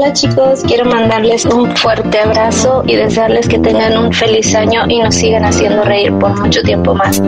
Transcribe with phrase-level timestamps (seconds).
[0.00, 4.98] Hola chicos, quiero mandarles un fuerte abrazo y desearles que tengan un feliz año y
[4.98, 7.20] nos sigan haciendo reír por mucho tiempo más.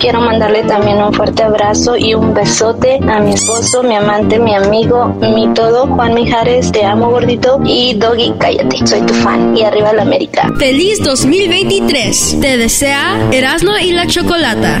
[0.00, 4.56] Quiero mandarle también un fuerte abrazo y un besote a mi esposo, mi amante, mi
[4.56, 9.62] amigo, mi todo, Juan Mijares, te amo gordito y Doggy, cállate, soy tu fan y
[9.62, 10.50] arriba la América.
[10.58, 14.80] Feliz 2023, te desea Erasmo y la Chocolata.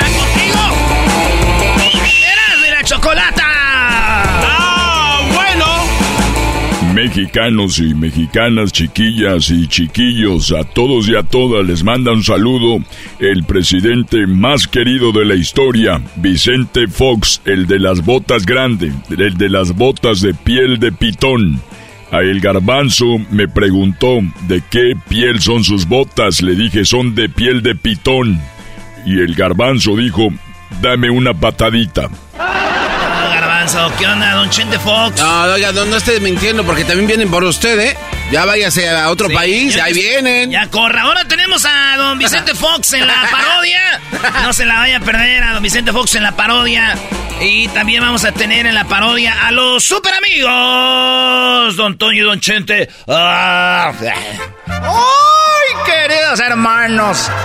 [7.13, 12.77] Mexicanos y mexicanas, chiquillas y chiquillos, a todos y a todas les manda un saludo
[13.19, 19.37] el presidente más querido de la historia, Vicente Fox, el de las botas grandes, el
[19.37, 21.59] de las botas de piel de pitón.
[22.13, 27.27] A el garbanzo me preguntó de qué piel son sus botas, le dije son de
[27.27, 28.39] piel de pitón.
[29.05, 30.29] Y el garbanzo dijo,
[30.81, 32.09] dame una patadita.
[33.97, 35.17] ¿Qué onda, don Chente Fox?
[35.21, 37.97] No, oiga, no, no esté mintiendo porque también vienen por usted, ¿eh?
[38.29, 40.51] Ya váyase a otro país, ahí vienen.
[40.51, 41.03] Ya corra.
[41.03, 44.01] Ahora tenemos a don Vicente Fox en la parodia.
[44.43, 46.97] No se la vaya a perder a don Vicente Fox en la parodia.
[47.39, 52.25] Y también vamos a tener en la parodia a los super amigos, don Toño y
[52.25, 52.89] don Chente.
[53.07, 53.93] Ah,
[54.67, 57.31] ¡Ay, queridos hermanos!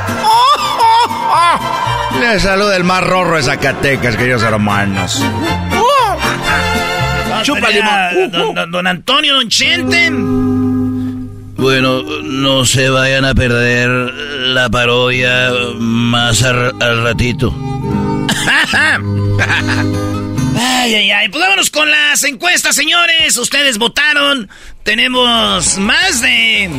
[2.21, 5.23] Les saluda el más rorro de Zacatecas, queridos hermanos.
[7.43, 7.83] Chúpale,
[8.31, 10.11] don, don Antonio, don Chente.
[11.57, 17.55] Bueno, no se vayan a perder la parodia más al, al ratito.
[20.59, 21.29] ay, ay, ay.
[21.29, 23.37] Pues vámonos con las encuestas, señores.
[23.39, 24.49] Ustedes votaron.
[24.83, 26.71] Tenemos más de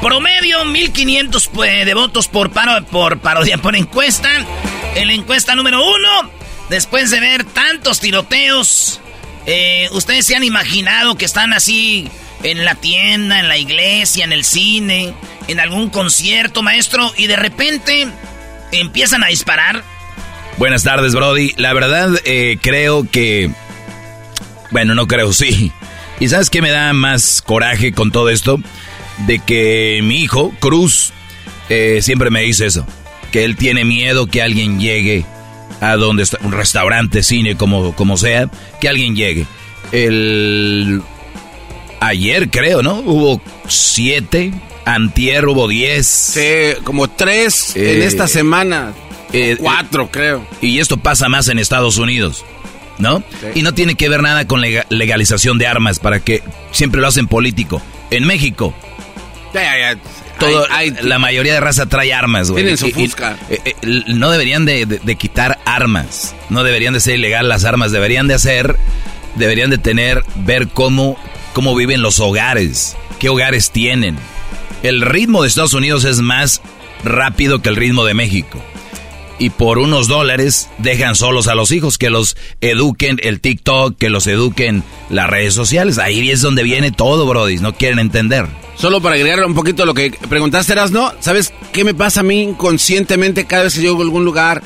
[0.00, 4.28] promedio 1500 pues, de votos por, paro, por parodia por encuesta.
[4.94, 6.30] En la encuesta número uno,
[6.68, 9.00] después de ver tantos tiroteos,
[9.50, 12.06] eh, ustedes se han imaginado que están así
[12.42, 15.14] en la tienda, en la iglesia, en el cine,
[15.48, 18.08] en algún concierto, maestro, y de repente
[18.72, 19.82] empiezan a disparar.
[20.58, 21.54] Buenas tardes, Brody.
[21.56, 23.50] La verdad, eh, creo que...
[24.70, 25.72] Bueno, no creo, sí.
[26.20, 28.60] ¿Y sabes qué me da más coraje con todo esto?
[29.26, 31.14] De que mi hijo, Cruz,
[31.70, 32.86] eh, siempre me dice eso.
[33.32, 35.24] Que él tiene miedo que alguien llegue
[35.80, 38.50] a donde está un restaurante, cine, como, como sea,
[38.80, 39.46] que alguien llegue.
[39.92, 41.02] El
[42.00, 42.94] ayer creo, ¿no?
[43.00, 44.52] Hubo siete,
[44.84, 46.06] antier hubo diez.
[46.06, 48.92] Sí, como tres en Eh, esta semana.
[49.32, 50.46] eh, Cuatro, creo.
[50.60, 52.44] Y esto pasa más en Estados Unidos,
[52.98, 53.22] ¿no?
[53.54, 56.42] Y no tiene que ver nada con lega- legalización de armas, para que
[56.72, 57.82] siempre lo hacen político.
[58.10, 58.74] En México,
[59.54, 59.98] Ya, ya, ya.
[60.38, 62.62] Todo, Hay- hay- la mayoría de raza trae armas, güey.
[62.64, 63.36] Tienen su Y- y- Fusca.
[63.50, 63.74] eh, eh,
[64.06, 66.34] no deberían de, de- de quitar armas.
[66.50, 67.92] No deberían de ser ilegal las armas.
[67.92, 68.76] Deberían de hacer,
[69.36, 71.18] deberían de tener, ver cómo,
[71.52, 72.96] cómo viven los hogares.
[73.18, 74.16] Qué hogares tienen.
[74.82, 76.62] El ritmo de Estados Unidos es más
[77.04, 78.62] rápido que el ritmo de México.
[79.38, 84.10] Y por unos dólares dejan solos a los hijos, que los eduquen el TikTok, que
[84.10, 85.98] los eduquen las redes sociales.
[85.98, 87.58] Ahí es donde viene todo, Brody.
[87.58, 88.46] No quieren entender.
[88.76, 92.42] Solo para agregar un poquito lo que preguntaste, Erasno, ¿sabes qué me pasa a mí
[92.42, 94.62] inconscientemente cada vez que llego a algún lugar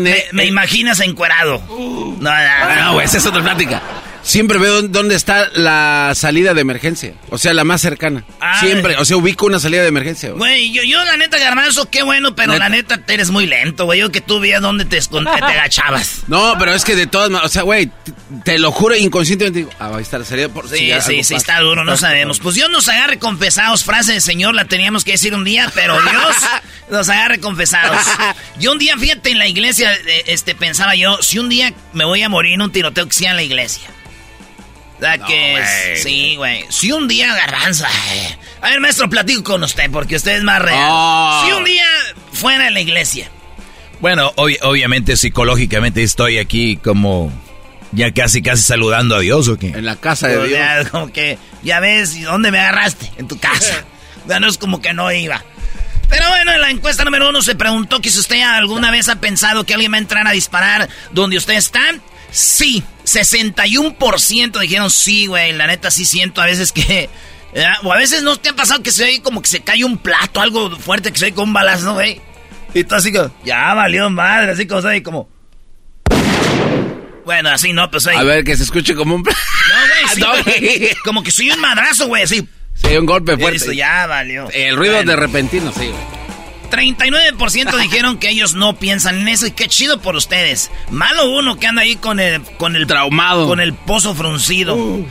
[0.00, 1.62] me, me, imaginas encuerado.
[1.68, 3.82] no, no, güey, esa es otra plática.
[4.24, 7.12] Siempre veo dónde está la salida de emergencia.
[7.28, 8.24] O sea, la más cercana.
[8.40, 8.96] Ah, Siempre.
[8.96, 10.30] O sea, ubico una salida de emergencia.
[10.30, 14.00] Güey, yo, yo, la neta, Garbanzo, qué bueno, pero la neta, eres muy lento, güey.
[14.00, 16.22] Yo que tú veías dónde te, te agachabas.
[16.26, 17.90] No, pero es que de todas maneras, o sea, güey,
[18.44, 20.48] te, lo juro inconscientemente digo, ah, ahí está la salida.
[20.48, 22.40] Por, sí, sí, sí, está duro, no sabemos.
[22.40, 23.84] Pues Dios nos agarre confesados.
[23.84, 26.36] Frase de Señor, la teníamos que decir un día, pero Dios
[26.90, 28.00] nos agarre confesados.
[28.58, 32.04] Yo un día, fíjate, en la iglesia, eh, este, pensaba yo, si un día me
[32.06, 33.90] voy a morir en un tiroteo que sea en la iglesia
[35.26, 36.64] que sí, güey.
[36.68, 37.88] Si un día garbanza.
[38.12, 38.38] Eh.
[38.62, 40.88] A ver, maestro, platico con usted porque usted es más real.
[40.90, 41.42] Oh.
[41.44, 41.86] Si un día
[42.32, 43.30] fuera a la iglesia.
[44.00, 47.32] Bueno, obviamente psicológicamente estoy aquí como
[47.92, 49.68] ya casi casi saludando a Dios o qué.
[49.68, 50.88] En la casa de Dios.
[50.90, 53.84] como que ya ves dónde me agarraste en tu casa.
[54.28, 55.42] ya no es como que no iba.
[56.08, 59.16] Pero bueno, en la encuesta número uno se preguntó que si usted alguna vez ha
[59.16, 61.80] pensado que alguien va a entrar a disparar donde usted está.
[62.34, 65.52] Sí, 61% dijeron sí, güey.
[65.52, 67.08] La neta sí siento a veces que...
[67.84, 69.98] O a veces no te ha pasado que se oye como que se cae un
[69.98, 72.20] plato, algo fuerte que se oye con un balazo, güey.
[72.74, 75.28] Y tú así como, ya valió madre, así como, ahí como...
[77.24, 78.16] Bueno, así no, pues ahí.
[78.16, 79.22] A ver, que se escuche como un...
[80.18, 82.48] No, güey, sí, Como que soy un madrazo, güey, así.
[82.74, 83.58] Sí, un golpe fuerte.
[83.58, 84.50] Eso ya valió.
[84.50, 86.23] El ruido de repentino, sí, güey.
[86.74, 90.70] 39% dijeron que ellos no piensan en eso y qué chido por ustedes.
[90.90, 94.74] Malo uno que anda ahí con el con el traumado, con el pozo fruncido.
[94.74, 95.06] Uh.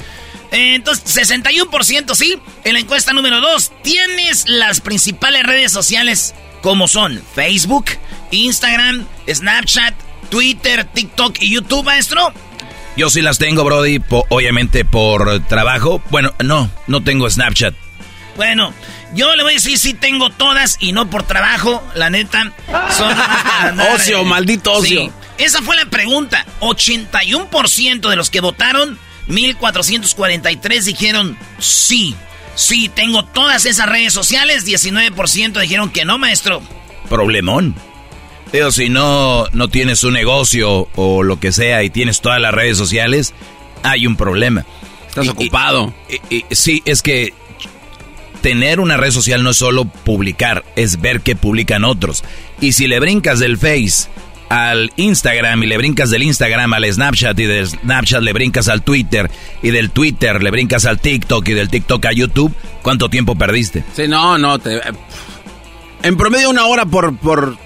[0.51, 2.38] Eh, entonces, 61% sí.
[2.63, 7.86] En la encuesta número 2, tienes las principales redes sociales como son Facebook,
[8.31, 9.94] Instagram, Snapchat,
[10.30, 12.33] Twitter, TikTok y YouTube, maestro.
[12.95, 14.00] Yo sí las tengo, Brody,
[14.30, 16.01] obviamente por trabajo.
[16.12, 17.74] Bueno, no, no tengo Snapchat.
[18.36, 18.74] Bueno,
[19.14, 22.52] yo le voy a decir sí tengo todas y no por trabajo, la neta.
[22.96, 23.16] Son
[23.94, 25.12] ocio, maldito ocio.
[25.38, 26.46] Esa fue la pregunta.
[26.60, 28.98] 81% de los que votaron,
[29.28, 32.16] 1443 dijeron sí.
[32.56, 36.62] Sí, tengo todas esas redes sociales, 19% dijeron que no, maestro.
[37.10, 37.76] Problemón.
[38.52, 42.54] Pero si no, no tienes un negocio o lo que sea y tienes todas las
[42.54, 43.34] redes sociales,
[43.82, 44.66] hay un problema.
[45.08, 45.94] Estás ocupado.
[46.52, 47.34] sí, es que
[48.44, 52.24] tener una red social no es solo publicar, es ver qué publican otros.
[52.60, 54.10] Y si le brincas del Face
[54.50, 58.84] al Instagram y le brincas del Instagram al Snapchat y del Snapchat le brincas al
[58.84, 59.31] Twitter
[59.63, 63.86] y del Twitter le brincas al TikTok y del TikTok a YouTube, ¿cuánto tiempo perdiste?
[63.95, 64.81] Sí, no, no, te,
[66.04, 67.57] en promedio una hora por, por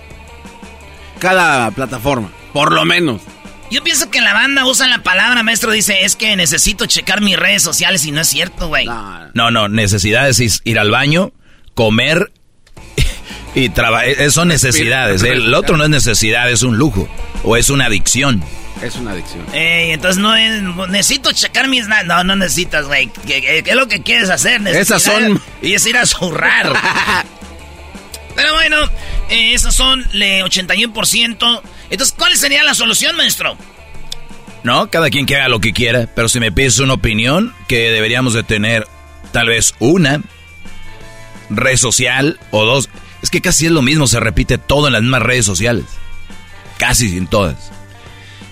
[1.20, 3.22] cada plataforma, por lo menos.
[3.70, 7.38] Yo pienso que la banda usa la palabra, maestro, dice, es que necesito checar mis
[7.38, 8.86] redes sociales y no es cierto, güey.
[9.34, 11.34] No, no, necesidades es ir al baño,
[11.74, 12.32] comer
[13.56, 14.08] y trabajar.
[14.08, 15.22] E-, son necesidades.
[15.24, 17.10] El otro no es necesidad, es un lujo
[17.44, 18.44] o es una adicción.
[18.82, 19.44] Es una adicción.
[19.54, 21.88] entonces no es, necesito checar mis...
[21.88, 23.12] No, no necesitas, güey.
[23.26, 24.66] ¿Qué, es lo que quieres hacer?
[24.68, 25.42] Esas son...
[25.62, 26.74] Y es ir a zurrar.
[28.36, 28.78] Pero bueno,
[29.30, 31.62] eh, esos son el 81%.
[31.90, 33.58] Entonces, ¿cuál sería la solución, maestro?
[34.64, 37.92] No, cada quien que haga lo que quiera, pero si me pides una opinión, que
[37.92, 38.88] deberíamos de tener
[39.32, 40.22] tal vez una
[41.50, 42.90] red social o dos.
[43.22, 45.86] Es que casi es lo mismo, se repite todo en las mismas redes sociales.
[46.78, 47.72] Casi en todas.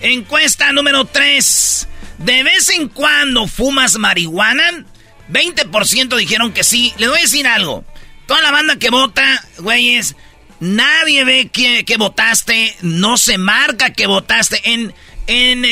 [0.00, 1.88] Encuesta número 3.
[2.18, 4.84] ¿De vez en cuando fumas marihuana?
[5.30, 6.92] 20% dijeron que sí.
[6.98, 7.84] Les voy a decir algo.
[8.26, 10.16] Toda la banda que vota, güeyes,
[10.60, 14.60] Nadie ve que, votaste, no se marca que votaste.
[14.64, 14.94] En,
[15.26, 15.64] en,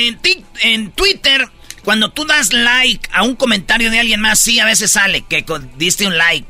[0.61, 1.49] en, Twitter,
[1.85, 5.45] cuando tú das like a un comentario de alguien más, sí, a veces sale que
[5.77, 6.47] diste un like.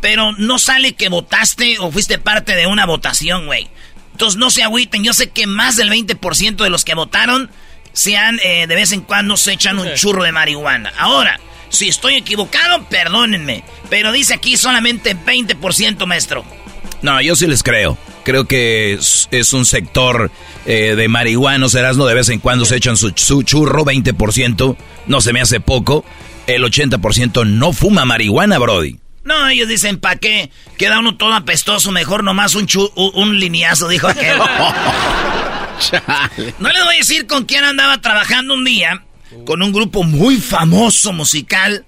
[0.00, 3.68] Pero no sale que votaste o fuiste parte de una votación, güey.
[4.12, 5.04] Entonces no se agüiten.
[5.04, 7.50] Yo sé que más del 20% de los que votaron
[7.92, 10.92] sean eh, de vez en cuando se echan un churro de marihuana.
[10.98, 13.64] Ahora, si estoy equivocado, perdónenme.
[13.88, 16.44] Pero dice aquí solamente 20%, maestro.
[17.02, 17.98] No, yo sí les creo.
[18.24, 20.30] Creo que es, un sector
[20.66, 24.76] eh, de marihuanos, Erasmo, de vez en cuando se echan su, churro, 20%,
[25.06, 26.04] no se me hace poco.
[26.46, 28.98] El 80% no fuma marihuana, Brody.
[29.24, 30.50] No, ellos dicen, ¿pa' qué?
[30.76, 34.38] Queda uno todo apestoso, mejor nomás un, un lineazo, dijo aquel.
[36.58, 39.04] no les voy a decir con quién andaba trabajando un día,
[39.46, 41.84] con un grupo muy famoso musical,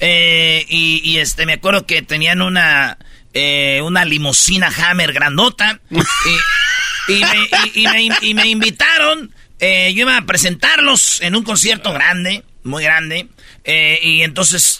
[0.00, 2.98] eh, y, y, este, me acuerdo que tenían una
[3.34, 5.80] eh, una limusina Hammer grandota.
[7.08, 9.34] y, me, invitaron.
[9.58, 13.28] Eh, yo iba a presentarlos en un concierto grande, muy grande.
[13.64, 14.78] Eh, y entonces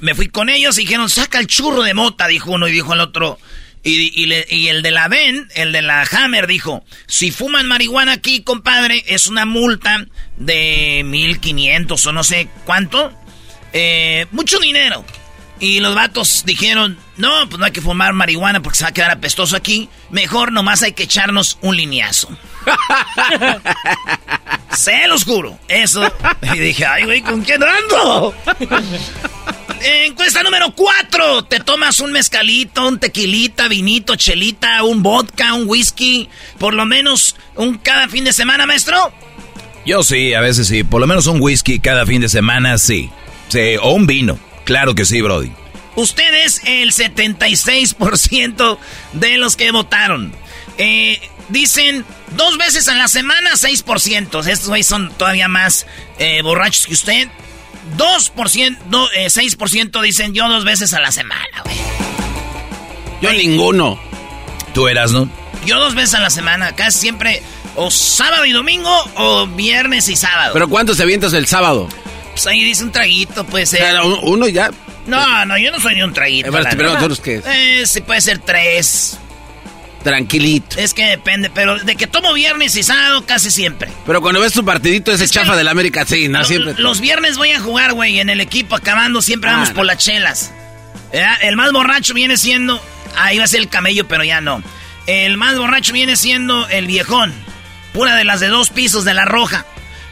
[0.00, 2.94] me fui con ellos y dijeron, saca el churro de mota, dijo uno y dijo
[2.94, 3.38] el otro.
[3.84, 9.02] Y, el de la Ben, el de la Hammer, dijo, si fuman marihuana aquí, compadre,
[9.08, 13.12] es una multa de 1500 o no sé cuánto.
[13.72, 15.04] Eh, mucho dinero.
[15.62, 18.92] Y los vatos dijeron, no, pues no hay que fumar marihuana porque se va a
[18.92, 19.88] quedar apestoso aquí.
[20.10, 22.28] Mejor nomás hay que echarnos un lineazo.
[24.76, 25.56] se los juro.
[25.68, 26.02] Eso.
[26.52, 28.34] Y dije, ay, güey, ¿con quién ando?
[30.04, 31.44] Encuesta número 4.
[31.44, 36.28] ¿Te tomas un mezcalito, un tequilita, vinito, chelita, un vodka, un whisky?
[36.58, 39.12] Por lo menos un cada fin de semana, maestro.
[39.86, 40.82] Yo sí, a veces sí.
[40.82, 43.10] Por lo menos un whisky cada fin de semana, sí.
[43.48, 44.40] sí o un vino.
[44.64, 45.52] Claro que sí, Brody.
[45.94, 48.78] Ustedes, el 76%
[49.12, 50.32] de los que votaron.
[50.78, 52.04] Eh, dicen
[52.36, 54.46] dos veces a la semana, 6%.
[54.46, 55.86] Estos güeyes son todavía más
[56.18, 57.28] eh, borrachos que usted.
[57.98, 61.76] 2%, 6% eh, dicen yo dos veces a la semana, güey.
[63.20, 64.00] Yo ninguno.
[64.74, 65.28] ¿Tú eras, no?
[65.66, 67.42] Yo dos veces a la semana, casi siempre,
[67.76, 70.52] o sábado y domingo, o viernes y sábado.
[70.54, 71.88] ¿Pero cuántos avientas el sábado?
[72.32, 73.84] Pues ahí dice un traguito, puede ser.
[74.22, 74.70] uno ya.
[75.06, 76.48] No, no, yo no soy ni un traguito.
[76.48, 79.18] Eh, pero nosotros qué Eh, sí, puede ser tres.
[80.02, 80.78] Tranquilito.
[80.78, 83.88] Es que depende, pero de que tomo viernes y sábado casi siempre.
[84.04, 86.74] Pero cuando ves tu partidito ese chafa del América, sí, no siempre.
[86.78, 89.98] Los viernes voy a jugar, güey, en el equipo acabando, siempre vamos ah, por las
[89.98, 90.52] chelas.
[91.42, 92.82] El más borracho viene siendo.
[93.16, 94.62] Ahí va a ser el camello, pero ya no.
[95.06, 97.32] El más borracho viene siendo el viejón.
[97.92, 99.66] Pura de las de dos pisos de la roja.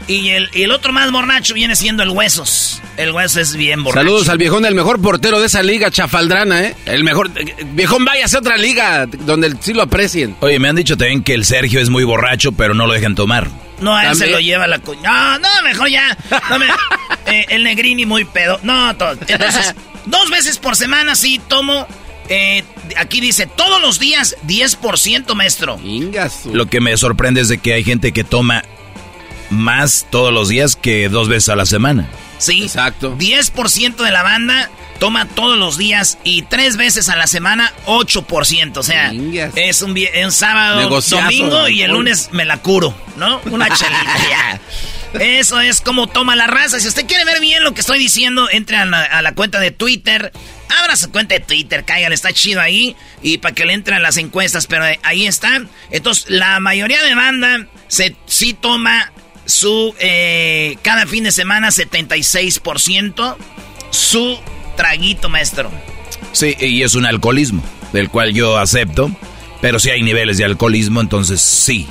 [0.07, 2.81] Y el, el otro más borracho viene siendo el Huesos.
[2.97, 4.05] El Huesos es bien borracho.
[4.05, 6.75] Saludos al viejón, el mejor portero de esa liga chafaldrana, ¿eh?
[6.85, 7.31] El mejor...
[7.35, 10.35] Eh, viejón, vaya a otra liga donde sí lo aprecien.
[10.39, 13.15] Oye, me han dicho también que el Sergio es muy borracho, pero no lo dejan
[13.15, 13.47] tomar.
[13.79, 15.01] No, a él se lo lleva la cuña.
[15.03, 16.17] No, no, mejor ya.
[17.27, 18.59] Eh, el Negrini muy pedo.
[18.63, 19.11] No, todo.
[19.27, 19.75] Entonces,
[20.07, 21.87] dos veces por semana sí tomo
[22.29, 22.63] eh,
[22.97, 25.79] aquí dice, todos los días 10%, maestro.
[26.53, 28.63] Lo que me sorprende es de que hay gente que toma
[29.51, 32.09] más todos los días que dos veces a la semana.
[32.39, 33.15] Sí, exacto.
[33.17, 38.77] 10% de la banda toma todos los días y tres veces a la semana 8%.
[38.77, 39.11] O sea,
[39.55, 39.91] es un,
[40.23, 43.41] un sábado, domingo y el lunes me la curo, ¿no?
[43.49, 44.59] Una chelita
[45.19, 46.79] Eso es como toma la raza.
[46.79, 50.31] Si usted quiere ver bien lo que estoy diciendo, entre a la, cuenta de Twitter.
[50.79, 52.95] Abra su cuenta de Twitter, cállale, está chido ahí.
[53.21, 55.63] Y para que le entren las encuestas, pero ahí está.
[55.89, 59.11] Entonces, la mayoría de banda se, sí toma
[59.45, 63.35] su eh, cada fin de semana 76%
[63.89, 64.39] su
[64.75, 65.71] traguito, maestro.
[66.31, 69.11] Sí, y es un alcoholismo, del cual yo acepto,
[69.61, 71.87] pero si hay niveles de alcoholismo, entonces sí.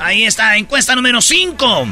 [0.00, 1.86] Ahí está, encuesta número 5.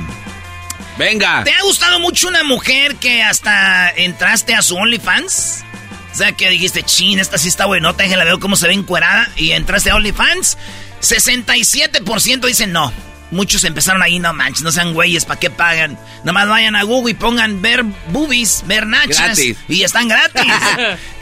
[0.99, 1.45] Venga.
[1.45, 5.65] ¿Te ha gustado mucho una mujer que hasta entraste a su OnlyFans?
[6.13, 9.31] O sea, que dijiste, chin, esta sí está buenota, la veo cómo se ve encuerada
[9.37, 10.59] y entraste a OnlyFans.
[11.01, 12.93] 67% dicen no.
[13.31, 15.97] Muchos empezaron ahí, no manches, no sean güeyes, ¿para qué pagan?
[16.25, 19.39] Nomás vayan a Google y pongan ver boobies, ver nachas.
[19.69, 20.53] Y están gratis.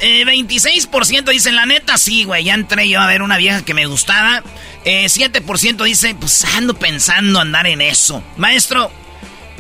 [0.01, 3.75] 26% eh, dicen, la neta, sí, güey, ya entré yo a ver una vieja que
[3.75, 4.43] me gustaba.
[4.85, 8.23] 7% eh, dice, pues ando pensando andar en eso.
[8.39, 8.91] Maestro.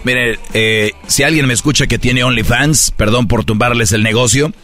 [0.04, 4.54] Mire, eh, si alguien me escucha que tiene OnlyFans, perdón por tumbarles el negocio,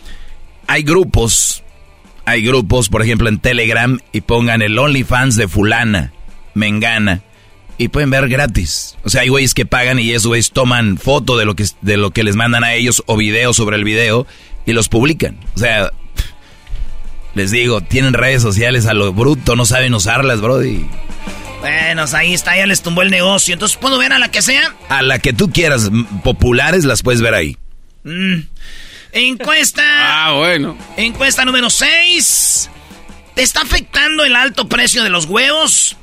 [0.67, 1.63] hay grupos,
[2.25, 6.13] hay grupos, por ejemplo, en Telegram, y pongan el OnlyFans de fulana,
[6.55, 7.21] mengana
[7.79, 8.97] y pueden ver gratis.
[9.05, 11.97] O sea, hay güeyes que pagan y esos güeyes toman foto de lo que de
[11.97, 14.27] lo que les mandan a ellos o video sobre el video
[14.67, 15.39] y los publican.
[15.55, 15.91] O sea,
[17.35, 20.87] les digo, tienen redes sociales a lo bruto, no saben usarlas, brody.
[21.61, 23.55] Bueno, ahí está, ya les tumbó el negocio.
[23.55, 24.75] Entonces, ¿puedo ver a la que sea?
[24.89, 25.91] A la que tú quieras,
[26.23, 27.57] populares las puedes ver ahí.
[28.05, 28.41] Mm.
[29.13, 29.83] Encuesta.
[29.87, 30.77] ah, bueno.
[30.97, 32.71] Encuesta número 6.
[33.35, 35.97] ¿Te está afectando el alto precio de los huevos?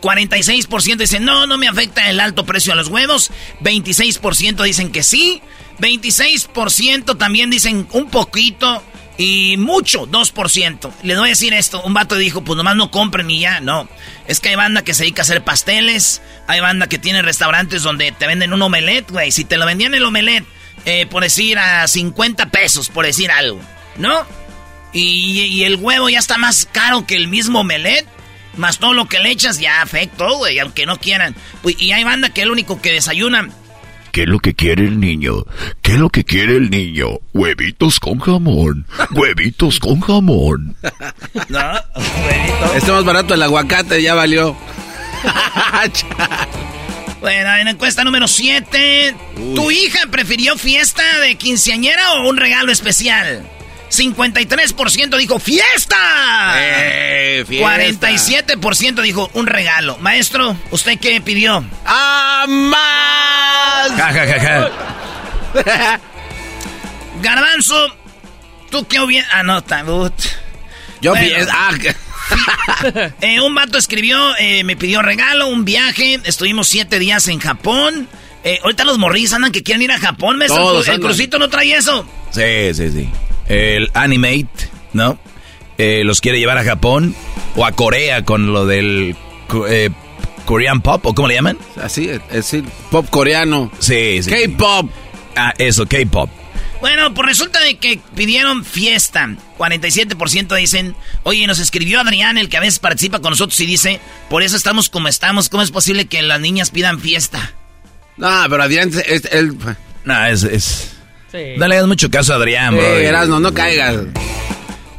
[0.00, 3.30] 46% dicen, no, no me afecta el alto precio de los huevos.
[3.62, 5.42] 26% dicen que sí.
[5.78, 8.82] 26% también dicen un poquito.
[9.18, 10.92] Y mucho, 2%.
[11.02, 11.82] Les voy a decir esto.
[11.82, 13.60] Un vato dijo, pues nomás no compren y ya.
[13.60, 13.86] No.
[14.26, 16.22] Es que hay banda que se dedica a hacer pasteles.
[16.46, 19.30] Hay banda que tiene restaurantes donde te venden un omelette, güey.
[19.30, 20.46] Si te lo vendían el omelette,
[20.86, 23.60] eh, por decir a 50 pesos, por decir algo.
[23.96, 24.24] ¿No?
[24.92, 28.08] Y, y, el huevo ya está más caro que el mismo omelette.
[28.56, 31.34] Más todo lo que le echas ya afectó, güey, aunque no quieran.
[31.64, 33.48] Y hay banda que es el único que desayuna.
[34.12, 35.44] ¿Qué es lo que quiere el niño?
[35.82, 37.20] ¿Qué es lo que quiere el niño?
[37.32, 38.86] Huevitos con jamón.
[39.12, 40.76] Huevitos con jamón.
[41.48, 42.76] No, huevitos.
[42.76, 44.56] Este más barato el aguacate, ya valió.
[47.20, 49.14] bueno, en encuesta número 7.
[49.54, 53.48] ¿Tu hija prefirió fiesta de quinceañera o un regalo especial?
[53.90, 56.54] 53% dijo fiesta.
[56.56, 57.76] Eh, fiesta.
[58.06, 59.98] 47% dijo un regalo.
[59.98, 61.64] Maestro, ¿usted qué pidió?
[61.84, 63.90] ¡Ah, más!
[63.96, 64.40] Ja, ja, ja,
[65.64, 66.00] ja.
[67.22, 67.96] Garbanzo,
[68.70, 69.28] ¿tú qué hubiera...?
[69.32, 70.14] Ah, no, tabut.
[71.00, 71.46] Yo Bueno.
[71.50, 71.72] Ah,
[73.20, 76.20] Eh, un vato escribió, eh, me pidió regalo, un viaje.
[76.24, 78.08] Estuvimos siete días en Japón.
[78.44, 80.38] Eh, ahorita los morris andan que quieren ir a Japón.
[80.46, 82.06] Todos el crucito no trae eso.
[82.30, 83.08] Sí, sí, sí.
[83.50, 85.18] El Animate, ¿no?
[85.76, 87.16] Eh, los quiere llevar a Japón
[87.56, 89.16] o a Corea con lo del
[89.68, 89.90] eh,
[90.44, 91.58] Korean Pop, ¿o cómo le llaman?
[91.82, 93.72] Así, es decir, pop coreano.
[93.80, 94.30] Sí, sí.
[94.30, 94.90] K-pop.
[95.34, 96.30] Ah, eso, K-Pop.
[96.80, 99.28] Bueno, pues resulta de que pidieron fiesta.
[99.58, 104.00] 47% dicen, oye, nos escribió Adrián, el que a veces participa con nosotros y dice,
[104.28, 105.48] por eso estamos como estamos.
[105.48, 107.52] ¿Cómo es posible que las niñas pidan fiesta?
[108.16, 109.56] No, pero Adrián, es, él...
[110.04, 110.42] No, es...
[110.44, 110.99] es...
[111.58, 112.82] No le hagas mucho caso a Adrián, bro.
[112.84, 113.96] Eh, Erasmo, no caigas.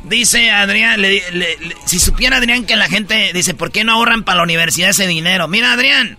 [0.04, 3.94] Dice Adrián, le- le- le- si supiera Adrián que la gente dice, ¿por qué no
[3.94, 5.48] ahorran para la universidad ese dinero?
[5.48, 6.18] Mira, Adrián,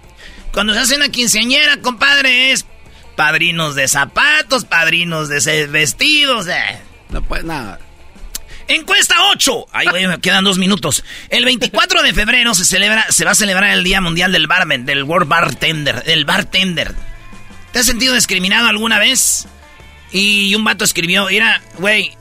[0.53, 2.65] cuando se hace una quinceañera, compadre, es
[3.17, 6.47] padrinos de zapatos, padrinos de vestidos.
[6.49, 6.79] eh.
[7.11, 7.79] No pues nada.
[8.69, 9.67] Encuesta 8.
[9.73, 11.05] Ay, güey, me quedan dos minutos.
[11.29, 14.87] El 24 de febrero se celebra, se va a celebrar el Día Mundial del Barman,
[14.87, 16.95] del World Bartender, del bartender.
[17.73, 19.47] ¿Te has sentido discriminado alguna vez?
[20.13, 22.13] Y un vato escribió, mira, güey,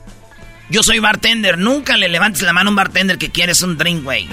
[0.70, 4.02] yo soy bartender, nunca le levantes la mano a un bartender que quieres un drink,
[4.02, 4.28] güey.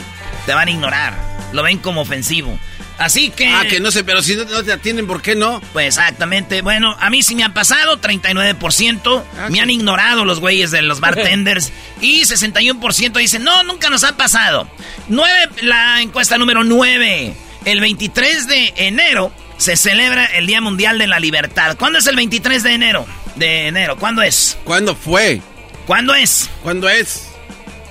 [0.46, 1.14] Te van a ignorar.
[1.52, 2.58] Lo ven como ofensivo.
[2.98, 3.48] Así que...
[3.48, 5.62] Ah, que no sé, pero si no, no te atienden, ¿por qué no?
[5.72, 6.62] Pues exactamente.
[6.62, 9.24] Bueno, a mí sí me ha pasado, 39%.
[9.50, 11.72] Me han ignorado los güeyes de los bartenders.
[12.02, 14.70] y 61% dicen, no, nunca nos ha pasado.
[15.08, 17.34] 9, la encuesta número 9.
[17.66, 21.78] El 23 de enero se celebra el Día Mundial de la Libertad.
[21.78, 23.06] ¿Cuándo es el 23 de enero?
[23.40, 24.58] De enero, ¿cuándo es?
[24.66, 25.42] ¿Cuándo fue?
[25.88, 26.50] ¿Cuándo es?
[26.62, 27.30] ¿Cuándo es?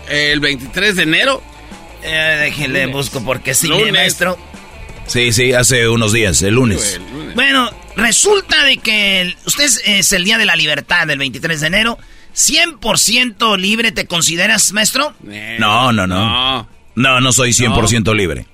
[0.09, 1.43] ¿El 23 de enero?
[2.03, 2.97] Eh, déjenle, Lunes.
[2.97, 3.93] busco porque sí, Lunes.
[3.93, 4.39] maestro.
[5.07, 7.01] Sí, sí, hace unos días, el lunes.
[7.35, 11.61] Bueno, resulta de que el- usted es, es el Día de la Libertad, el 23
[11.63, 11.99] de enero.
[12.35, 15.15] 100% libre, ¿te consideras, maestro?
[15.59, 16.69] No, no, no.
[16.95, 18.47] No, no soy 100% libre.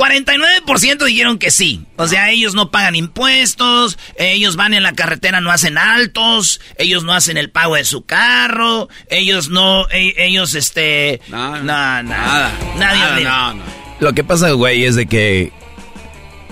[0.00, 1.84] 49% dijeron que sí.
[1.96, 7.04] O sea, ellos no pagan impuestos, ellos van en la carretera, no hacen altos, ellos
[7.04, 11.20] no hacen el pago de su carro, ellos no, e- ellos, este...
[11.28, 12.02] No, no, nada.
[12.02, 12.52] nada.
[12.78, 13.24] Nadie Nada, es libre.
[13.30, 13.62] no, no.
[14.00, 15.52] Lo que pasa, güey, es de que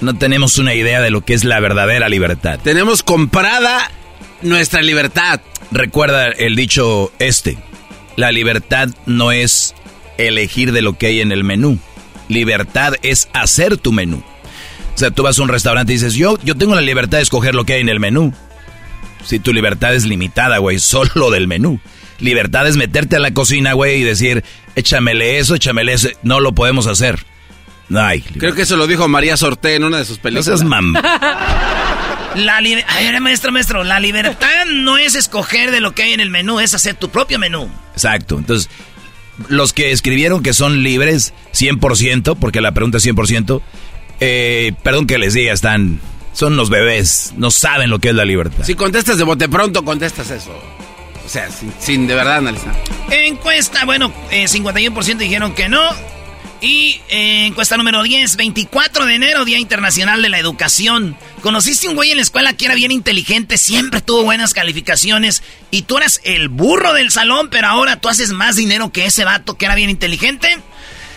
[0.00, 2.60] no tenemos una idea de lo que es la verdadera libertad.
[2.62, 3.90] Tenemos comprada
[4.42, 5.40] nuestra libertad.
[5.70, 7.56] Recuerda el dicho este,
[8.16, 9.74] la libertad no es
[10.18, 11.78] elegir de lo que hay en el menú.
[12.28, 14.22] Libertad es hacer tu menú.
[14.94, 17.22] O sea, tú vas a un restaurante y dices, yo, yo tengo la libertad de
[17.22, 18.34] escoger lo que hay en el menú.
[19.24, 21.80] Si tu libertad es limitada, güey, solo del menú.
[22.18, 24.42] Libertad es meterte a la cocina, güey, y decir,
[24.74, 26.08] échamele eso, échamele eso.
[26.22, 27.24] No lo podemos hacer.
[27.88, 28.20] No hay.
[28.20, 30.44] Creo que eso lo dijo María Sorté en una de sus No películas.
[30.46, 30.94] seas mam.
[32.34, 36.12] La liber- A ver, maestro, maestro, la libertad no es escoger de lo que hay
[36.12, 37.68] en el menú, es hacer tu propio menú.
[37.94, 38.36] Exacto.
[38.36, 38.68] Entonces,
[39.48, 43.60] los que escribieron que son libres 100%, porque la pregunta es 100%,
[44.20, 46.00] eh, perdón que les diga, están,
[46.32, 48.64] son los bebés, no saben lo que es la libertad.
[48.64, 50.50] Si contestas de bote pronto, contestas eso.
[51.24, 52.74] O sea, sin, sin de verdad analizar.
[53.10, 55.82] Encuesta, bueno, eh, 51% dijeron que no.
[56.60, 61.16] Y eh, encuesta número 10, 24 de enero, Día Internacional de la Educación.
[61.40, 65.82] ¿Conociste un güey en la escuela que era bien inteligente, siempre tuvo buenas calificaciones y
[65.82, 69.56] tú eras el burro del salón, pero ahora tú haces más dinero que ese vato
[69.56, 70.58] que era bien inteligente?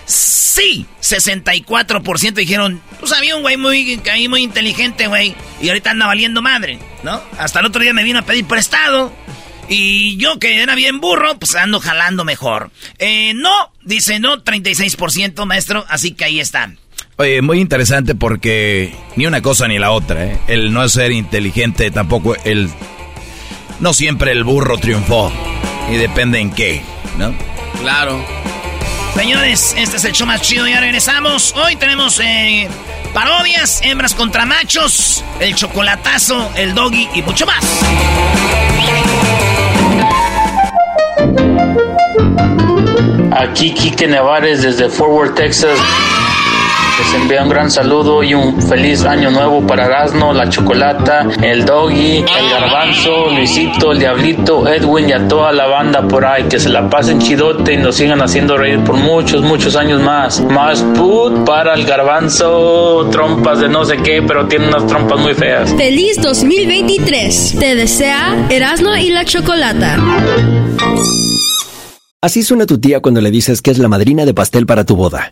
[0.05, 3.99] Sí, 64% dijeron, pues había un güey muy,
[4.29, 7.21] muy inteligente, güey, y ahorita anda valiendo madre, ¿no?
[7.39, 9.11] Hasta el otro día me vino a pedir prestado.
[9.73, 12.71] Y yo que era bien burro, pues ando jalando mejor.
[12.99, 16.73] Eh, no, dice no, 36%, maestro, así que ahí está.
[17.15, 20.37] Oye, muy interesante porque ni una cosa ni la otra, ¿eh?
[20.49, 22.69] El no ser inteligente tampoco, el...
[23.79, 25.31] No siempre el burro triunfó.
[25.89, 26.81] Y depende en qué,
[27.17, 27.33] ¿no?
[27.79, 28.21] Claro.
[29.15, 31.53] Señores, este es el show más chido, ya regresamos.
[31.55, 32.67] Hoy tenemos eh,
[33.13, 37.63] parodias, hembras contra machos, el chocolatazo, el doggy y mucho más.
[43.31, 45.77] Aquí Quique Nevares desde Fort Worth, Texas.
[47.01, 51.65] Les envía un gran saludo y un feliz año nuevo para Erasmo, la Chocolata, el
[51.65, 56.43] Doggy, el Garbanzo, Luisito, el Diablito, Edwin y a toda la banda por ahí.
[56.43, 60.41] Que se la pasen chidote y nos sigan haciendo reír por muchos, muchos años más.
[60.41, 65.33] Más put para el Garbanzo, trompas de no sé qué, pero tiene unas trompas muy
[65.33, 65.73] feas.
[65.73, 67.55] Feliz 2023.
[67.59, 69.97] Te desea Erasmo y la Chocolata.
[72.23, 74.95] Así suena tu tía cuando le dices que es la madrina de pastel para tu
[74.95, 75.31] boda.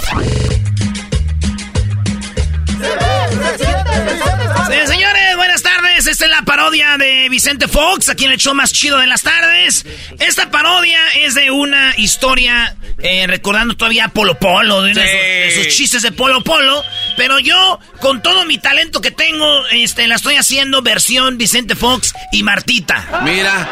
[5.31, 6.07] señores, buenas tardes.
[6.07, 9.21] Esta es la parodia de Vicente Fox, aquí en el show más chido de las
[9.21, 9.85] tardes.
[10.19, 15.63] Esta parodia es de una historia eh, recordando todavía a Polo Polo, de, sus- de
[15.63, 16.83] sus chistes de Polo Polo.
[17.17, 22.13] Pero yo, con todo mi talento que tengo, este, la estoy haciendo versión Vicente Fox
[22.31, 23.21] y Martita.
[23.23, 23.67] Mira,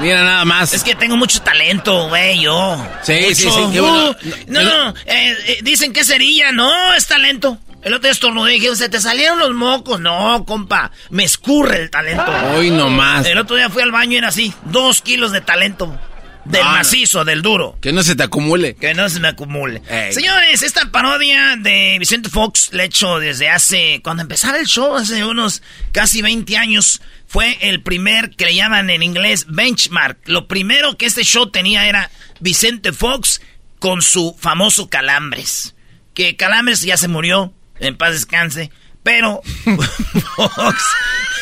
[0.00, 0.72] mira nada más.
[0.74, 2.86] Es que tengo mucho talento, güey, yo.
[3.02, 3.72] Sí, sí, Mucho.
[3.72, 4.10] sí, bueno.
[4.10, 4.16] Uh,
[4.48, 7.58] no, no, eh, eh, dicen que es cerilla, no, es talento.
[7.84, 10.00] El otro día estornudé y dije, se te salieron los mocos.
[10.00, 12.24] No, compa, me escurre el talento.
[12.56, 13.26] Hoy nomás.
[13.26, 15.98] El otro día fui al baño y era así, dos kilos de talento.
[16.46, 16.72] Del no.
[16.72, 17.78] macizo, del duro.
[17.80, 18.74] Que no se te acumule.
[18.74, 19.82] Que no se me acumule.
[19.88, 20.12] Ey.
[20.12, 24.00] Señores, esta parodia de Vicente Fox la he hecho desde hace.
[24.02, 28.90] Cuando empezaba el show, hace unos casi 20 años, fue el primer que le llaman
[28.90, 30.18] en inglés benchmark.
[30.26, 33.40] Lo primero que este show tenía era Vicente Fox
[33.78, 35.74] con su famoso Calambres.
[36.12, 38.70] Que Calambres ya se murió, en paz descanse.
[39.02, 39.42] Pero
[40.36, 40.82] Fox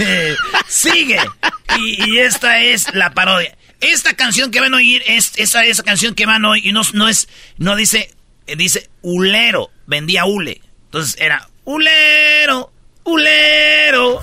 [0.01, 0.37] eh,
[0.69, 1.21] sigue.
[1.79, 3.57] Y, esta es la parodia.
[3.81, 6.83] Esta canción que van a oír es esa, esa canción que van a oír no,
[6.93, 8.15] no es, no dice,
[8.47, 10.61] eh, dice ulero, vendía hule.
[10.87, 12.73] Entonces era ulero,
[13.05, 14.23] ulero.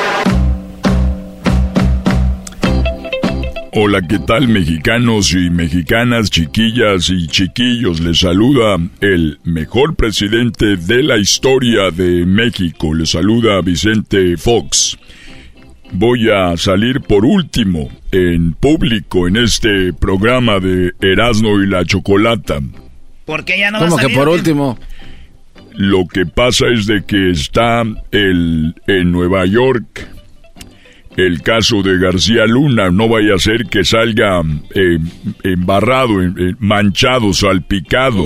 [3.73, 8.01] Hola, ¿qué tal mexicanos y mexicanas, chiquillas y chiquillos?
[8.01, 12.93] Les saluda el mejor presidente de la historia de México.
[12.93, 14.97] Les saluda Vicente Fox.
[15.93, 22.59] Voy a salir por último en público en este programa de Erasmo y la Chocolata.
[23.23, 24.37] Porque ya no va a ¿Cómo que por ¿o qué?
[24.37, 24.79] último?
[25.75, 30.09] Lo que pasa es de que está el en Nueva York
[31.17, 32.89] el caso de García Luna.
[32.89, 34.41] No vaya a ser que salga
[34.73, 34.97] eh,
[35.43, 38.25] embarrado, eh, manchado, salpicado.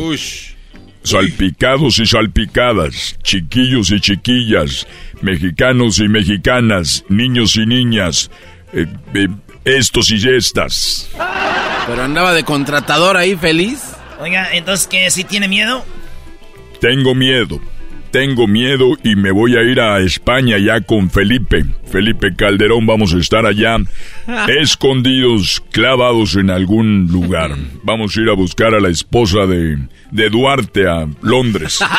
[1.03, 4.87] Salpicados y salpicadas, chiquillos y chiquillas,
[5.21, 8.31] mexicanos y mexicanas, niños y niñas,
[8.73, 9.27] eh, eh,
[9.65, 11.07] estos y estas.
[11.85, 13.83] Pero andaba de contratador ahí feliz.
[14.19, 15.85] Oiga, entonces que si tiene miedo.
[16.81, 17.61] Tengo miedo,
[18.15, 21.65] tengo miedo y me voy a ir a España ya con Felipe.
[21.91, 23.75] Felipe Calderón, vamos a estar allá
[24.61, 27.51] escondidos, clavados en algún lugar.
[27.83, 29.79] Vamos a ir a buscar a la esposa de,
[30.11, 31.79] de Duarte a Londres.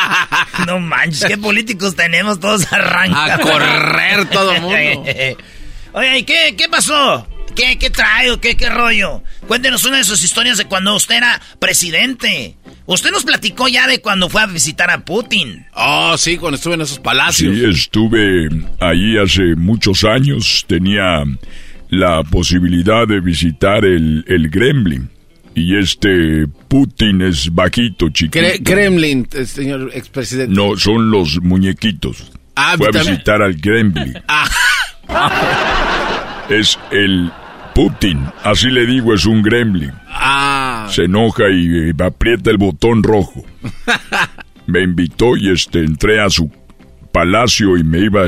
[0.65, 3.29] No manches, qué políticos tenemos, todos arrancan.
[3.29, 4.75] A correr todo mundo.
[5.93, 7.27] Oye, ¿y qué, qué pasó?
[7.57, 7.77] Qué?
[7.77, 8.55] ¿Qué trae qué?
[8.55, 9.23] ¿Qué rollo?
[9.47, 12.55] Cuéntenos una de sus historias de cuando usted era presidente.
[12.85, 15.65] Usted nos platicó ya de cuando fue a visitar a Putin.
[15.73, 17.55] Oh, sí, cuando estuve en esos palacios.
[17.55, 18.47] Sí, estuve
[18.79, 20.63] ahí hace muchos años.
[20.67, 21.23] Tenía
[21.89, 25.09] la posibilidad de visitar el, el Gremlin.
[25.55, 28.45] Y este Putin es bajito, chiquito.
[28.63, 30.53] Kremlin, eh, señor expresidente.
[30.53, 32.31] No, son los muñequitos.
[32.55, 34.13] Ah, Fue a visitar al Gremlin.
[35.09, 36.45] Ah.
[36.49, 37.31] Es el
[37.77, 39.91] Putin, así le digo, es un gremlin.
[40.07, 40.87] Ah.
[40.89, 43.45] Se enoja y, aprieta el botón rojo.
[44.65, 46.51] me invitó y este entré a su
[47.11, 48.25] palacio y me iba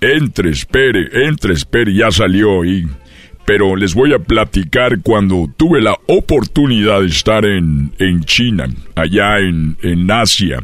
[0.00, 2.84] entre, espere, entre, espere, ya salió ahí
[3.46, 8.66] pero les voy a platicar cuando tuve la oportunidad de estar en, en China,
[8.96, 10.58] allá en, en Asia.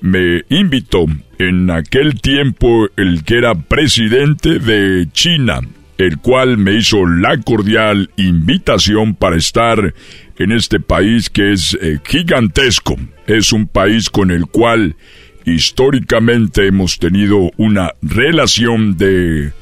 [0.00, 1.04] Me invitó
[1.38, 5.60] en aquel tiempo el que era presidente de China,
[5.98, 9.94] el cual me hizo la cordial invitación para estar
[10.38, 12.96] en este país que es eh, gigantesco.
[13.26, 14.94] Es un país con el cual
[15.44, 19.52] históricamente hemos tenido una relación de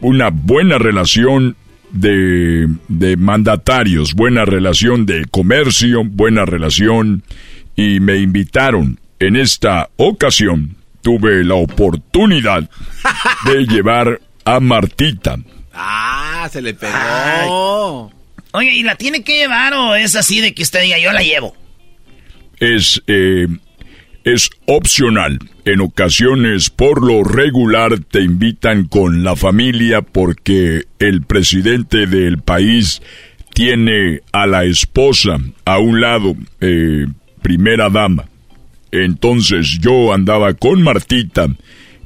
[0.00, 1.56] una buena relación
[1.92, 7.22] de, de mandatarios, buena relación de comercio, buena relación
[7.76, 8.98] y me invitaron.
[9.18, 12.68] En esta ocasión tuve la oportunidad
[13.44, 15.36] de llevar a Martita.
[15.72, 18.10] Ah, se le pegó.
[18.50, 21.22] Oye, ¿y la tiene que llevar o es así de que usted diga yo la
[21.22, 21.54] llevo?
[22.58, 23.46] Es, eh,
[24.24, 25.38] es opcional.
[25.64, 33.00] En ocasiones, por lo regular, te invitan con la familia porque el presidente del país
[33.54, 37.06] tiene a la esposa a un lado, eh,
[37.42, 38.24] primera dama.
[38.90, 41.48] Entonces yo andaba con Martita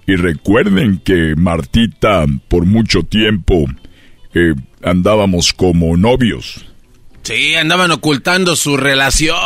[0.07, 3.67] y recuerden que Martita por mucho tiempo
[4.35, 6.65] eh, andábamos como novios.
[7.23, 9.37] Sí, andaban ocultando su relación.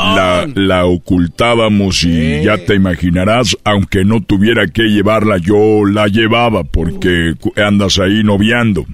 [0.54, 7.34] La, ocultábamos y ya te imaginarás, aunque no tuviera que llevarla, yo la llevaba porque
[7.56, 8.86] andas ahí noviando.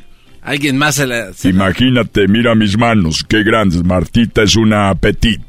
[0.43, 1.31] Alguien más se la...
[1.45, 3.85] Imagínate, mira mis manos, qué grandes.
[3.85, 5.41] Martita es una petit.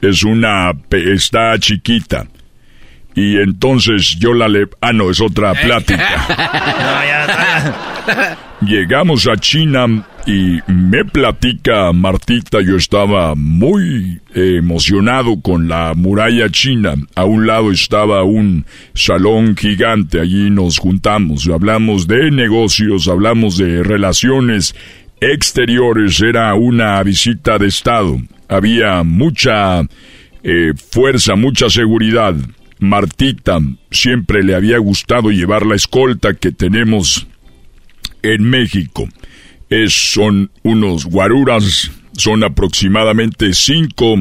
[0.00, 0.72] Es una...
[0.90, 2.26] está chiquita.
[3.14, 4.68] Y entonces yo la le...
[4.80, 6.26] Ah, no, es otra plática.
[8.60, 16.94] Llegamos a China y me platica Martita, yo estaba muy emocionado con la muralla china.
[17.14, 23.82] A un lado estaba un salón gigante, allí nos juntamos, hablamos de negocios, hablamos de
[23.82, 24.74] relaciones
[25.20, 28.18] exteriores, era una visita de Estado.
[28.50, 29.80] Había mucha
[30.42, 32.34] eh, fuerza, mucha seguridad.
[32.80, 33.60] Martita
[33.92, 37.28] siempre le había gustado llevar la escolta que tenemos
[38.22, 39.08] en México.
[39.68, 44.16] Es, son unos guaruras, son aproximadamente 5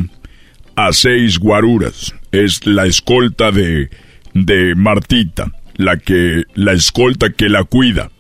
[0.76, 2.14] a 6 guaruras.
[2.32, 3.90] Es la escolta de,
[4.36, 8.12] de Martita, la que, la escolta que la cuida.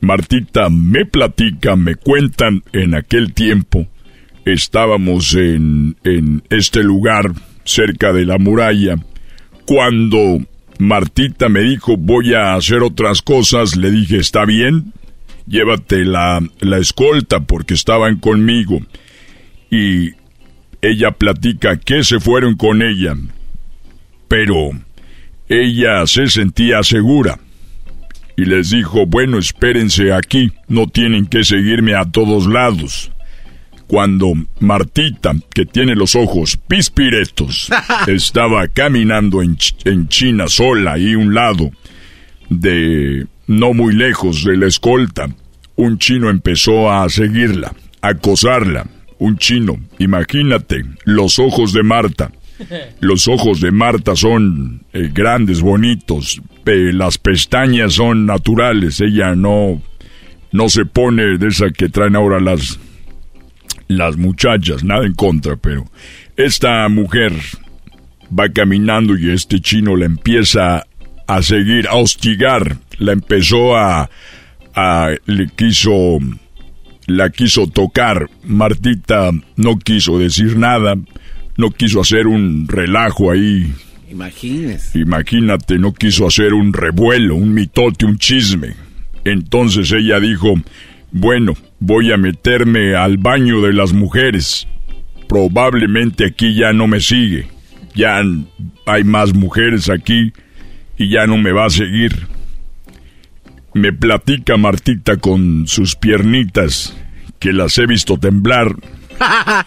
[0.00, 3.88] Martita me platica, me cuentan en aquel tiempo,
[4.52, 7.32] estábamos en, en este lugar
[7.64, 8.96] cerca de la muralla,
[9.64, 10.38] cuando
[10.78, 13.76] Martita me dijo, voy a hacer otras cosas.
[13.76, 14.92] Le dije, está bien,
[15.46, 18.80] llévate la, la escolta porque estaban conmigo.
[19.70, 20.12] Y
[20.82, 23.14] ella platica que se fueron con ella.
[24.26, 24.70] Pero
[25.48, 27.38] ella se sentía segura.
[28.36, 33.12] Y les dijo, bueno, espérense aquí, no tienen que seguirme a todos lados
[33.90, 37.68] cuando Martita, que tiene los ojos pispiretos,
[38.06, 39.56] estaba caminando en,
[40.06, 41.72] China sola y un lado
[42.48, 45.28] de no muy lejos de la escolta,
[45.74, 48.86] un chino empezó a seguirla, a acosarla.
[49.18, 52.30] Un chino, imagínate, los ojos de Marta.
[53.00, 56.42] Los ojos de Marta son eh, grandes, bonitos.
[56.66, 59.00] las pestañas son naturales.
[59.00, 59.80] Ella no,
[60.52, 62.78] no se pone de esa que traen ahora las
[63.96, 65.84] las muchachas, nada en contra, pero
[66.36, 67.32] esta mujer
[68.38, 70.86] va caminando y este chino la empieza
[71.26, 74.08] a seguir, a hostigar, la empezó a,
[74.74, 76.18] a le quiso,
[77.06, 78.30] la quiso tocar.
[78.44, 80.96] Martita no quiso decir nada,
[81.56, 83.72] no quiso hacer un relajo ahí.
[84.10, 84.98] Imagínese.
[84.98, 88.74] Imagínate, no quiso hacer un revuelo, un mitote, un chisme.
[89.24, 90.54] Entonces ella dijo,
[91.12, 94.66] bueno, voy a meterme al baño de las mujeres.
[95.28, 97.48] Probablemente aquí ya no me sigue.
[97.94, 98.22] Ya
[98.86, 100.32] hay más mujeres aquí
[100.96, 102.26] y ya no me va a seguir.
[103.72, 106.96] Me platica Martita con sus piernitas,
[107.38, 108.74] que las he visto temblar.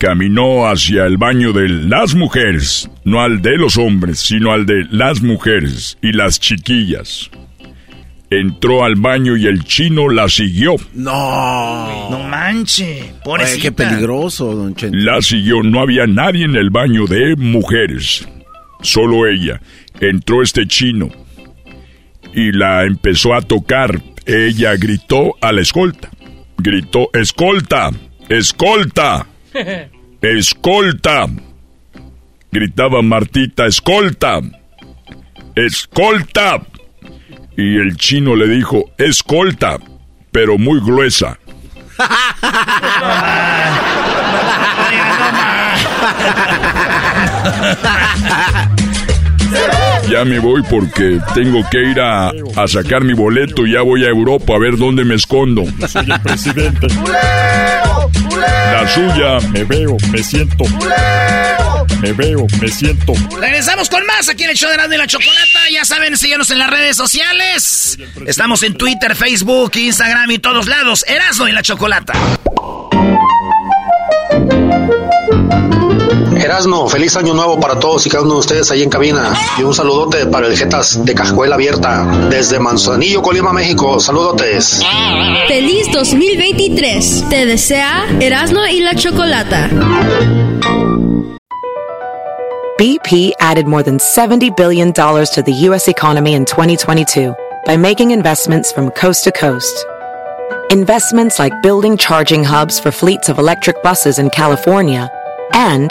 [0.00, 4.84] Caminó hacia el baño de las mujeres, no al de los hombres, sino al de
[4.90, 7.30] las mujeres y las chiquillas.
[8.40, 10.74] Entró al baño y el chino la siguió.
[10.92, 12.10] No.
[12.10, 13.14] No manche.
[13.22, 13.62] Pobrecita.
[13.62, 14.96] qué peligroso, don Chente.
[14.98, 18.26] La siguió, no había nadie en el baño de mujeres.
[18.82, 19.60] Solo ella.
[20.00, 21.10] Entró este chino
[22.34, 24.02] y la empezó a tocar.
[24.26, 26.10] Ella gritó a la escolta.
[26.58, 27.90] Gritó, escolta,
[28.28, 29.26] escolta,
[30.22, 31.26] escolta.
[32.50, 34.40] Gritaba Martita, escolta,
[35.54, 36.62] escolta.
[37.56, 39.78] Y el chino le dijo, escolta,
[40.32, 41.38] pero muy gruesa.
[50.10, 53.66] Ya me voy porque tengo que ir a, a sacar mi boleto.
[53.66, 55.64] Ya voy a Europa a ver dónde me escondo.
[55.88, 56.86] Soy el presidente.
[58.72, 59.48] La suya.
[59.50, 60.64] Me veo, me siento.
[62.00, 63.14] Me veo, me siento.
[63.40, 65.60] Regresamos con más aquí en el show de Erasmo y la Chocolata.
[65.72, 67.98] Ya saben, síguenos en las redes sociales.
[68.26, 71.04] Estamos en Twitter, Facebook, Instagram y todos lados.
[71.08, 72.12] Erasmo y la Chocolata.
[76.44, 79.32] Erasmo, feliz año nuevo para todos y cada uno de ustedes ahí en cabina.
[79.58, 83.98] Y un saludote para el Jetas de Cajuela Abierta, desde Manzanillo, Colima, México.
[83.98, 84.82] Saludotes.
[85.48, 87.24] Feliz 2023.
[87.30, 89.70] Te desea Erasmo y la Chocolata.
[92.78, 95.88] BP added more than $70 billion to the U.S.
[95.88, 99.86] economy in 2022 by making investments from coast to coast.
[100.70, 105.10] Investments like building charging hubs for fleets of electric buses in California
[105.54, 105.90] and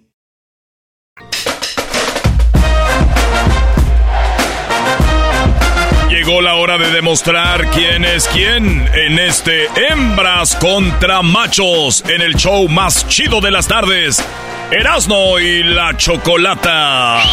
[6.23, 12.35] Llegó la hora de demostrar quién es quién en este Hembras contra Machos en el
[12.35, 14.23] show más chido de las tardes,
[14.69, 17.23] Erasno y la Chocolata.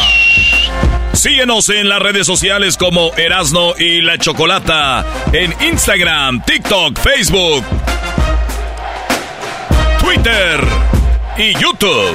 [1.12, 7.66] Síguenos en las redes sociales como Erasno y la Chocolata, en Instagram, TikTok, Facebook,
[10.00, 10.60] Twitter
[11.36, 12.14] y YouTube.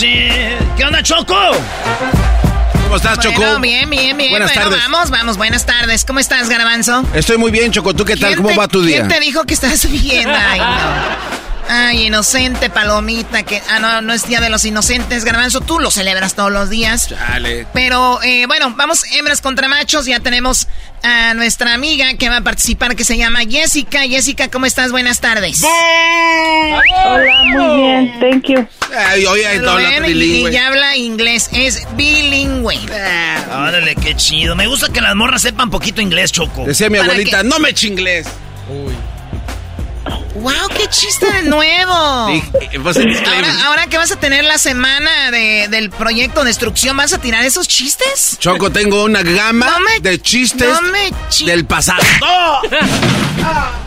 [0.00, 0.56] La noche.
[0.76, 1.34] ¿Qué onda, Choco?
[2.84, 3.36] ¿Cómo estás, Choco?
[3.40, 4.30] Bueno, bien, bien, bien.
[4.30, 4.84] Buenas bueno, tardes.
[4.90, 5.36] vamos, vamos.
[5.36, 6.04] Buenas tardes.
[6.04, 7.04] ¿Cómo estás, Garbanzo?
[7.14, 7.94] Estoy muy bien, Choco.
[7.94, 8.30] ¿Tú qué tal?
[8.30, 8.96] ¿Quién ¿Cómo te- va tu día?
[8.96, 10.28] ¿Quién te dijo que estás bien?
[10.28, 10.66] Ay, no.
[11.68, 13.60] Ay, inocente palomita, que...
[13.68, 15.60] Ah, no, no es Día de los Inocentes, Garbanzo.
[15.60, 17.10] Tú lo celebras todos los días.
[17.10, 17.66] Dale.
[17.72, 20.06] Pero, eh, bueno, vamos hembras contra machos.
[20.06, 20.68] Ya tenemos
[21.02, 24.02] a nuestra amiga que va a participar, que se llama Jessica.
[24.02, 24.92] Jessica, ¿cómo estás?
[24.92, 25.62] Buenas tardes.
[25.64, 28.66] Hola, muy bien, thank you.
[28.96, 30.50] Ay, oye, habla bilingüe.
[30.50, 32.78] y ya habla inglés, es bilingüe.
[33.50, 34.54] Órale, qué chido.
[34.54, 36.64] Me gusta que las morras sepan poquito inglés, Choco.
[36.64, 38.26] Decía mi ¿Para abuelita, no me chinglés.
[40.34, 42.28] ¡Wow, qué chiste de nuevo!
[42.30, 42.42] Sí,
[42.82, 47.18] pues, Ahora, ahora que vas a tener la semana de- del proyecto Destrucción, ¿vas a
[47.18, 48.36] tirar esos chistes?
[48.38, 52.02] Choco, tengo una gama No me- de chistes no me chi- del pasado.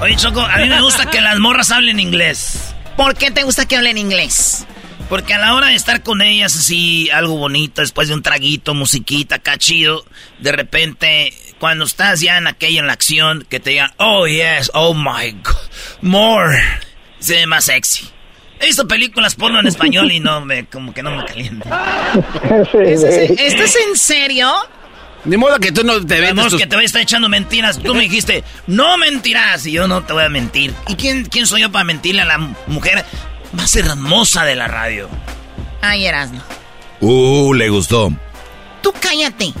[0.00, 2.72] Oye, Choco, a mí me gusta que las morras hablen inglés.
[2.96, 4.66] ¿Por qué te gusta que hablen inglés?
[5.10, 8.74] Porque a la hora de estar con ellas así, algo bonito, después de un traguito,
[8.74, 10.04] musiquita, acá chido,
[10.38, 14.70] de repente, cuando estás ya en aquella, en la acción, que te digan, oh yes,
[14.72, 15.56] oh my god,
[16.00, 16.56] more,
[17.18, 18.08] se ve más sexy.
[18.60, 22.12] He visto películas porno en español y no me, como que no me calienta.
[22.44, 24.52] ¿Esto es, esto es en serio?
[25.24, 26.60] Ni modo que tú no te vendes Vemos tus...
[26.60, 27.80] que te voy a estar echando mentiras.
[27.82, 30.72] Tú me dijiste, no mentirás, y yo no te voy a mentir.
[30.86, 33.04] ¿Y quién, quién soy yo para mentirle a la mujer
[33.52, 35.08] más hermosa de la radio?
[35.80, 36.40] Ay, Erasmo.
[37.00, 38.10] Uh, le gustó.
[38.82, 39.52] Tú cállate.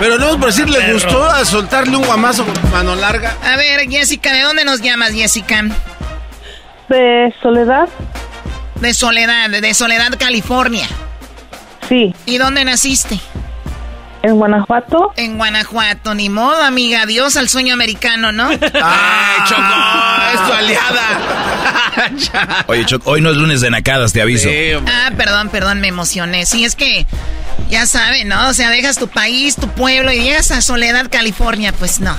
[0.00, 3.36] Pero no, por decir, le gustó a soltarle un guamazo con mano larga.
[3.42, 5.64] A ver, Jessica, ¿de dónde nos llamas, Jessica?
[6.88, 7.88] De Soledad.
[8.76, 10.86] De Soledad, de Soledad, California.
[11.88, 12.14] Sí.
[12.26, 13.18] ¿Y dónde naciste?
[14.22, 15.12] En Guanajuato.
[15.16, 17.02] En Guanajuato, ni modo, amiga.
[17.02, 18.48] Adiós al sueño americano, ¿no?
[18.50, 18.58] ¡Ay,
[19.48, 19.62] Choco!
[20.34, 22.64] ¡Es tu aliada!
[22.66, 24.48] Oye, Choco, hoy no es lunes de nacadas, te aviso.
[24.86, 26.46] ah, perdón, perdón, me emocioné.
[26.46, 27.06] Sí, es que,
[27.70, 28.48] ya saben, ¿no?
[28.48, 31.72] O sea, dejas tu país, tu pueblo y llegas a Soledad, California.
[31.72, 32.16] Pues no.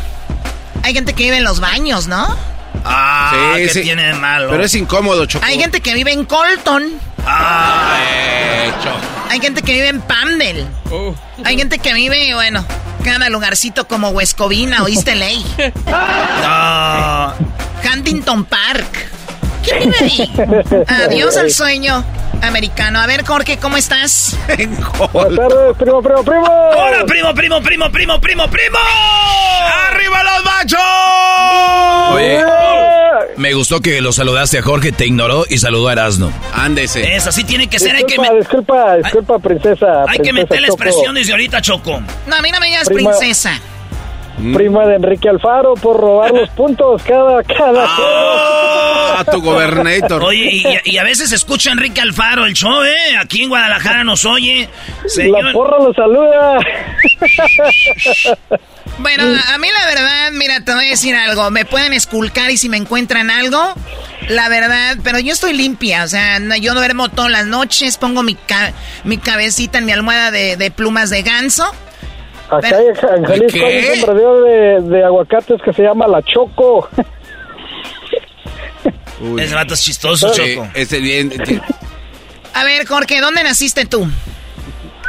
[0.83, 2.37] Hay gente que vive en los baños, ¿no?
[2.85, 4.51] Ah, ¿qué tiene de malo?
[4.51, 5.45] Pero es incómodo, Choco.
[5.45, 6.93] Hay gente que vive en Colton.
[7.26, 7.97] Ah,
[9.30, 10.67] Hay gente que vive en Pandel.
[10.91, 11.13] Uh.
[11.43, 12.65] Hay gente que vive, bueno,
[13.03, 15.30] cada lugarcito como Huescovina o East LA.
[16.41, 17.34] No.
[17.93, 19.09] Huntington Park.
[19.64, 20.84] ¿Quién vive ahí?
[20.88, 22.03] Adiós al sueño
[22.41, 22.99] americano.
[22.99, 24.38] A ver, Jorge, ¿cómo estás?
[25.14, 26.45] Buenas tardes, primo, primo, primo.
[26.45, 28.78] Hola, primo, primo, primo, primo, primo, primo.
[29.91, 30.80] ¡Arriba los machos!
[32.14, 32.43] Oye,
[33.38, 36.32] me gustó que lo saludaste a Jorge, te ignoró y saludó a Erasno.
[36.53, 37.16] Ándese.
[37.16, 37.95] Es así tiene que ser.
[37.95, 40.03] Hay que, Disculpa, me- disculpa, disculpa, princesa.
[40.07, 40.84] hay que meterle Choco.
[40.84, 42.01] expresión desde ahorita, Choco.
[42.28, 43.60] No, a mí no me Prima- princesa.
[44.53, 48.48] Prima de Enrique Alfaro por robar los puntos cada, cada Ah,
[49.24, 50.24] tu gobernator.
[50.24, 53.17] Oye, y, y a veces escucha Enrique Alfaro el show, ¿eh?
[53.20, 54.70] Aquí en Guadalajara nos oye.
[55.03, 56.57] La Señor, porra lo saluda.
[58.99, 61.49] Bueno, a a mí la verdad, mira, te voy a decir algo.
[61.51, 63.74] Me pueden esculcar y si me encuentran algo,
[64.28, 66.03] la verdad, pero yo estoy limpia.
[66.03, 68.74] O sea, no- yo duermo todas las noches, pongo mi, ca-
[69.05, 71.63] mi cabecita en mi almohada de, de plumas de ganso.
[72.49, 73.89] Acá hay- en Jalisco ¿Qué?
[73.91, 74.43] hay un
[74.89, 76.89] de, de aguacates que se llama La Choco.
[79.22, 79.41] Uy.
[79.41, 80.70] ese vato es chistoso, Sí, Choco.
[80.74, 81.32] este bien.
[82.53, 84.09] A ver, Jorge, ¿dónde naciste tú?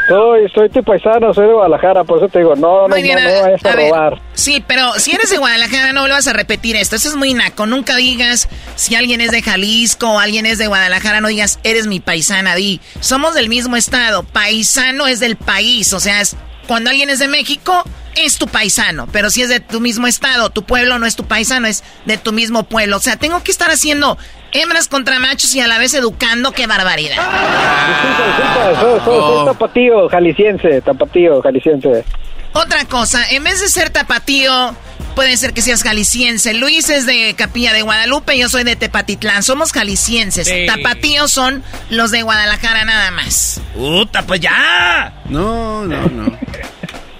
[0.08, 3.12] Soy, soy tu paisano, soy de Guadalajara, por eso te digo, no, no, no, no
[3.12, 3.90] a- vayas a, a ver.
[3.90, 4.20] robar.
[4.34, 6.96] Sí, pero si eres de Guadalajara, no vuelvas a repetir esto.
[6.96, 7.66] Eso es muy naco.
[7.66, 11.86] Nunca digas si alguien es de Jalisco o alguien es de Guadalajara, no digas eres
[11.86, 12.56] mi paisana.
[12.56, 14.24] Di, somos del mismo estado.
[14.24, 15.92] Paisano es del país.
[15.92, 16.36] O sea, es,
[16.66, 17.84] cuando alguien es de México,
[18.16, 19.06] es tu paisano.
[19.12, 22.16] Pero si es de tu mismo estado, tu pueblo no es tu paisano, es de
[22.16, 22.96] tu mismo pueblo.
[22.96, 24.18] O sea, tengo que estar haciendo
[24.52, 26.52] hembras contra machos y a la vez educando.
[26.52, 27.16] ¡Qué barbaridad!
[27.16, 32.04] Disculpa, disculpa, soy, soy- soy tapatío, jalisciense, tapatío, jalisciense.
[32.52, 34.74] Otra cosa, en vez de ser tapatío,
[35.14, 36.52] puede ser que seas jalisciense.
[36.54, 39.44] Luis es de Capilla de Guadalupe, yo soy de Tepatitlán.
[39.44, 40.48] Somos jaliscienses.
[40.48, 40.66] Sí.
[40.66, 43.60] Tapatíos son los de Guadalajara nada más.
[43.74, 45.12] ¡Puta, pues ya!
[45.28, 46.38] No, no, no.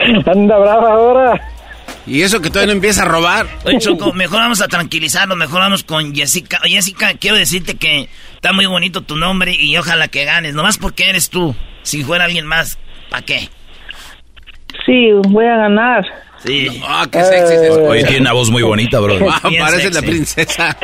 [0.33, 1.41] Anda brava ahora.
[2.11, 3.47] Y eso que todavía no empieza a robar.
[3.65, 6.61] Oye, Choco, mejor vamos a tranquilizarnos, mejor vamos con Jessica.
[6.65, 10.77] Oye, Jessica, quiero decirte que está muy bonito tu nombre y ojalá que ganes, nomás
[10.77, 11.55] porque eres tú.
[11.83, 12.79] Si fuera alguien más,
[13.11, 13.49] ¿para qué?
[14.85, 16.05] Sí, voy a ganar.
[16.45, 16.83] Sí.
[16.85, 17.85] Ah, qué sexy eso.
[17.85, 19.17] Oye, tiene una voz muy bonita, bro.
[19.31, 20.77] Ah, parece la princesa.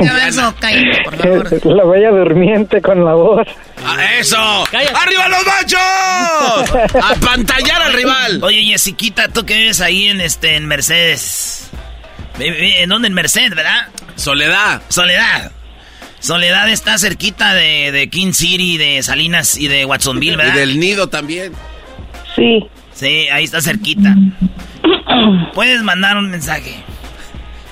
[0.00, 1.76] Garbanzo, cállate, por favor.
[1.76, 3.46] La bella durmiente con la voz.
[3.84, 4.36] Ah, ¡Eso!
[4.36, 6.94] ¡Arriba los machos!
[7.02, 8.40] ¡A pantallar al rival!
[8.42, 11.70] Oye, Jessiquita, tú que vives ahí en este en Mercedes.
[12.38, 13.08] ¿En dónde?
[13.08, 13.88] En Mercedes, ¿verdad?
[14.16, 14.82] Soledad.
[14.88, 15.52] Soledad.
[16.18, 20.54] Soledad está cerquita de, de King City, de Salinas y de Watsonville, Y ¿verdad?
[20.54, 21.52] del nido también.
[22.34, 22.66] Sí.
[22.92, 24.14] Sí, ahí está cerquita.
[25.54, 26.74] Puedes mandar un mensaje.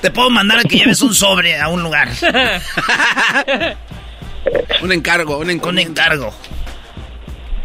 [0.05, 2.09] Te puedo mandar a que lleves un sobre a un lugar.
[4.83, 6.03] Un encargo, un Un encomienda.
[6.03, 6.35] encargo.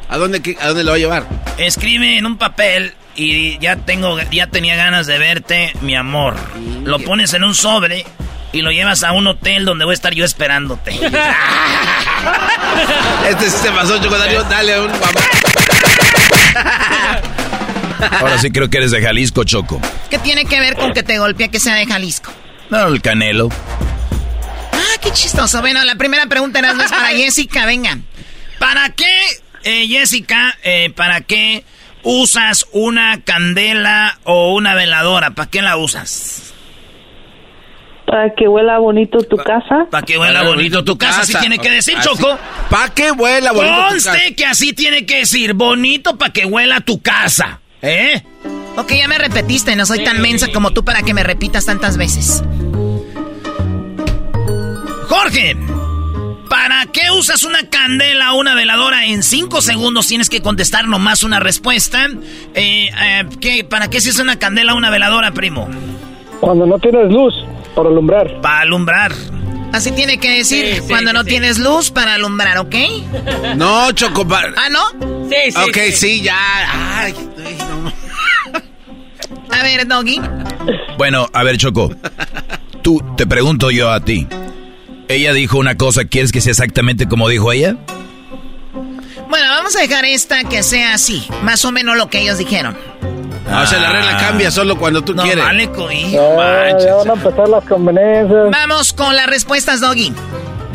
[0.08, 1.26] ¿A dónde, ¿A dónde lo va a llevar?
[1.58, 6.38] Escribe en un papel y ya tengo, ya tenía ganas de verte, mi amor.
[6.86, 8.06] Lo pones en un sobre
[8.54, 10.92] y lo llevas a un hotel donde voy a estar yo esperándote.
[13.30, 14.44] Este sí se pasó, Chocodario.
[14.44, 15.28] Dale un guamazo.
[18.20, 19.82] Ahora sí creo que eres de Jalisco, Choco.
[20.10, 22.32] ¿Qué tiene que ver con que te golpea que sea de Jalisco?
[22.70, 23.50] No, el Canelo.
[24.72, 25.62] Ah, qué chistoso.
[25.62, 27.98] Bueno, la primera pregunta era es para Jessica, venga.
[28.60, 29.06] ¿Para qué,
[29.64, 31.64] eh, Jessica, eh, para qué
[32.04, 35.32] usas una candela o una veladora?
[35.32, 36.54] ¿Para qué la usas?
[38.06, 39.88] Para que huela bonito tu casa.
[39.92, 42.08] Para que huela bonito tu casa, así tiene que decir, Así.
[42.10, 42.40] Choco.
[42.70, 44.12] ¿Pa' qué vuela bonito tu casa?
[44.12, 47.60] Conste que así tiene que decir, bonito para que huela tu casa.
[47.82, 48.22] ¿Eh?
[48.78, 51.98] Ok, ya me repetiste, no soy tan mensa como tú para que me repitas tantas
[51.98, 52.44] veces.
[55.08, 55.58] Jorge,
[56.50, 59.06] ¿para qué usas una candela o una veladora?
[59.06, 62.08] En cinco segundos tienes que contestar nomás una respuesta.
[62.54, 65.68] Eh, eh, ¿qué- ¿Para qué se usa una candela o una veladora, primo?
[66.40, 67.34] Cuando no tienes luz
[67.76, 68.40] para alumbrar.
[68.42, 69.12] Para alumbrar.
[69.74, 72.76] Así tiene que decir cuando no tienes luz para alumbrar, ¿ok?
[73.56, 74.26] No, Choco.
[74.32, 74.82] ¿Ah, no?
[75.30, 75.58] Sí, sí.
[75.58, 76.38] Ok, sí, ya.
[77.02, 77.14] Ay.
[79.52, 80.22] A ver, Doggy.
[80.98, 81.92] Bueno, a ver, Choco.
[82.82, 84.28] Tú, te pregunto yo a ti.
[85.08, 87.76] Ella dijo una cosa, ¿quieres que sea exactamente como dijo ella?
[89.30, 92.78] Bueno, vamos a dejar esta que sea así, más o menos lo que ellos dijeron.
[93.52, 95.44] o sea, la regla cambia solo cuando tú No, quieres.
[95.44, 96.16] vale, coí.
[96.16, 98.52] Ah, ya van a empezar las conveniencias.
[98.52, 100.14] Vamos con las respuestas, Doggy.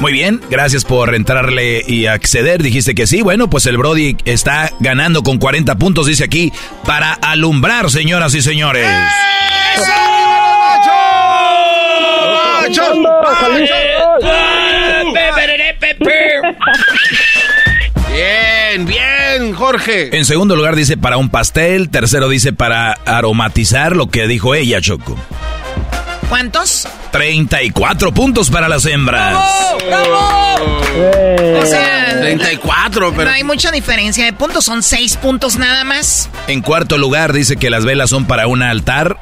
[0.05, 2.62] Muy bien, gracias por entrarle y acceder.
[2.62, 3.22] Dijiste que sí.
[3.22, 6.52] Bueno, pues el Brody está ganando con 40 puntos, dice aquí,
[6.84, 8.86] para alumbrar, señoras y señores.
[18.12, 20.14] Bien, bien, Jorge.
[20.14, 24.82] En segundo lugar dice para un pastel, tercero dice para aromatizar, lo que dijo ella,
[24.82, 25.16] Choco.
[26.28, 26.86] ¿Cuántos?
[27.15, 29.39] 34 puntos para las hembras.
[31.62, 33.25] O sea, 34, pero...
[33.27, 36.29] no hay mucha diferencia de puntos, son seis puntos nada más.
[36.49, 39.17] En cuarto lugar dice que las velas son para un altar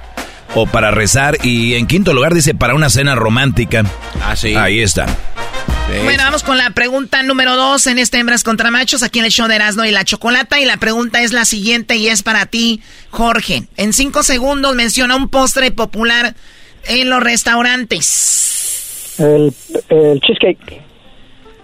[0.55, 1.37] o para rezar.
[1.43, 3.85] Y en quinto lugar dice para una cena romántica.
[4.25, 4.55] Ah, sí.
[4.57, 5.05] Ahí está.
[6.03, 9.31] Bueno, vamos con la pregunta número dos en este Hembras contra Machos, aquí en el
[9.31, 10.59] show de Erasmo y la Chocolata.
[10.59, 12.81] Y la pregunta es la siguiente y es para ti,
[13.11, 13.65] Jorge.
[13.77, 16.35] En cinco segundos menciona un postre popular
[16.87, 19.15] en los restaurantes.
[19.19, 19.55] El,
[19.89, 20.83] el cheesecake.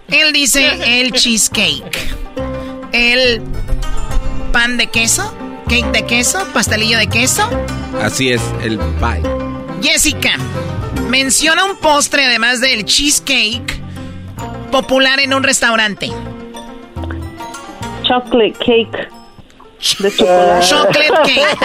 [0.09, 2.15] Él dice el cheesecake.
[2.91, 3.41] El
[4.51, 5.33] pan de queso,
[5.67, 7.47] cake de queso, pastelillo de queso.
[8.01, 9.21] Así es, el pie.
[9.81, 10.37] Jessica,
[11.09, 13.79] menciona un postre además del cheesecake
[14.71, 16.09] popular en un restaurante.
[18.03, 19.18] Chocolate cake.
[19.99, 20.61] De chocolate.
[20.69, 21.57] Chocolate cake.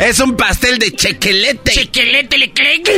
[0.00, 1.70] es un pastel de chequelete.
[1.70, 2.90] Chequelete le click.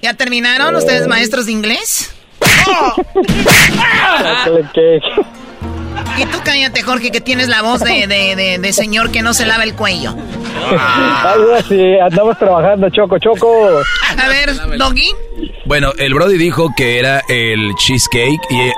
[0.00, 2.12] ¿Ya terminaron ustedes maestros de inglés?
[2.64, 3.06] Chocolate
[4.74, 5.04] cake.
[6.18, 9.32] Y tú cállate, Jorge, que tienes la voz de, de, de, de señor que no
[9.34, 10.14] se lava el cuello.
[11.22, 13.80] Algo así, andamos trabajando, Choco, Choco.
[14.18, 15.10] A ver, Doggy.
[15.64, 18.70] Bueno, el Brody dijo que era el cheesecake y...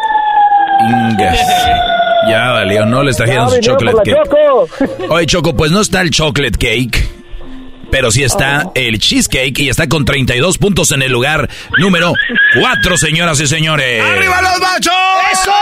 [0.85, 1.39] Ingas.
[2.29, 4.17] Ya valió, no les trajeron Ya su chocolate cake.
[4.25, 4.69] Choco.
[5.15, 7.09] Oye, Choco, pues no está el chocolate cake,
[7.93, 12.15] pero sí está el cheesecake y está con 32 puntos en el lugar número
[12.59, 14.03] 4, señoras y señores.
[14.03, 14.95] ¡Arriba los machos!
[15.31, 15.53] ¡Eso!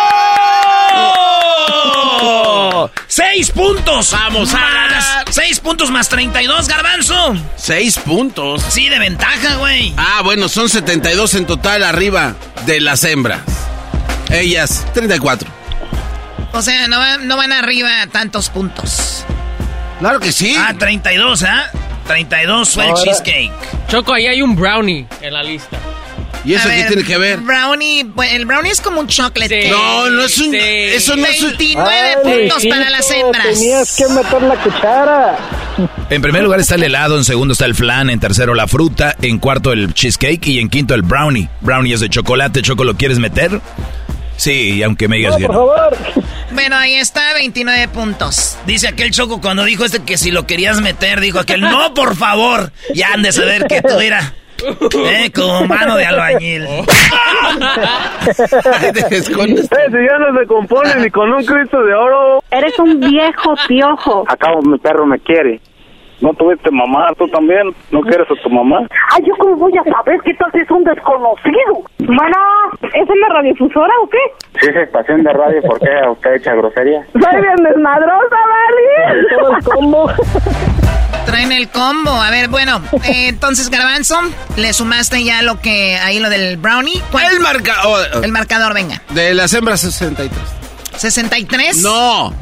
[3.09, 4.13] ¡Seis puntos!
[4.13, 5.25] ¡Vamos a!
[5.29, 7.35] ¡Seis puntos más 32, garbanzo!
[7.57, 8.63] Seis puntos.
[8.69, 9.93] Sí, de ventaja, güey.
[9.97, 13.41] Ah, bueno, son 72 en total arriba de las hembras.
[14.31, 15.51] Ellas, 34.
[16.53, 19.25] O sea, no van, no van arriba a tantos puntos.
[19.99, 20.55] Claro que sí.
[20.57, 21.71] Ah, 32, ¿ah?
[22.15, 23.53] 32 fue el Ahora- cheesecake.
[23.89, 25.77] Choco, ahí hay un brownie en la lista.
[26.45, 27.39] ¿Y eso A qué ver, tiene que ver?
[27.41, 28.01] Brownie,
[28.33, 29.69] el brownie es como un chocolate Sí.
[29.71, 30.51] No, no es un...
[30.53, 30.57] Sí.
[30.59, 31.49] Eso no es un...
[31.51, 33.45] 29 Ay, puntos para las hembras.
[33.59, 35.39] Tenías que meter la cuchara.
[36.09, 39.15] En primer lugar está el helado, en segundo está el flan, en tercero la fruta,
[39.21, 41.49] en cuarto el cheesecake y en quinto el brownie.
[41.61, 43.61] Brownie es de chocolate, Choco, ¿lo quieres meter?
[44.39, 45.67] Sí, aunque me digas No, que por no.
[45.67, 45.97] favor.
[46.53, 48.59] Bueno, ahí está, 29 puntos.
[48.67, 52.17] Dice aquel choco cuando dijo este que si lo querías meter, dijo aquel, no, por
[52.17, 52.73] favor.
[52.95, 54.35] Ya han de saber que tú era.
[54.63, 56.67] Eh, como mano de albañil.
[56.67, 56.85] Ay,
[58.93, 59.67] te escondes.
[59.67, 62.43] si ya no se compone ni con un Cristo de oro.
[62.51, 64.25] Eres un viejo piojo.
[64.29, 65.61] Acabo, mi perro me quiere.
[66.21, 67.07] ¿No tuviste mamá?
[67.17, 67.75] ¿Tú también?
[67.91, 68.81] ¿No quieres a tu mamá?
[69.13, 71.83] Ay, ¿yo cómo voy a saber qué tal si es un desconocido?
[71.99, 72.37] Bueno,
[72.83, 74.19] ¿es en la radiofusora o qué?
[74.61, 75.63] Sí, es estación de radio.
[75.63, 77.03] ¿Por qué usted echa grosería?
[77.13, 79.27] Soy bien desmadrosa, ¿vale?
[79.39, 80.11] Todo el combo.
[81.25, 82.11] Traen el combo.
[82.11, 84.17] A ver, bueno, eh, entonces, Garbanzo,
[84.57, 87.01] le sumaste ya lo que, ahí lo del brownie.
[87.11, 87.33] ¿Cuál?
[87.33, 88.07] El marcador...
[88.23, 89.01] El marcador, venga.
[89.11, 90.31] De las hembras 63.
[90.97, 91.83] ¿63?
[91.83, 92.33] No.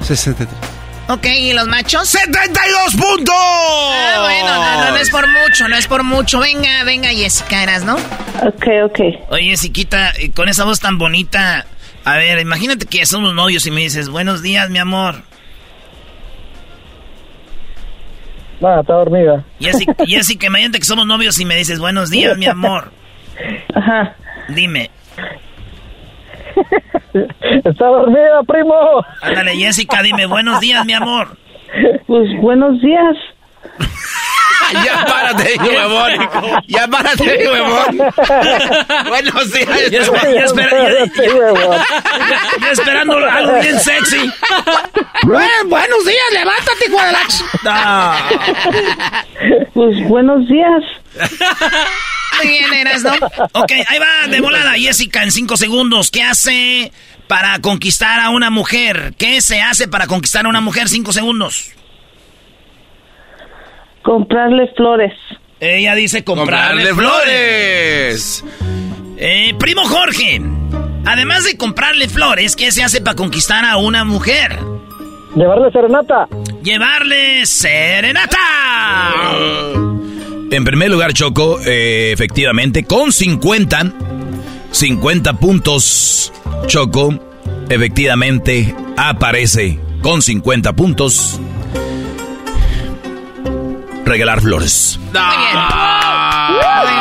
[0.00, 0.73] 63.
[1.06, 2.14] Ok, ¿y los machos?
[2.14, 3.34] ¡72 puntos!
[3.36, 6.40] Ah, bueno, no, no, no es por mucho, no es por mucho.
[6.40, 7.94] Venga, venga, Jessica, eras, ¿no?
[8.42, 9.00] Ok, ok.
[9.28, 11.66] Oye, Siquita, y con esa voz tan bonita.
[12.04, 15.16] A ver, imagínate que somos novios y me dices, buenos días, mi amor.
[18.60, 19.44] No, está dormida.
[19.60, 22.90] Jessica, Jessica, imagínate que somos novios y me dices, buenos días, mi amor.
[23.74, 24.16] Ajá.
[24.48, 24.90] Dime.
[27.64, 28.74] Está dormida, primo.
[29.22, 31.36] Ándale, Jessica, dime, buenos días, mi amor.
[32.06, 33.16] Pues buenos días.
[34.84, 36.12] ya párate, huevón.
[36.66, 37.98] Ya párate, huevón.
[39.08, 39.90] Buenos días.
[39.90, 41.06] Ya, ya, espera, ya,
[42.60, 44.32] ya esperando algo bien sexy.
[45.66, 47.34] buenos días, levántate, Guadalajara.
[47.64, 48.14] No.
[49.74, 50.82] Pues buenos días.
[52.38, 53.12] Muy bien, eras, ¿no?
[53.52, 56.10] Ok, ahí va de volada Jessica en cinco segundos.
[56.10, 56.92] ¿Qué hace
[57.26, 59.14] para conquistar a una mujer?
[59.18, 60.88] ¿Qué se hace para conquistar a una mujer?
[60.88, 61.72] Cinco segundos.
[64.04, 65.12] Comprarle flores.
[65.60, 68.44] Ella dice comprarle, ¡Comprarle flores.
[68.44, 69.16] flores!
[69.16, 70.42] Eh, primo Jorge,
[71.06, 74.58] además de comprarle flores, ¿qué se hace para conquistar a una mujer?
[75.34, 76.28] Llevarle serenata.
[76.62, 78.38] Llevarle serenata.
[80.50, 83.92] En primer lugar, Choco, eh, efectivamente, con 50,
[84.70, 86.32] 50 puntos,
[86.66, 87.18] Choco,
[87.68, 91.40] efectivamente, aparece con 50 puntos.
[94.04, 94.98] Regalar flores.
[95.12, 95.50] Muy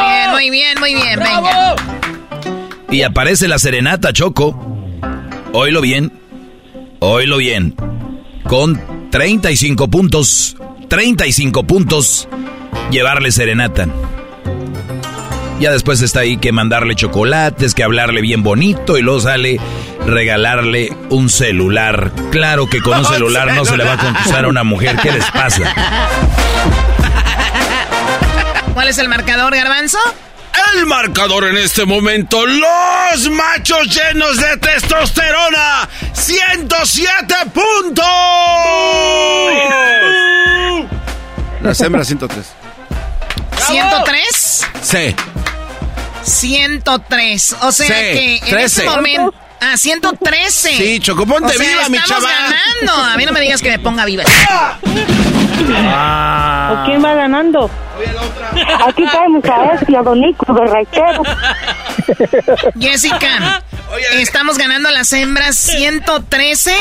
[0.06, 1.76] bien, muy bien, muy bien, venga.
[2.91, 4.56] Y aparece la serenata, Choco.
[5.51, 6.12] Oílo bien.
[6.99, 7.76] Oílo bien.
[8.47, 10.56] Con 35 puntos.
[10.89, 12.28] 35 puntos.
[12.91, 13.88] Llevarle serenata.
[15.60, 19.60] Ya después está ahí que mandarle chocolates, que hablarle bien bonito y luego sale
[20.06, 22.12] regalarle un celular.
[22.32, 24.97] Claro que con un celular no se le va a conquistar a una mujer.
[25.01, 25.74] ¿Qué les pasa?
[28.74, 29.97] ¿Cuál es el marcador, Garbanzo?
[30.76, 38.05] El marcador en este momento, los machos llenos de testosterona, 107 puntos.
[41.61, 42.45] Las hembras 103.
[43.68, 44.66] ¿103?
[44.82, 45.16] Sí.
[46.24, 47.55] 103.
[47.61, 48.66] O sea Sí, que en 13.
[48.66, 49.34] este momento.
[49.66, 50.70] Ah, 113.
[50.78, 52.36] Sí, Choco, ponte O sea, viva, mi estamos chava.
[52.36, 53.11] ganando.
[53.11, 54.24] A mí no me digas que me ponga viva.
[56.72, 57.70] ¿O quién va ganando?
[58.88, 61.22] Aquí tenemos a este, a Don Nico de Raitero.
[62.80, 63.64] Jessica,
[64.14, 66.76] estamos ganando a las hembras 113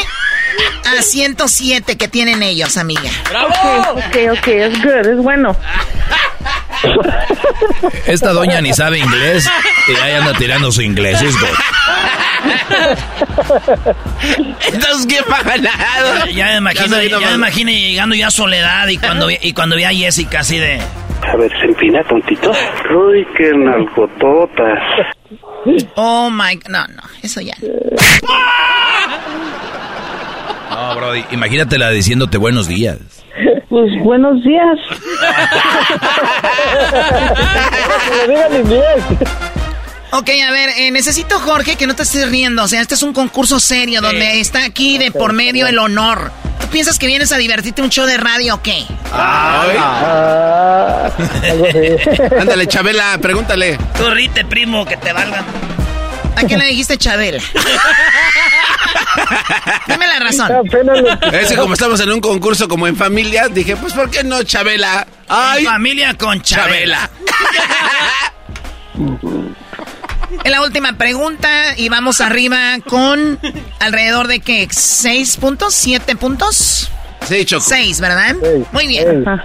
[0.98, 3.10] a 107 que tienen ellos, amiga.
[3.46, 5.56] Ok, ok, ok, es good, es bueno.
[8.06, 9.48] Esta doña ni sabe inglés
[9.86, 11.20] y ahí anda tirando su inglés.
[11.22, 11.48] Es good.
[14.72, 16.26] Entonces, ¿quién va ganado?
[16.34, 19.76] Ya me imagino, ya, me imagino llegando ya a Soledad y cuando, vi- y cuando
[19.76, 20.80] vi a Jessica así de...
[21.22, 22.51] A ver, se empina tontito.
[22.51, 24.80] Uy, qué nalgototas.
[25.95, 27.55] Oh my, no, no, eso ya.
[30.70, 32.99] No, Brody, imagínatela diciéndote buenos días.
[33.68, 34.78] Pues buenos días.
[40.12, 42.62] Ok, a ver, eh, necesito, Jorge, que no te estés riendo.
[42.62, 46.30] O sea, este es un concurso serio donde está aquí de por medio el honor.
[46.60, 48.84] ¿Tú piensas que vienes a divertirte un show de radio o qué?
[49.10, 51.22] Ah, así.
[52.40, 53.78] Ándale, Chabela, pregúntale.
[53.96, 55.44] Tú rite, primo, que te valgan.
[56.36, 57.42] ¿A quién le dijiste Chabela?
[59.86, 60.52] Dime la razón.
[60.52, 64.10] Apenas le- Es que como estamos en un concurso como en familia, dije, pues ¿por
[64.10, 65.06] qué no Chabela?
[65.28, 67.08] Ay, Familia con Chabela.
[68.94, 69.48] Chabela.
[70.44, 73.38] Es la última pregunta y vamos arriba con
[73.80, 74.66] alrededor de qué?
[74.70, 75.74] ¿Seis puntos?
[75.74, 76.90] ¿Siete puntos?
[77.28, 77.64] Sí, Choco.
[77.66, 78.34] Seis, ¿verdad?
[78.40, 79.24] Seis, Muy bien.
[79.24, 79.40] seis.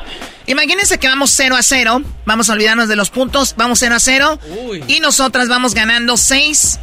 [0.48, 2.02] Imagínense que vamos 0 a 0.
[2.26, 3.54] Vamos a olvidarnos de los puntos.
[3.58, 4.40] Vamos 0 a 0.
[4.88, 6.80] Y nosotras vamos ganando 6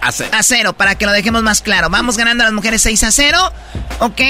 [0.00, 0.28] Hace.
[0.32, 1.88] a 0 para que lo dejemos más claro.
[1.90, 3.52] Vamos ganando a las mujeres 6 a 0.
[4.00, 4.20] ¿Ok?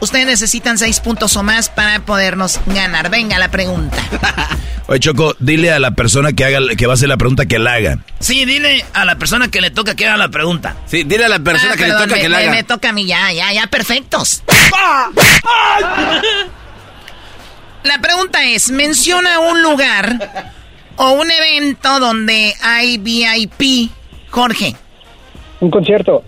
[0.00, 3.10] Ustedes necesitan 6 puntos o más para podernos ganar.
[3.10, 3.96] Venga la pregunta.
[4.88, 7.58] Oye, Choco, dile a la persona que haga, que va a hacer la pregunta que
[7.58, 7.98] la haga.
[8.20, 10.76] Sí, dile a la persona que le toca que haga la pregunta.
[10.86, 12.52] Sí, dile a la persona Ah, que perdón, le toca me, que la me- haga.
[12.52, 14.42] me toca a mí ya, ya, ya, perfectos.
[17.82, 20.52] La pregunta es, menciona un lugar
[20.96, 23.90] o un evento donde hay VIP.
[24.30, 24.74] Jorge.
[25.60, 26.24] Un concierto.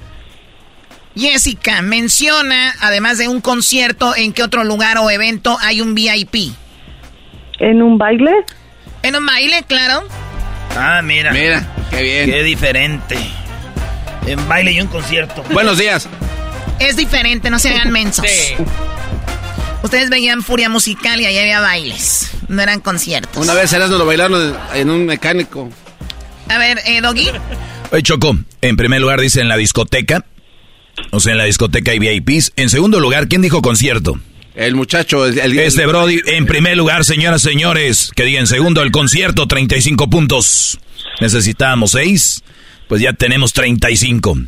[1.19, 6.53] Jessica, menciona, además de un concierto, en qué otro lugar o evento hay un VIP.
[7.59, 8.33] ¿En un baile?
[9.03, 10.07] En un baile, claro.
[10.77, 11.33] Ah, mira.
[11.33, 12.31] Mira, qué bien.
[12.31, 13.17] Qué diferente.
[14.27, 15.43] En baile y un concierto.
[15.51, 16.09] Buenos días.
[16.79, 18.25] Es diferente, no se hagan mensos.
[19.83, 22.31] Ustedes veían Furia Musical y ahí había bailes.
[22.47, 23.43] No eran conciertos.
[23.43, 25.69] Una vez Erasmo lo bailaron en un mecánico.
[26.49, 27.29] A ver, eh, Doggy.
[27.91, 30.25] Oye, Choco, en primer lugar dice en la discoteca.
[31.11, 32.53] O sea, en la discoteca hay VIPs.
[32.57, 34.19] En segundo lugar, ¿quién dijo concierto?
[34.55, 38.83] El muchacho, el, el- Este Brody, en primer lugar, señoras, señores, que diga en segundo
[38.83, 40.79] el concierto, 35 puntos.
[41.21, 42.43] Necesitábamos 6,
[42.89, 44.39] pues ya tenemos 35.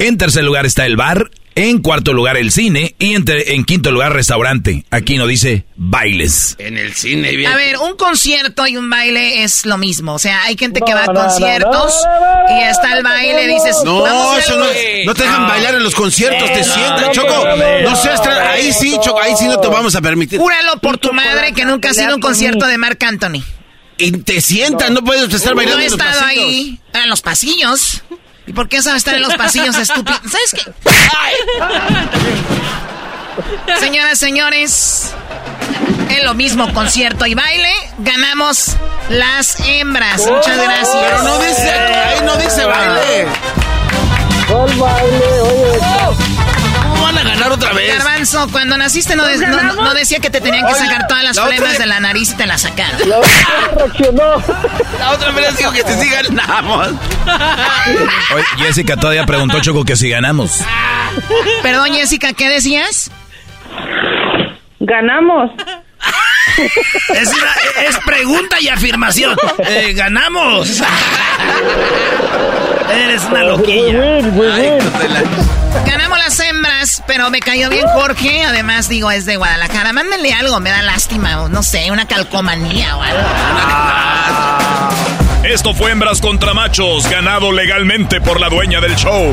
[0.00, 1.30] En tercer lugar está el bar.
[1.58, 2.94] En cuarto lugar, el cine.
[3.00, 4.84] Y en quinto lugar, restaurante.
[4.92, 6.54] Aquí no dice bailes.
[6.60, 7.50] En el cine, bien.
[7.50, 10.14] A ver, un concierto y un baile es lo mismo.
[10.14, 11.94] O sea, hay gente que va a conciertos
[12.48, 13.76] y está el baile, dices...
[13.84, 14.66] No, eso no,
[15.04, 17.44] no te dejan bailar en los conciertos, te sientas, Choco.
[17.82, 18.20] No seas...
[18.20, 20.38] Ahí sí, Choco, ahí sí no te vamos a permitir.
[20.38, 23.42] Júralo por tu madre que nunca has ido a un concierto de Marc Anthony.
[23.96, 28.04] Y te sientas, no, puedes estar bailando No he estado ahí, en los pasillos.
[28.48, 30.18] ¿Y por qué sabes estar en los pasillos, estúpido?
[30.26, 30.72] ¿Sabes qué?
[33.78, 35.12] Señoras, señores,
[36.08, 38.76] en lo mismo concierto y baile, ganamos
[39.10, 40.26] las hembras.
[40.26, 40.96] Muchas gracias.
[40.96, 43.26] Pero no dice, ahí no dice baile.
[44.48, 45.40] ¿Cuál baile?
[45.42, 45.78] Oye.
[45.78, 46.37] ¿Cómo
[47.12, 47.96] van a ganar otra vez?
[47.96, 49.24] Garbanzo, cuando naciste no,
[49.74, 52.46] no, decía que te tenían que sacar todas las flemas de la nariz y te
[52.46, 53.08] las sacaron.
[53.08, 54.42] La otra reaccionó.
[54.98, 56.88] La otra vez dijo que si ganamos.
[58.34, 60.60] Oye, Jessica todavía preguntó Choco que si ganamos.
[61.62, 63.10] Perdón, Jessica, ¿qué decías?
[64.80, 65.50] Ganamos.
[67.14, 67.30] Es,
[67.88, 69.36] es pregunta y afirmación.
[69.64, 70.68] Eh, ganamos.
[72.92, 74.18] Eres una loquilla.
[75.86, 78.42] Ganamos las hembras, pero me cayó bien Jorge.
[78.42, 79.92] Además, digo, es de Guadalajara.
[79.92, 81.48] Mándenle algo, me da lástima.
[81.48, 83.28] No sé, una calcomanía o algo.
[85.44, 89.32] Esto fue Hembras contra Machos, ganado legalmente por la dueña del show.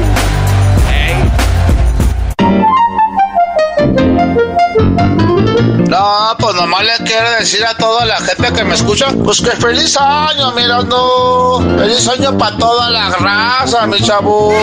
[5.61, 9.51] No, pues nomás le quiero decir a toda la gente que me escucha, pues que
[9.51, 11.59] feliz año, mira, no.
[11.77, 14.53] Feliz año para toda la raza, mi chavo.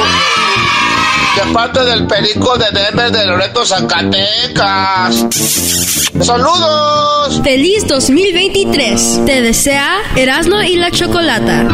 [1.37, 5.27] De parte del perico de Denver de Loreto, Zacatecas.
[6.21, 7.41] ¡Saludos!
[7.43, 9.23] ¡Feliz 2023!
[9.25, 11.67] Te desea Erasmo y la Chocolata.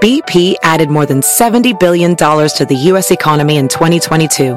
[0.00, 3.10] BP added more than $70 billion to the U.S.
[3.10, 4.56] economy in 2022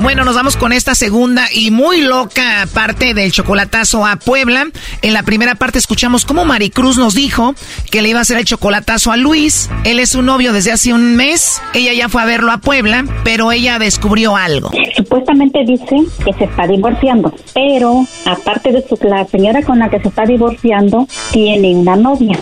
[0.00, 4.68] Bueno, nos vamos con esta segunda y muy loca parte del chocolatazo a Puebla.
[5.02, 7.54] En la primera parte escuchamos cómo Maricruz nos dijo
[7.90, 9.68] que le iba a hacer el chocolatazo a Luis.
[9.84, 11.60] Él es su novio desde hace un mes.
[11.74, 14.70] Ella ya fue a verlo a Puebla, pero ella descubrió algo.
[14.96, 20.00] Supuestamente dice que se está divorciando, pero aparte de su, la señora con la que
[20.00, 22.38] se está divorciando tiene una novia.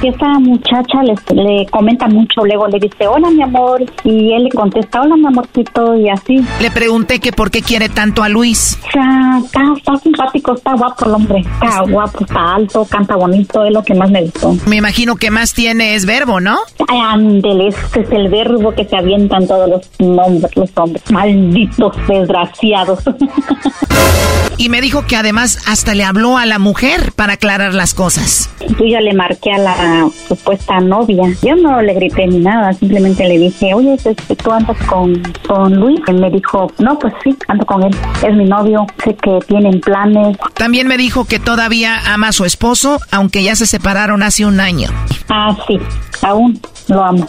[0.00, 4.50] Esa muchacha le, le comenta mucho, luego le dice, hola mi amor, y él le
[4.50, 6.44] contesta, hola mi amorcito, y así.
[6.60, 8.78] Le pregunté que por qué quiere tanto a Luis.
[8.84, 11.40] Está, está, está simpático, está guapo el hombre.
[11.40, 14.54] Está guapo, está alto, canta bonito, es lo que más me gustó.
[14.66, 16.58] Me imagino que más tiene es verbo, ¿no?
[16.88, 21.10] Ándele, ese es el verbo que se avientan todos los nombres, los hombres.
[21.10, 22.98] Malditos desgraciados.
[24.56, 28.50] Y me dijo que además hasta le habló a la mujer para aclarar las cosas.
[28.78, 31.24] Yo ya le marqué a la supuesta novia.
[31.42, 35.74] Yo no le grité ni nada, simplemente le dije, oye, pues, tú andas con, con
[35.74, 36.00] Luis.
[36.06, 37.96] Él me dijo, no, pues sí, ando con él.
[38.26, 40.36] Es mi novio, sé que tienen planes.
[40.54, 44.60] También me dijo que todavía ama a su esposo, aunque ya se separaron hace un
[44.60, 44.88] año.
[45.28, 45.78] Ah, sí,
[46.22, 47.28] aún lo amo.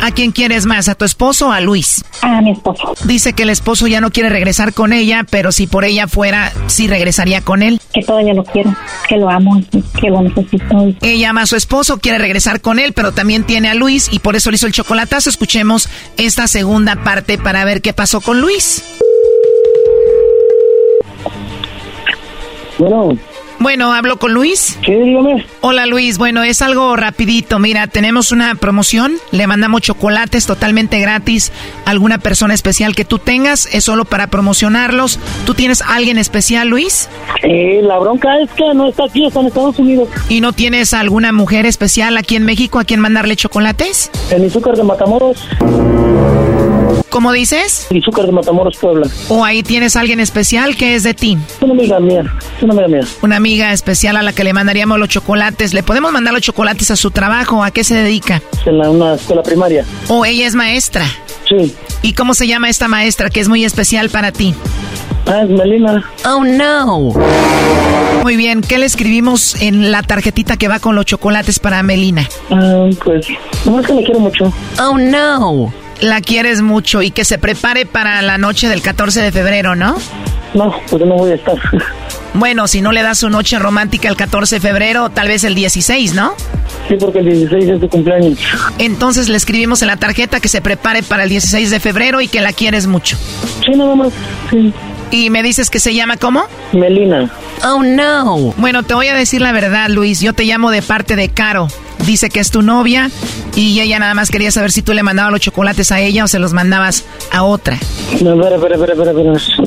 [0.00, 2.04] ¿A quién quieres más, a tu esposo o a Luis?
[2.22, 2.94] A mi esposo.
[3.04, 6.52] Dice que el esposo ya no quiere regresar con ella, pero si por ella fuera,
[6.66, 7.80] sí regresaría con él.
[7.92, 8.74] Que todavía lo quiero,
[9.08, 9.60] que lo amo,
[10.00, 10.94] que lo necesito.
[11.02, 14.18] Ella ama a su esposo, quiere regresar con él, pero también tiene a Luis y
[14.18, 15.30] por eso le hizo el chocolatazo.
[15.30, 18.82] Escuchemos esta segunda parte para ver qué pasó con Luis.
[22.78, 23.18] Bueno.
[23.58, 24.78] Bueno, hablo con Luis.
[24.84, 25.46] Sí, dígame.
[25.60, 27.58] Hola Luis, bueno, es algo rapidito.
[27.58, 31.52] Mira, tenemos una promoción, le mandamos chocolates totalmente gratis
[31.84, 35.18] a alguna persona especial que tú tengas, es solo para promocionarlos.
[35.46, 37.08] ¿Tú tienes alguien especial, Luis?
[37.42, 40.08] Sí, la bronca es que no está aquí, está en Estados Unidos.
[40.28, 44.10] ¿Y no tienes alguna mujer especial aquí en México a quien mandarle chocolates?
[44.30, 45.48] En Izúcar de Matamoros.
[47.10, 47.86] Cómo dices?
[47.90, 49.08] Izúcar de Matamoros, Puebla.
[49.28, 51.38] ¿O ahí tienes alguien especial que es de ti?
[51.60, 53.00] Una amiga mía, una amiga mía.
[53.22, 55.74] Una amiga especial a la que le mandaríamos los chocolates.
[55.74, 57.62] ¿Le podemos mandar los chocolates a su trabajo?
[57.62, 58.42] ¿A qué se dedica?
[58.64, 59.84] En la, una escuela primaria.
[60.08, 61.06] ¿O ella es maestra?
[61.48, 61.74] Sí.
[62.02, 64.54] ¿Y cómo se llama esta maestra que es muy especial para ti?
[65.26, 66.04] Ah, es Melina.
[66.24, 67.12] Oh, no.
[68.22, 72.28] Muy bien, ¿qué le escribimos en la tarjetita que va con los chocolates para Melina?
[72.50, 73.26] Ah, pues,
[73.64, 74.52] no es que la quiero mucho.
[74.80, 75.72] Oh, no.
[76.00, 79.96] La quieres mucho y que se prepare para la noche del 14 de febrero, ¿no?
[80.54, 81.54] No, porque no voy a estar.
[82.34, 85.54] Bueno, si no le das su noche romántica el 14 de febrero, tal vez el
[85.54, 86.34] 16, ¿no?
[86.88, 88.38] Sí, porque el 16 es tu cumpleaños.
[88.78, 92.28] Entonces le escribimos en la tarjeta que se prepare para el 16 de febrero y
[92.28, 93.16] que la quieres mucho.
[93.64, 94.12] Sí, nada más,
[94.50, 94.72] sí.
[95.10, 96.44] ¿Y me dices que se llama cómo?
[96.72, 97.30] Melina.
[97.64, 98.52] Oh, no.
[98.56, 100.20] Bueno, te voy a decir la verdad, Luis.
[100.20, 101.68] Yo te llamo de parte de Caro.
[102.06, 103.10] Dice que es tu novia
[103.56, 106.28] y ella nada más quería saber si tú le mandabas los chocolates a ella o
[106.28, 107.78] se los mandabas a otra.
[108.22, 109.66] No, espera, espera, espera, espera.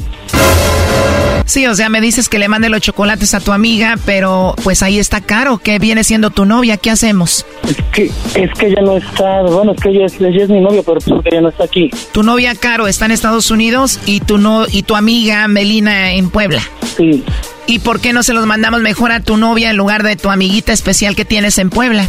[1.49, 4.83] Sí, o sea, me dices que le mande los chocolates a tu amiga, pero pues
[4.83, 6.77] ahí está Caro, que viene siendo tu novia.
[6.77, 7.43] ¿Qué hacemos?
[7.67, 10.61] Es que, es que ella no está, bueno, es que ella es, ella es mi
[10.61, 11.89] novia, pero porque ella no está aquí.
[12.11, 16.29] Tu novia Caro está en Estados Unidos y tu, no, y tu amiga Melina en
[16.29, 16.61] Puebla.
[16.95, 17.23] Sí.
[17.65, 20.29] ¿Y por qué no se los mandamos mejor a tu novia en lugar de tu
[20.29, 22.07] amiguita especial que tienes en Puebla?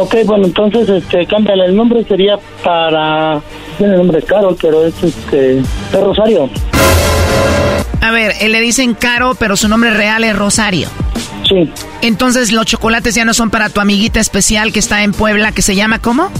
[0.00, 1.64] Ok, bueno, entonces, este, cámbiale.
[1.64, 3.42] El nombre sería para...
[3.78, 6.48] Tiene el nombre Carol, pero es, este, de Rosario.
[8.00, 10.88] A ver, él le dicen Caro, pero su nombre real es Rosario.
[11.48, 11.68] Sí.
[12.00, 15.62] Entonces, los chocolates ya no son para tu amiguita especial que está en Puebla, que
[15.62, 16.30] se llama ¿cómo?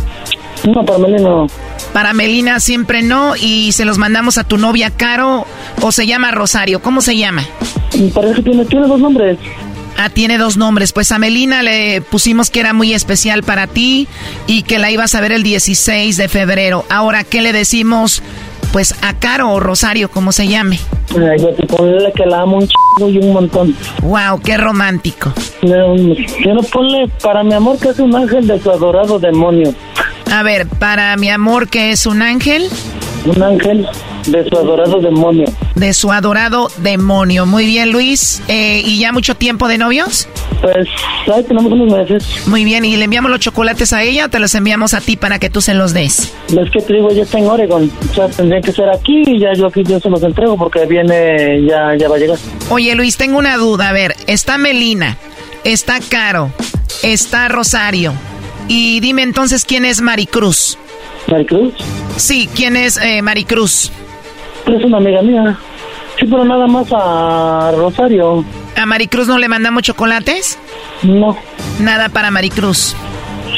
[0.64, 1.46] No, para Melina no.
[1.92, 5.46] Para Melina siempre no, y se los mandamos a tu novia Caro,
[5.82, 6.80] o se llama Rosario.
[6.80, 7.42] ¿Cómo se llama?
[8.14, 9.36] Parece que tiene, tiene dos nombres.
[10.00, 10.92] Ah, tiene dos nombres.
[10.92, 14.06] Pues a Melina le pusimos que era muy especial para ti
[14.46, 16.84] y que la ibas a ver el 16 de febrero.
[16.88, 18.22] Ahora, ¿qué le decimos?
[18.72, 20.78] Pues a Caro o Rosario, como se llame.
[21.10, 23.74] Ay, yo te ponle que la amo un chingo y un montón.
[24.02, 25.32] Wow, qué romántico.
[25.60, 29.74] Quiero ponle para mi amor que es un ángel de su adorado demonio.
[30.30, 32.68] A ver, para mi amor que es un ángel.
[33.28, 33.86] Un ángel
[34.26, 35.46] de su adorado demonio.
[35.74, 37.44] De su adorado demonio.
[37.44, 38.42] Muy bien, Luis.
[38.48, 40.26] Eh, ¿Y ya mucho tiempo de novios?
[40.62, 40.88] Pues,
[41.32, 42.46] ahí tenemos unos meses.
[42.46, 45.16] Muy bien, ¿y le enviamos los chocolates a ella o te los enviamos a ti
[45.16, 46.32] para que tú se los des?
[46.48, 47.90] Es que te digo, ya está en Oregon.
[48.10, 50.86] O sea, tendría que ser aquí y ya yo aquí yo se los entrego porque
[50.86, 52.38] viene, ya, ya va a llegar.
[52.70, 53.90] Oye, Luis, tengo una duda.
[53.90, 55.16] A ver, está Melina,
[55.64, 56.50] está Caro,
[57.02, 58.14] está Rosario.
[58.68, 60.78] Y dime entonces quién es Maricruz.
[61.28, 61.74] ¿Maricruz?
[62.16, 63.90] Sí, ¿quién es eh, Maricruz?
[64.66, 65.58] Es una amiga mía.
[66.18, 68.44] Sí, pero nada más a Rosario.
[68.76, 70.58] ¿A Maricruz no le mandamos chocolates?
[71.02, 71.36] No.
[71.80, 72.96] Nada para Maricruz.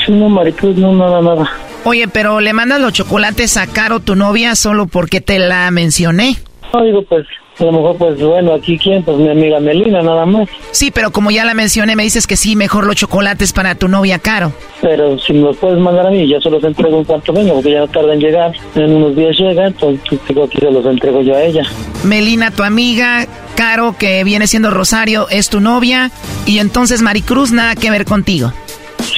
[0.04, 1.50] Sí, no, Maricruz, no, nada, nada.
[1.84, 6.36] Oye, pero le mandas los chocolates a Caro, tu novia, solo porque te la mencioné.
[6.74, 7.26] No, digo, pues,
[7.61, 10.48] a lo mejor, pues, bueno, aquí quién, pues mi amiga Melina, nada más.
[10.70, 13.88] Sí, pero como ya la mencioné, me dices que sí, mejor los chocolates para tu
[13.88, 14.52] novia Caro.
[14.80, 17.52] Pero si me los puedes mandar a mí, yo se los entrego en cuanto venga,
[17.52, 18.52] porque ya no tarda en llegar.
[18.74, 21.62] En unos días llega, entonces digo, aquí se los entrego yo a ella.
[22.04, 26.11] Melina, tu amiga, Caro, que viene siendo Rosario, es tu novia,
[26.46, 28.52] y entonces Maricruz, nada que ver contigo.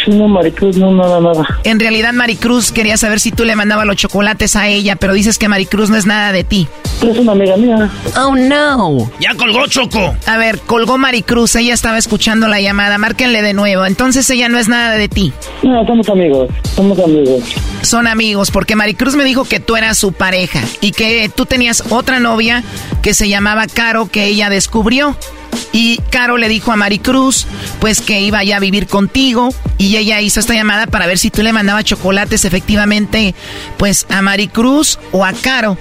[0.09, 1.47] No, Maricruz, no, nada, nada.
[1.64, 5.38] En realidad, Maricruz quería saber si tú le mandabas los chocolates a ella, pero dices
[5.38, 6.68] que Maricruz no es nada de ti.
[7.03, 7.90] Es una amiga mía.
[8.16, 9.11] Oh, no.
[9.20, 10.14] Ya colgó Choco.
[10.26, 13.84] A ver, colgó Maricruz, ella estaba escuchando la llamada, márquenle de nuevo.
[13.86, 15.32] Entonces ella no es nada de ti.
[15.62, 17.43] No, somos amigos, somos amigos.
[17.82, 21.84] Son amigos, porque Maricruz me dijo que tú eras su pareja y que tú tenías
[21.90, 22.62] otra novia
[23.03, 25.16] que se llamaba Caro que ella descubrió.
[25.72, 27.46] Y Caro le dijo a Maricruz,
[27.80, 29.55] pues que iba ya a vivir contigo.
[29.78, 33.34] Y ella hizo esta llamada para ver si tú le mandabas chocolates efectivamente,
[33.78, 35.78] pues a Maricruz o a Caro.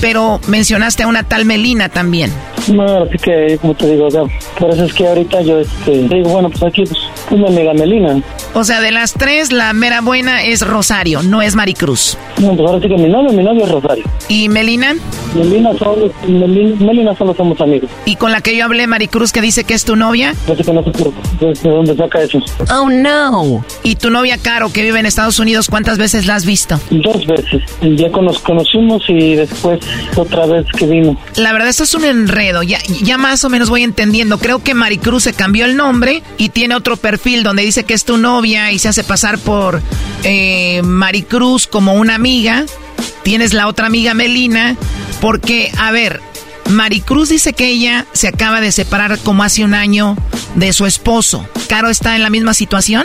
[0.00, 2.32] Pero mencionaste a una tal Melina también.
[2.68, 4.22] No, así que, como te digo, o sea,
[4.58, 8.22] por eso es que ahorita yo, este, digo, bueno, pues aquí, pues, una amiga Melina.
[8.54, 12.16] O sea, de las tres, la mera buena es Rosario, no es Maricruz.
[12.38, 14.04] No, pues ahora sí que mi novio, mi novio es Rosario.
[14.28, 14.94] ¿Y Melina?
[15.34, 17.90] Melina solo, Melina, Melina solo somos amigos.
[18.04, 20.34] ¿Y con la que yo hablé, Maricruz, que dice que es tu novia?
[20.46, 22.38] No sé no sé por de dónde saca eso.
[22.72, 23.64] Oh, no.
[23.82, 26.78] ¿Y tu novia Caro, que vive en Estados Unidos, cuántas veces la has visto?
[26.90, 27.62] Dos veces.
[27.80, 29.80] Ya nos conocimos y después
[30.16, 31.18] otra vez que vino.
[31.36, 32.62] La verdad, esto es un enredo.
[32.62, 34.38] Ya, ya más o menos voy entendiendo.
[34.38, 38.04] Creo que Maricruz se cambió el nombre y tiene otro perfil donde dice que es
[38.04, 39.80] tu novia y se hace pasar por
[40.24, 42.64] eh, Maricruz como una amiga.
[43.22, 44.76] Tienes la otra amiga Melina.
[45.20, 46.20] Porque, a ver,
[46.70, 50.16] Maricruz dice que ella se acaba de separar como hace un año
[50.54, 51.46] de su esposo.
[51.68, 53.04] ¿Caro está en la misma situación?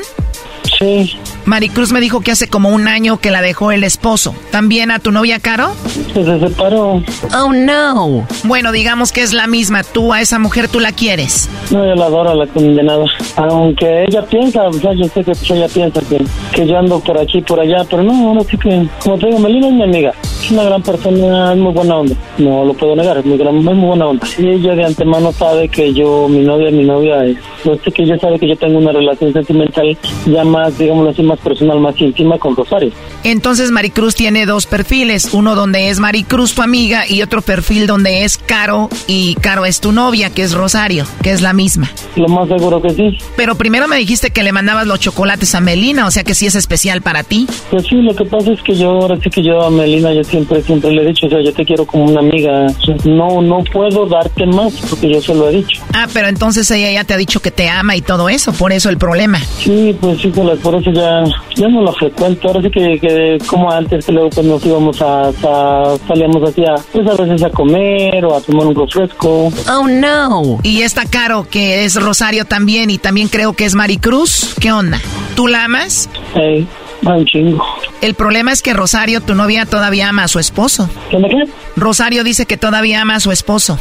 [0.79, 1.17] Sí.
[1.45, 4.33] Maricruz me dijo que hace como un año que la dejó el esposo.
[4.51, 5.73] ¿También a tu novia, Caro?
[6.13, 7.03] Se separó.
[7.37, 8.27] Oh, no.
[8.43, 9.83] Bueno, digamos que es la misma.
[9.83, 11.49] Tú a esa mujer, ¿tú la quieres?
[11.69, 13.05] No, yo la adoro, la condenada.
[13.35, 16.23] Aunque ella piensa, o sea, yo sé que pues, ella piensa que,
[16.53, 19.39] que yo ando por aquí, por allá, pero no, ahora sí que, como te digo,
[19.39, 20.13] Melina es mi amiga.
[20.41, 22.15] Es una gran persona, es muy buena onda.
[22.37, 24.27] No lo puedo negar, es muy, gran, es muy buena onda.
[24.37, 27.37] Y ella de antemano sabe que yo, mi novia, mi novia es.
[27.63, 31.23] No sé que ella sabe que yo tengo una relación sentimental ya más, digámoslo así,
[31.23, 32.91] más personal, más íntima con Rosario.
[33.23, 38.23] Entonces Maricruz tiene dos perfiles, uno donde es Maricruz tu amiga y otro perfil donde
[38.23, 41.89] es Caro y Caro es tu novia, que es Rosario, que es la misma.
[42.15, 43.17] Lo más seguro que sí.
[43.35, 46.45] Pero primero me dijiste que le mandabas los chocolates a Melina, o sea que sí
[46.45, 47.47] es especial para ti.
[47.69, 50.23] Pues sí, lo que pasa es que yo, ahora sí que yo a Melina, yo
[50.23, 52.67] siempre, siempre le he dicho, o sea, yo te quiero como una amiga.
[53.03, 55.81] No, no puedo darte más porque yo se lo he dicho.
[55.93, 58.71] Ah, pero entonces ella ya te ha dicho que te ama y todo eso, por
[58.71, 59.39] eso el problema.
[59.39, 61.23] Sí, pues sí, por eso ya,
[61.55, 62.47] ya no lo frecuento.
[62.47, 66.75] Ahora sí que, que como antes, que luego pues nos íbamos a, a salíamos hacia,
[66.91, 69.51] pues a veces a comer o a tomar un refresco.
[69.69, 70.59] Oh, no.
[70.63, 74.55] Y está Caro, que es Rosario también y también creo que es Maricruz.
[74.59, 74.99] ¿Qué onda?
[75.35, 76.09] ¿Tú la amas?
[76.33, 76.67] Sí.
[77.01, 77.63] un chingo.
[78.01, 80.89] El problema es que Rosario, tu novia, todavía ama a su esposo.
[81.09, 81.43] ¿Qué me qué?
[81.75, 83.79] Rosario dice que todavía ama a su esposo.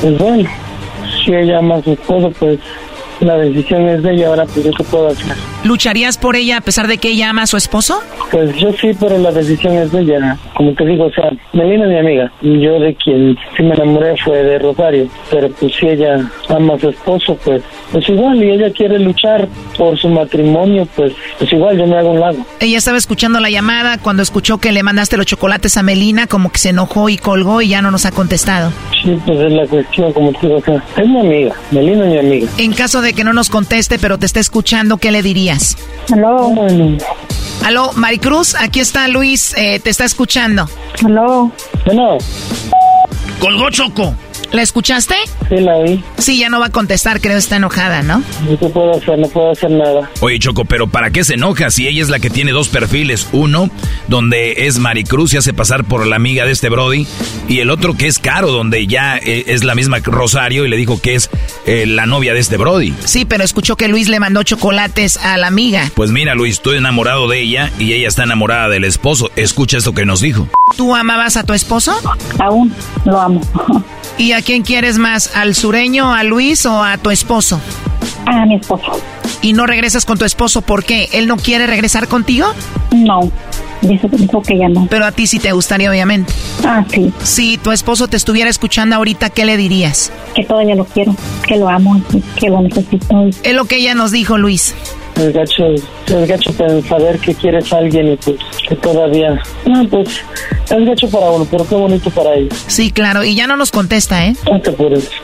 [0.00, 0.48] Pues bueno,
[1.24, 2.58] si ella ama a su esposo, pues
[3.22, 5.36] la decisión es de ella, ahora pues yo qué puedo hacer.
[5.64, 8.00] ¿Lucharías por ella a pesar de que ella ama a su esposo?
[8.30, 10.36] Pues yo sí, pero la decisión es de ella.
[10.54, 12.32] Como te digo, o sea, Melina es mi amiga.
[12.42, 15.08] Yo de quien sí me enamoré fue de Rosario.
[15.30, 17.62] Pero pues si ella ama a su esposo, pues,
[17.92, 22.10] pues igual, y ella quiere luchar por su matrimonio, pues, pues igual yo me hago
[22.10, 22.38] un lado.
[22.60, 26.50] Ella estaba escuchando la llamada cuando escuchó que le mandaste los chocolates a Melina, como
[26.50, 28.72] que se enojó y colgó y ya no nos ha contestado.
[29.02, 32.12] Sí, pues es la cuestión, como te digo, o sea, es mi amiga, Melina es
[32.12, 32.48] mi amiga.
[32.58, 35.76] En caso de que no nos conteste, pero te esté escuchando, ¿qué le dirías?
[36.12, 36.52] Aló.
[37.64, 40.68] Aló, Maricruz, aquí está Luis, eh, te está escuchando.
[41.04, 41.50] Aló.
[41.86, 42.18] Aló.
[43.40, 44.14] Colgó Choco.
[44.52, 45.14] ¿La escuchaste?
[45.48, 46.04] Sí, la oí.
[46.18, 48.22] Sí, ya no va a contestar, creo está enojada, ¿no?
[48.48, 50.10] No puedo hacer, no puedo hacer nada.
[50.20, 53.28] Oye, Choco, pero ¿para qué se enoja si ella es la que tiene dos perfiles?
[53.32, 53.70] Uno,
[54.08, 57.06] donde es Maricruz y hace pasar por la amiga de este Brody,
[57.48, 60.76] y el otro que es Caro, donde ya eh, es la misma Rosario y le
[60.76, 61.30] dijo que es
[61.66, 62.94] eh, la novia de este Brody.
[63.04, 65.90] Sí, pero escuchó que Luis le mandó chocolates a la amiga.
[65.94, 69.30] Pues mira, Luis, estoy enamorado de ella y ella está enamorada del esposo.
[69.36, 70.48] Escucha esto que nos dijo.
[70.76, 71.94] ¿Tú amabas a tu esposo?
[72.38, 72.74] Aún
[73.04, 73.40] lo amo.
[74.18, 75.34] ¿Y a quién quieres más?
[75.34, 77.60] ¿Al sureño, a Luis o a tu esposo?
[78.26, 79.00] A mi esposo.
[79.40, 81.08] ¿Y no regresas con tu esposo por qué?
[81.12, 82.46] ¿Él no quiere regresar contigo?
[82.92, 83.30] No.
[83.80, 84.86] Dice, dijo que ya no.
[84.88, 86.32] Pero a ti sí te gustaría, obviamente.
[86.64, 87.12] Ah, sí.
[87.24, 90.12] Si tu esposo te estuviera escuchando ahorita, ¿qué le dirías?
[90.36, 91.16] Que todavía lo quiero,
[91.48, 92.00] que lo amo,
[92.36, 93.24] que lo necesito.
[93.42, 94.74] Es lo que ella nos dijo, Luis.
[95.16, 96.52] Es gacho, es gacho
[96.88, 98.36] saber que quieres a alguien y pues
[98.68, 99.40] que todavía...
[99.66, 100.08] No, pues
[100.70, 102.54] es gacho para uno, pero qué bonito para ella.
[102.66, 104.34] Sí, claro, y ya no nos contesta, ¿eh?
[104.50, 104.74] No te.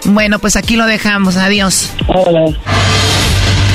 [0.04, 1.90] Bueno, pues aquí lo dejamos, adiós.
[2.08, 2.46] Hola.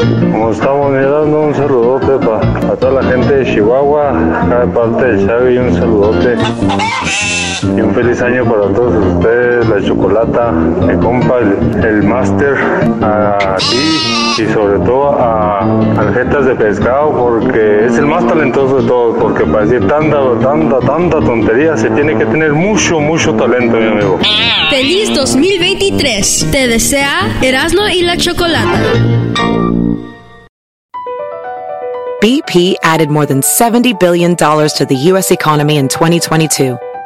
[0.00, 5.26] Como estamos mirando, un saludote para toda la gente de Chihuahua, acá de parte de
[5.26, 6.36] Xavi, un saludote.
[7.62, 12.56] Y un feliz año para todos ustedes, la chocolata, mi compa, el, el máster,
[13.02, 15.60] a ti y sobre todo a
[15.98, 20.80] Aljetas de Pescado, porque es el más talentoso de todos, porque para decir tanta, tanta,
[20.80, 24.18] tanta tontería se tiene que tener mucho, mucho talento, mi amigo.
[24.70, 26.48] Feliz 2023.
[26.50, 28.80] Te desea Erasmo y la Chocolata.
[32.22, 35.30] BP added more than $70 billion to the U.S.
[35.30, 36.78] economy in 2022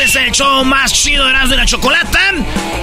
[0.00, 2.32] Es el show más chido de y la Chocolata.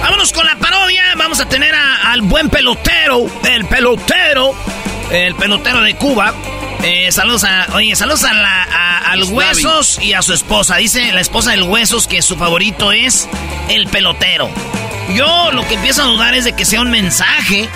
[0.02, 1.02] Vámonos con la parodia.
[1.16, 4.54] Vamos a tener al buen pelotero, el pelotero,
[5.10, 6.32] el pelotero de Cuba.
[6.82, 10.76] Eh, saludos a, oye, saludos a la, al Huesos y a su esposa.
[10.76, 13.28] Dice la esposa del Huesos que su favorito es
[13.68, 14.48] el pelotero.
[15.14, 17.68] Yo lo que empiezo a dudar es de que sea un mensaje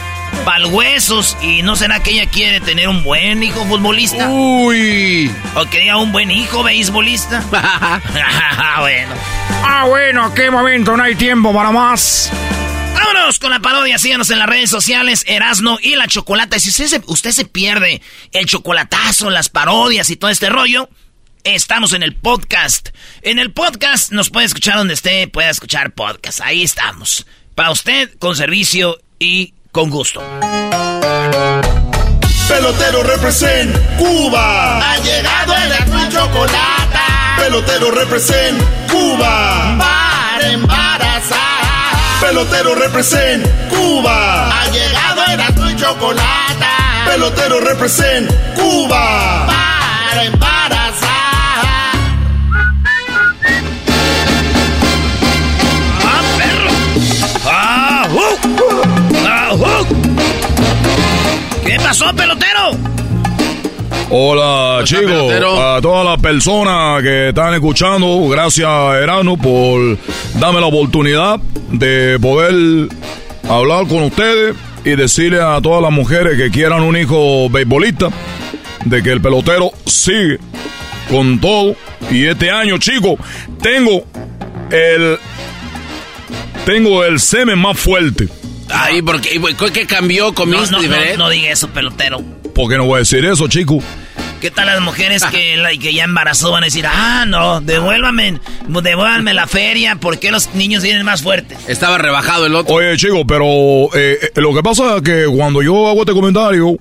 [0.44, 4.28] para Huesos y no será que ella quiere tener un buen hijo futbolista.
[4.28, 5.30] Uy.
[5.54, 7.40] O que diga un buen hijo beisbolista.
[8.80, 9.14] bueno.
[9.64, 12.30] Ah, bueno, qué momento, no hay tiempo para más.
[12.94, 16.58] Vámonos con la parodia, síganos en las redes sociales, Erasno y la Chocolata.
[16.58, 18.02] Si usted se, usted se pierde
[18.32, 20.88] el chocolatazo, las parodias y todo este rollo,
[21.44, 22.90] estamos en el podcast.
[23.22, 26.40] En el podcast nos puede escuchar donde esté, puede escuchar podcast.
[26.40, 27.26] Ahí estamos.
[27.54, 30.20] Para usted, con servicio y con gusto.
[32.46, 34.78] Pelotero represent Cuba.
[34.78, 37.36] Ha llegado el Erasmo y Chocolata.
[37.38, 39.78] Pelotero represent Cuba.
[39.78, 41.40] Para embarazar.
[42.20, 44.60] Pelotero represent Cuba.
[44.60, 47.04] Ha llegado el Erasmo y Chocolata.
[47.06, 49.46] Pelotero represent Cuba.
[49.46, 50.61] Para embarazar.
[61.64, 62.70] ¿Qué pasó, pelotero?
[64.10, 69.96] Hola chicos, a todas las personas que están escuchando, gracias Erano por
[70.38, 71.40] darme la oportunidad
[71.70, 72.88] de poder
[73.48, 74.54] hablar con ustedes
[74.84, 78.10] y decirle a todas las mujeres que quieran un hijo beisbolista
[78.84, 80.38] de que el pelotero sigue
[81.08, 81.74] con todo
[82.10, 83.14] y este año chicos
[83.62, 84.04] tengo
[84.70, 85.18] el
[86.66, 88.28] tengo el semen más fuerte.
[88.72, 89.40] Ay, porque
[89.72, 90.32] qué cambió?
[90.34, 91.16] ¿Comiste no, no, diferente?
[91.18, 92.20] No, no diga eso, pelotero.
[92.54, 93.82] ¿Por qué no voy a decir eso, chico?
[94.40, 98.40] ¿Qué tal las mujeres que, la- que ya embarazó van a decir, ah, no, devuélvame,
[98.66, 101.58] devuélvame la feria, porque los niños vienen más fuertes?
[101.68, 102.74] Estaba rebajado el otro.
[102.74, 103.46] Oye, chico, pero
[103.94, 106.76] eh, eh, lo que pasa es que cuando yo hago este comentario,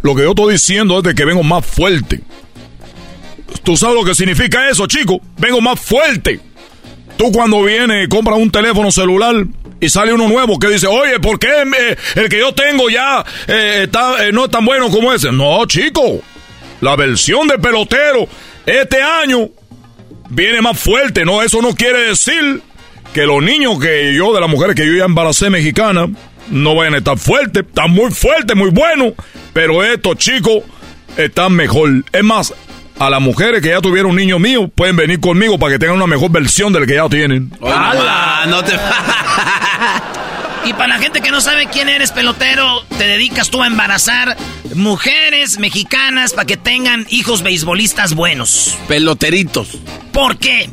[0.00, 2.20] lo que yo estoy diciendo es de que vengo más fuerte.
[3.62, 5.20] ¿Tú sabes lo que significa eso, chico?
[5.36, 6.40] Vengo más fuerte.
[7.18, 9.34] Tú cuando vienes y compras un teléfono celular
[9.82, 13.26] y sale uno nuevo que dice, oye, ¿por qué eh, el que yo tengo ya
[13.48, 15.32] eh, está, eh, no es tan bueno como ese?
[15.32, 16.22] No, chico.
[16.80, 18.28] La versión de pelotero
[18.64, 19.50] este año
[20.28, 21.24] viene más fuerte.
[21.24, 22.62] No, eso no quiere decir
[23.12, 26.06] que los niños que yo, de las mujeres que yo ya embaracé mexicana,
[26.48, 27.64] no vayan a estar fuertes.
[27.66, 29.14] Están muy fuertes, muy buenos.
[29.52, 30.62] Pero estos chicos
[31.16, 32.04] están mejor.
[32.12, 32.54] Es más,
[32.98, 35.96] a las mujeres que ya tuvieron un niño mío, pueden venir conmigo para que tengan
[35.96, 37.52] una mejor versión del que ya tienen.
[37.62, 38.46] ¡Hala!
[38.48, 38.72] No te...
[40.64, 44.36] Y para la gente que no sabe quién eres, pelotero, te dedicas tú a embarazar
[44.76, 48.78] mujeres mexicanas para que tengan hijos beisbolistas buenos.
[48.86, 49.78] Peloteritos.
[50.12, 50.70] ¿Por qué?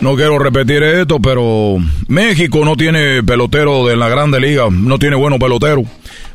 [0.00, 1.76] No quiero repetir esto, pero
[2.08, 5.84] México no tiene pelotero de la Grande Liga, no tiene buenos peloteros.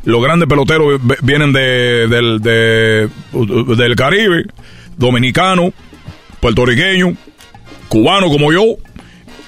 [0.07, 3.09] Los grandes peloteros vienen de, del, de-
[3.75, 4.45] del Caribe,
[4.95, 5.73] dominicano,
[6.39, 7.13] puertorriqueño,
[7.89, 8.63] cubano como yo.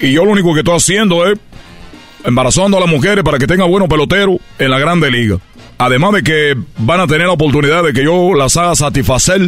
[0.01, 1.39] Y yo lo único que estoy haciendo es
[2.25, 5.37] embarazando a las mujeres para que tengan buenos peloteros en la Grande Liga.
[5.77, 9.39] Además de que van a tener la oportunidad de que yo las haga satisfacer,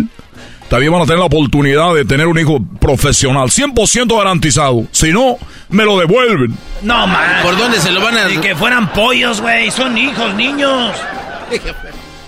[0.72, 4.86] también van a tener la oportunidad de tener un hijo profesional, 100% garantizado.
[4.94, 6.56] Si no, me lo devuelven.
[6.82, 7.44] No, man.
[7.44, 8.30] ¿Por dónde se lo van a...?
[8.30, 9.70] Ni que fueran pollos, güey.
[9.70, 10.96] Son hijos, niños.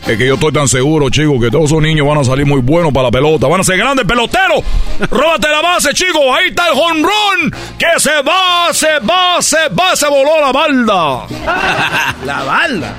[0.05, 2.59] Es que yo estoy tan seguro, chicos, que todos esos niños van a salir muy
[2.59, 3.47] buenos para la pelota.
[3.47, 4.61] Van a ser grandes peloteros.
[5.09, 6.23] Róbate la base, chicos.
[6.37, 7.55] Ahí está el jonrón.
[7.79, 11.27] Que se va, se va, se va, se voló la balda.
[12.25, 12.93] la balda.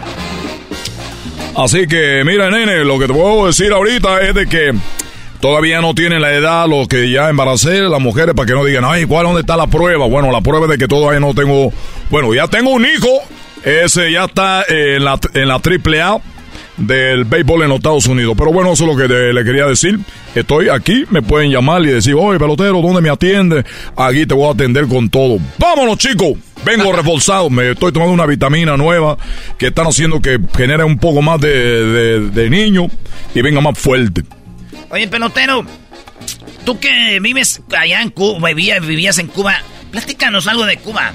[1.55, 4.73] Así que, mira, nene, lo que te puedo decir ahorita es de que
[5.45, 8.83] todavía no tienen la edad los que ya embaracé, las mujeres, para que no digan,
[8.87, 10.07] ay, ¿cuál dónde está la prueba?
[10.07, 11.71] Bueno, la prueba es de que todavía no tengo.
[12.09, 13.11] Bueno, ya tengo un hijo.
[13.63, 16.17] Ese ya está en la, en la triple A
[16.79, 18.35] del béisbol en los Estados Unidos.
[18.39, 19.99] Pero bueno, eso es lo que te- le quería decir.
[20.35, 23.67] Estoy aquí, me pueden llamar y decir, oye, pelotero, ¿dónde me atiende?
[23.99, 25.37] Aquí te voy a atender con todo.
[25.59, 26.39] ¡Vámonos, chicos!
[26.65, 29.19] Vengo reforzado, me estoy tomando una vitamina nueva
[29.59, 32.87] que están haciendo que genere un poco más de, de, de niño
[33.35, 34.23] y venga más fuerte.
[34.95, 35.67] Oye, pelotero,
[36.65, 39.61] tú que vives allá en Cuba, vivías, vivías en Cuba,
[39.91, 41.13] Platícanos algo de Cuba.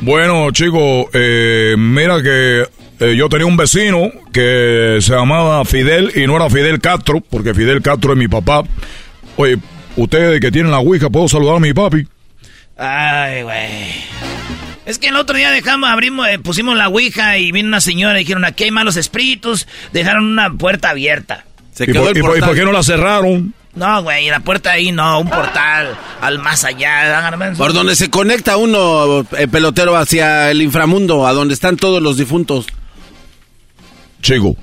[0.00, 2.66] Bueno, chicos, eh, mira que
[3.00, 7.52] eh, yo tenía un vecino que se llamaba Fidel y no era Fidel Castro, porque
[7.52, 8.62] Fidel Castro es mi papá.
[9.36, 9.58] Oye,
[9.96, 12.06] ustedes que tienen la Ouija, ¿puedo saludar a mi papi?
[12.78, 14.16] Ay, güey.
[14.86, 18.18] Es que el otro día dejamos, abrimos, eh, pusimos la ouija y vino una señora
[18.18, 19.66] y dijeron, aquí hay malos espíritus.
[19.92, 21.44] Dejaron una puerta abierta.
[21.78, 23.54] ¿Y, por, y por qué no la cerraron?
[23.76, 27.30] No, güey, la puerta ahí no, un portal al más allá.
[27.58, 32.02] Por donde se conecta uno, el eh, pelotero, hacia el inframundo, a donde están todos
[32.02, 32.66] los difuntos.
[34.22, 34.56] Chico.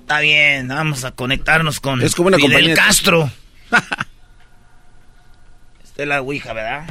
[0.00, 3.30] Está bien, vamos a conectarnos con es como una Fidel Castro.
[5.84, 6.86] Esta es la Ouija, ¿verdad?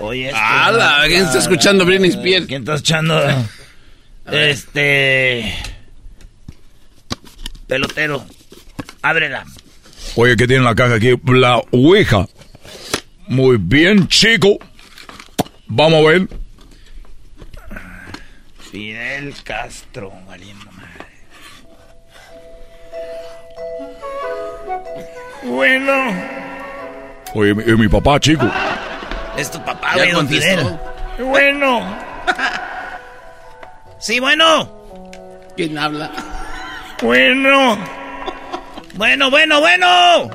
[0.00, 1.04] Oye, este, ¡Hala!
[1.06, 2.46] ¿Quién está escuchando Britney Spears?
[2.46, 3.20] ¿Quién está escuchando?
[4.30, 5.54] Este...
[7.66, 8.24] Pelotero.
[9.02, 9.44] Ábrela.
[10.16, 11.18] Oye, ¿qué tiene la caja aquí?
[11.26, 12.26] La Ouija.
[13.26, 14.58] Muy bien, chico.
[15.66, 16.28] Vamos a ver.
[18.70, 21.06] Fidel Castro, valiendo madre.
[25.42, 25.92] Bueno.
[27.34, 28.50] Oye, mi, mi papá, chico.
[29.36, 30.78] Es tu papá, güey, don Fidel.
[31.18, 31.96] Bueno.
[34.00, 34.68] Sí, bueno.
[35.56, 36.10] ¿Quién habla?
[37.02, 37.78] Bueno.
[38.94, 40.30] Bueno, bueno, bueno.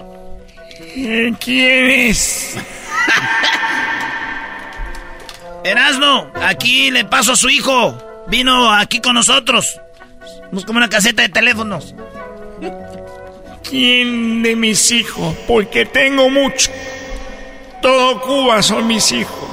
[1.40, 2.58] ¿Quién es?
[5.64, 8.26] Erasmo, aquí le paso a su hijo.
[8.28, 9.80] Vino aquí con nosotros.
[10.52, 11.96] Nos como una caseta de teléfonos.
[13.68, 15.36] ¿Quién de mis hijos?
[15.48, 16.72] Porque tengo mucho.
[17.82, 19.50] Todo Cuba son mis hijos.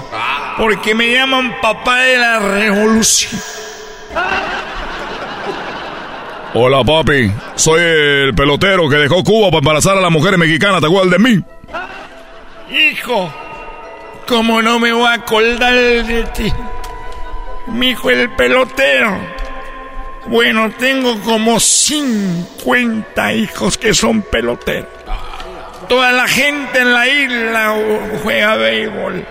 [0.57, 3.41] Porque me llaman papá de la revolución.
[6.59, 7.31] Hola, papi.
[7.55, 10.81] Soy el pelotero que dejó Cuba para embarazar a las mujeres mexicanas.
[10.81, 11.45] ¿Te acuerdas de mí?
[12.74, 13.31] Hijo,
[14.27, 16.51] ¿cómo no me voy a acordar de ti?
[17.66, 19.19] Mi hijo el pelotero.
[20.28, 24.89] Bueno, tengo como 50 hijos que son peloteros.
[25.91, 27.77] Toda la gente en la isla
[28.23, 29.27] juega béisbol.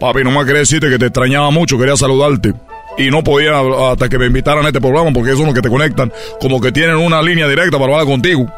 [0.00, 2.54] Papi, no me quería decirte que te extrañaba mucho, quería saludarte.
[2.98, 3.52] Y no podía
[3.90, 6.12] hasta que me invitaran a este programa porque son los que te conectan.
[6.40, 8.52] Como que tienen una línea directa para hablar contigo.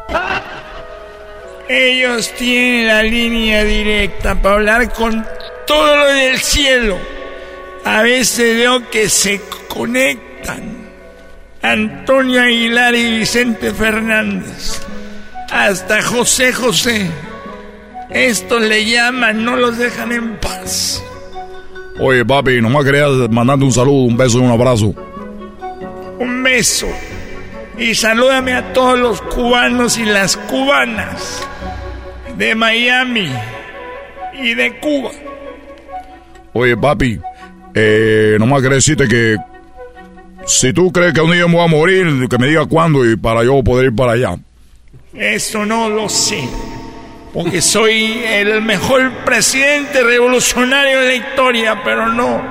[1.69, 5.25] Ellos tienen la línea directa para hablar con
[5.67, 6.97] todo lo del cielo.
[7.85, 10.89] A veces veo que se conectan.
[11.61, 14.81] Antonio Aguilar y Vicente Fernández.
[15.51, 17.09] Hasta José José.
[18.09, 21.01] Estos le llaman, no los dejan en paz.
[22.03, 24.95] Oye, papi, nomás quería mandarte un saludo, un beso y un abrazo.
[26.17, 26.87] Un beso.
[27.77, 31.47] Y salúdame a todos los cubanos y las cubanas
[32.37, 33.29] de Miami
[34.33, 35.11] y de Cuba.
[36.53, 37.19] Oye, papi,
[37.75, 39.37] eh, nomás quería decirte que
[40.47, 43.15] si tú crees que un día me voy a morir, que me diga cuándo y
[43.15, 44.39] para yo poder ir para allá.
[45.13, 46.49] Eso no lo sé.
[47.33, 52.41] Porque soy el mejor presidente revolucionario de la historia, pero no.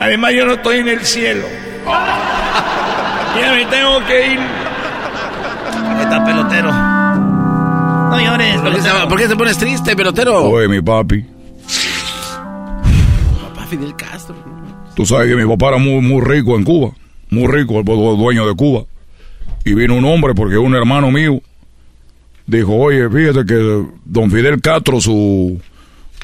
[0.00, 1.46] Además yo no estoy en el cielo.
[1.86, 4.40] Ya me tengo que ir.
[4.40, 6.72] Ahí está pelotero.
[6.72, 9.08] No llores, ¿Por qué, se, pelotero.
[9.08, 10.42] por qué te pones triste, pelotero?
[10.44, 11.24] Oye, mi papi,
[13.42, 14.34] Papá Fidel Castro.
[14.94, 16.90] tú sabes que mi papá era muy, muy rico en Cuba.
[17.30, 18.82] Muy rico, el du- dueño de Cuba.
[19.64, 21.40] Y vino un hombre, porque un hermano mío
[22.46, 25.60] dijo, oye, fíjate que don Fidel Castro, su,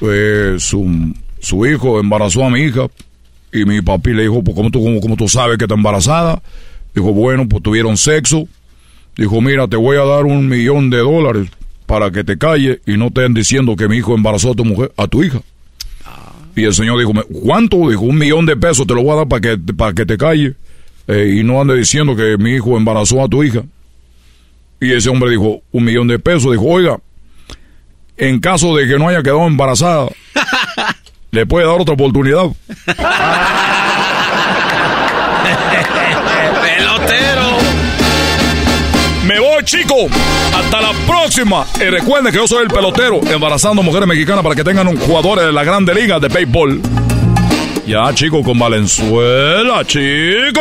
[0.02, 2.86] eh, su, su hijo, embarazó a mi hija.
[3.52, 6.42] Y mi papi le dijo, pues ¿cómo tú, cómo, cómo tú sabes que está embarazada?
[6.94, 8.48] Dijo, bueno, pues tuvieron sexo.
[9.16, 11.48] Dijo, mira, te voy a dar un millón de dólares
[11.86, 14.64] para que te calles y no te estén diciendo que mi hijo embarazó a tu
[14.64, 15.42] mujer, a tu hija.
[16.56, 17.12] Y el señor dijo,
[17.42, 17.88] ¿cuánto?
[17.88, 20.16] Dijo, un millón de pesos te lo voy a dar para que, para que te
[20.16, 20.54] calles
[21.08, 23.62] eh, y no ande diciendo que mi hijo embarazó a tu hija.
[24.82, 26.50] Y ese hombre dijo, un millón de pesos.
[26.50, 26.98] Dijo, oiga,
[28.16, 30.08] en caso de que no haya quedado embarazada,
[31.30, 32.46] le puede dar otra oportunidad.
[36.62, 37.58] ¡Pelotero!
[39.24, 39.94] Me voy, chico.
[40.52, 41.64] Hasta la próxima.
[41.76, 45.46] Y recuerden que yo soy el pelotero, embarazando mujeres mexicanas para que tengan un jugadores
[45.46, 46.80] de la Grande Liga de béisbol.
[47.86, 50.60] Ya, chico, con Valenzuela, chico.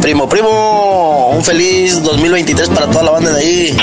[0.00, 3.76] Primo, primo, un feliz 2023 para toda la banda de ahí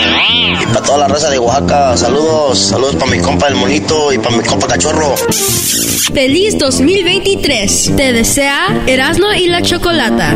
[0.62, 1.96] y para toda la raza de Oaxaca.
[1.98, 5.16] Saludos, saludos para mi compa el monito y para mi compa cachorro.
[6.14, 7.92] Feliz 2023.
[7.96, 10.34] Te desea Erasmo y la Chocolata.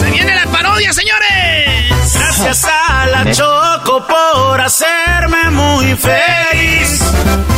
[0.00, 2.14] ¡Se viene la parodia, señores!
[2.14, 7.57] Gracias a la Choco por hacerme muy feliz.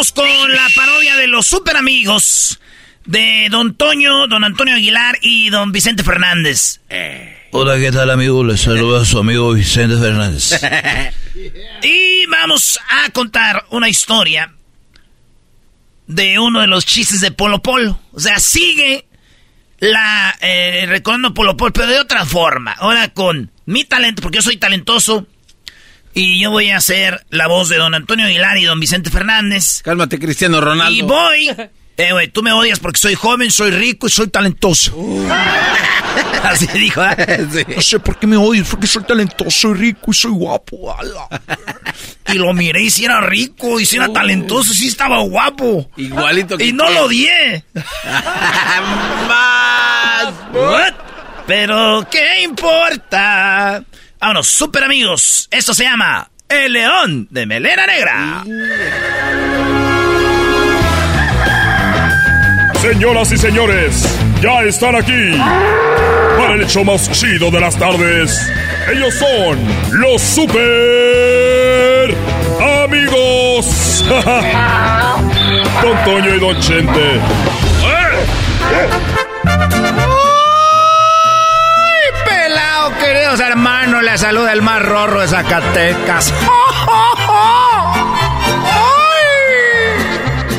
[0.00, 2.58] vamos con la parodia de los super amigos
[3.04, 6.80] de Don Toño, Don Antonio Aguilar y Don Vicente Fernández.
[7.50, 8.42] Hola, ¿qué tal, amigo?
[8.42, 10.58] Les saluda a su amigo Vicente Fernández.
[11.82, 14.54] y vamos a contar una historia
[16.06, 18.00] de uno de los chistes de Polo Polo.
[18.12, 19.04] O sea, sigue
[19.80, 22.72] la eh, recordando Polo Polo, pero de otra forma.
[22.72, 25.26] Ahora con mi talento, porque yo soy talentoso.
[26.12, 29.82] Y yo voy a hacer la voz de don Antonio Aguilar y don Vicente Fernández.
[29.82, 30.92] Cálmate, Cristiano Ronaldo.
[30.94, 31.50] Y voy.
[31.96, 34.96] Eh, güey, tú me odias porque soy joven, soy rico y soy talentoso.
[36.42, 37.02] Así dijo.
[37.04, 37.66] ¿eh?
[37.76, 40.96] No sé por qué me odias, porque soy talentoso, soy rico y soy guapo.
[42.32, 45.90] Y lo miré y si era rico y si era talentoso, sí estaba guapo.
[45.98, 47.64] Igualito que Y no lo odié.
[50.54, 50.94] What?
[51.46, 53.84] Pero, ¿qué importa?
[54.20, 55.48] Vámonos, super amigos.
[55.50, 58.44] Esto se llama El León de Melena Negra.
[62.82, 64.06] Señoras y señores,
[64.42, 65.38] ya están aquí
[66.36, 68.52] para el hecho más chido de las tardes.
[68.92, 69.58] Ellos son
[69.92, 72.14] los super
[72.84, 74.04] amigos.
[75.82, 77.20] Don Toño y Don Chente.
[77.82, 78.18] ¡Ay,
[83.30, 84.02] queridos hermanos!
[84.02, 86.32] Les saluda el más rorro de Zacatecas.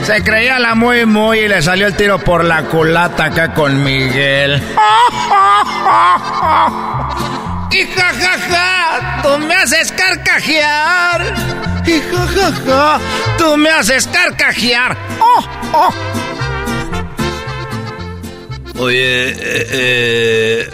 [0.05, 3.83] Se creía la muy muy y le salió el tiro por la culata acá con
[3.83, 4.61] Miguel.
[7.71, 11.33] Y jajaja, tú me haces carcajear.
[11.85, 12.99] Y jajaja,
[13.37, 14.97] tú me haces carcajear.
[15.19, 15.43] Oh,
[15.73, 15.93] oh.
[18.79, 20.69] Oye, eh, eh,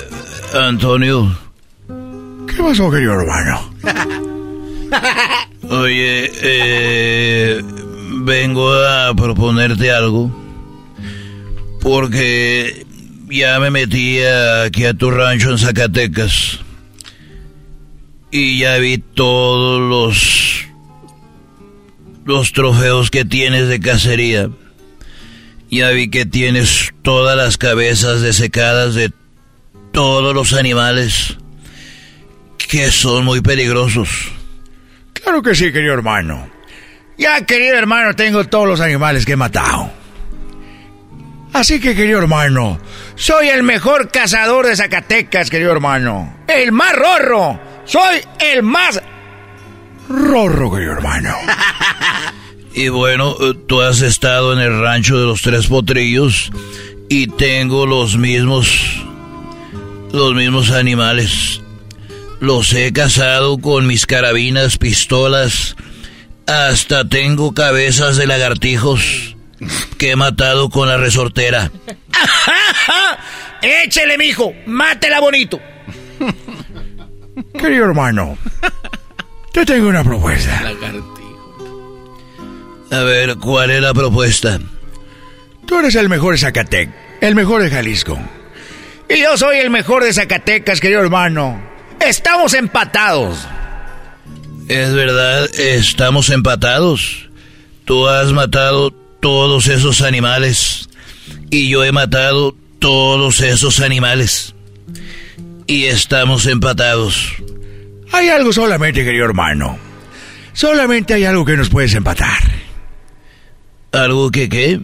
[0.54, 1.47] Antonio.
[2.48, 3.74] ¿Qué pasó, querido hermano?
[5.70, 7.62] Oye, eh,
[8.24, 10.32] vengo a proponerte algo.
[11.82, 12.86] Porque
[13.30, 16.60] ya me metí aquí a tu rancho en Zacatecas.
[18.32, 20.66] Y ya vi todos los.
[22.26, 24.50] los trofeos que tienes de cacería.
[25.70, 29.12] Ya vi que tienes todas las cabezas desecadas de
[29.92, 31.38] todos los animales
[32.68, 34.10] que son muy peligrosos.
[35.14, 36.50] Claro que sí, querido hermano.
[37.18, 39.92] Ya, querido hermano, tengo todos los animales que he matado.
[41.54, 42.80] Así que, querido hermano,
[43.16, 46.38] soy el mejor cazador de Zacatecas, querido hermano.
[46.48, 47.60] El más rorro.
[47.86, 49.02] Soy el más
[50.10, 51.36] rorro, querido hermano.
[52.78, 56.52] Y bueno, eh, tú has estado en el rancho de los tres potrillos
[57.10, 59.02] y tengo los mismos,
[60.12, 61.60] los mismos animales.
[62.40, 65.76] Los he cazado con mis carabinas, pistolas,
[66.46, 69.36] hasta tengo cabezas de lagartijos
[69.98, 71.72] que he matado con la resortera.
[73.62, 74.54] Échele, mijo.
[74.68, 75.60] Mátela bonito.
[77.60, 78.38] Querido hermano,
[79.52, 80.72] te tengo una propuesta.
[82.92, 84.60] A ver, ¿cuál es la propuesta?
[85.66, 86.90] Tú eres el mejor Zacatec.
[87.20, 88.18] el mejor de Jalisco.
[89.10, 91.62] Y yo soy el mejor de Zacatecas, querido hermano.
[92.00, 93.48] Estamos empatados.
[94.68, 97.30] Es verdad, estamos empatados.
[97.86, 98.92] Tú has matado
[99.22, 100.90] todos esos animales
[101.50, 104.54] y yo he matado todos esos animales.
[105.66, 107.34] Y estamos empatados.
[108.12, 109.78] Hay algo solamente, querido hermano.
[110.54, 112.40] Solamente hay algo que nos puedes empatar.
[113.92, 114.80] ¿Algo que qué?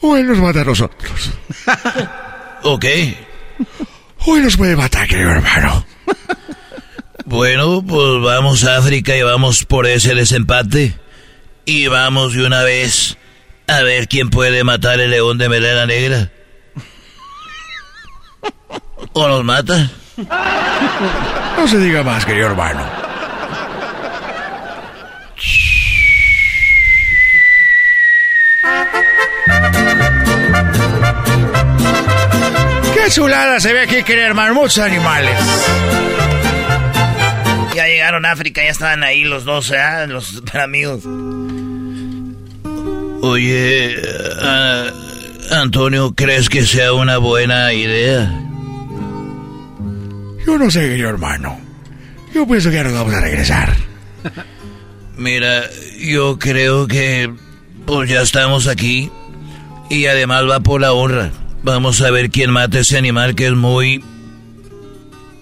[0.01, 1.31] Hoy nos mata a nosotros.
[2.63, 2.85] ok.
[4.27, 5.85] Hoy nos puede matar, querido hermano.
[7.25, 10.95] Bueno, pues vamos a África y vamos por ese desempate.
[11.65, 13.17] Y vamos de una vez
[13.67, 16.31] a ver quién puede matar el león de melena negra.
[19.13, 19.91] ¿O nos mata?
[21.57, 22.85] No se diga más, querido hermano.
[32.93, 34.53] ¡Qué chulada se ve aquí, querido hermano!
[34.55, 35.37] Muchos animales.
[37.75, 40.07] Ya llegaron a África, ya estaban ahí los dos, ¿eh?
[40.07, 41.01] Los amigos.
[43.27, 43.95] Oye,
[44.39, 48.31] uh, Antonio, ¿crees que sea una buena idea?
[50.45, 51.59] Yo no sé, querido hermano.
[52.35, 53.75] Yo pienso que nos vamos a regresar.
[55.17, 55.63] Mira,
[55.99, 57.33] yo creo que
[57.87, 59.09] pues ya estamos aquí
[59.89, 61.31] y además va por la honra.
[61.63, 64.03] Vamos a ver quién mata ese animal que es muy,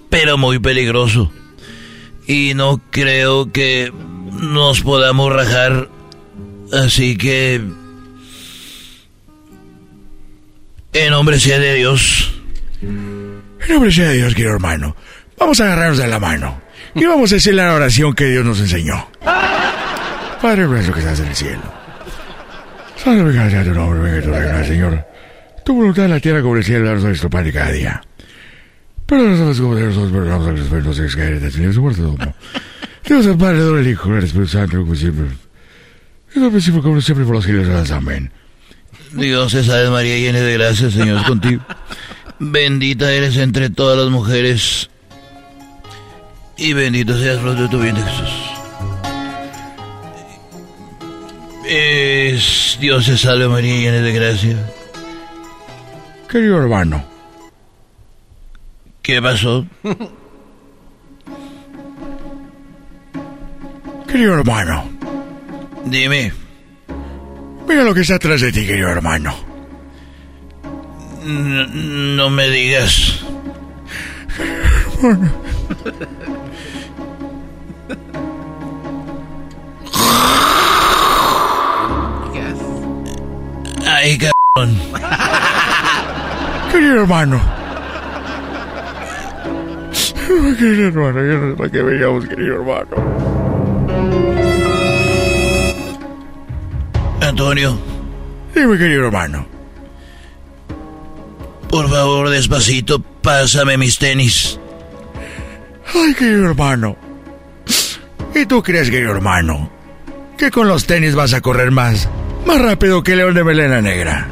[0.10, 1.34] pero muy peligroso.
[2.28, 3.92] Y no creo que
[4.32, 5.90] nos podamos rajar
[6.74, 7.62] Así que...
[10.94, 12.42] En nombre sea de Dios.
[12.82, 14.96] En nombre sea de Dios, querido hermano.
[15.38, 16.62] Vamos a agarrarnos de la mano.
[16.96, 19.08] Y vamos a decir la oración que Dios nos enseñó.
[20.42, 21.62] Padre nuestro que estás en el cielo.
[22.98, 25.06] Santificado sea tu nombre, venga tu reino, Señor.
[25.66, 28.02] Tu voluntad en la tierra como el cielo, danos nuestro pan de cada día.
[29.06, 32.02] Pero nosotros como nosotros perdonamos a los que caen en el su muerte.
[33.06, 35.26] Dios el Padre, el Hijo, el Espíritu Santo, como siempre.
[36.36, 37.92] Y como siempre por siglos.
[37.92, 38.32] Amén.
[39.14, 41.62] Dios es salve María, llena de gracia, Señor es contigo.
[42.40, 44.90] Bendita eres entre todas las mujeres.
[46.58, 48.30] Y bendito seas fruto de tu vientre, Jesús.
[51.66, 54.58] Es Dios es salve María, llena de gracia.
[56.28, 57.06] Querido hermano.
[59.04, 59.68] ¿Qué pasó?
[64.08, 64.90] Querido hermano.
[65.86, 66.32] Dime.
[67.68, 69.34] Mira lo que está atrás de ti, querido hermano.
[71.26, 73.24] No, me digas.
[83.86, 84.78] Ay, cabrón.
[86.72, 87.42] Querido hermano.
[90.58, 93.33] Querido hermano, yo no sé para qué veníamos, querido hermano.
[97.34, 97.76] Antonio.
[98.54, 99.48] Dime, querido hermano.
[101.68, 104.60] Por favor, despacito, pásame mis tenis.
[105.96, 106.96] Ay, querido hermano.
[108.36, 109.72] ¿Y tú crees, querido hermano,
[110.38, 112.08] que con los tenis vas a correr más?
[112.46, 114.28] Más rápido que León de Melena Negra.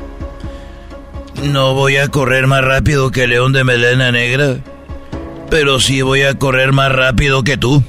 [1.41, 4.57] No voy a correr más rápido que León de Melena Negra,
[5.49, 7.83] pero sí voy a correr más rápido que tú.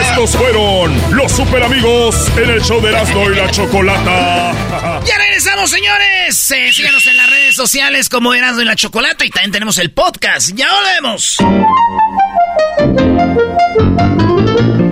[0.00, 4.52] Estos fueron los super amigos en el show de Erasmo y la Chocolata.
[5.04, 6.50] Ya regresamos, señores.
[6.52, 9.90] Eh, síganos en las redes sociales como Erasmo y la Chocolata y también tenemos el
[9.90, 10.50] podcast.
[10.54, 11.38] Ya volvemos.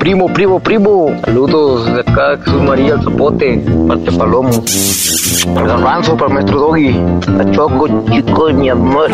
[0.00, 1.20] Primo, primo, primo.
[1.24, 4.64] Saludos de acá, Jesús María el Zapote, parte Palomo.
[5.54, 6.92] Para Ranzo, para Maestro Doggy.
[7.36, 9.10] La Choco, chico, mi amor.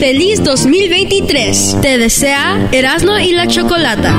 [0.00, 1.76] Feliz 2023.
[1.82, 4.16] Te desea Erasmo y la Chocolata.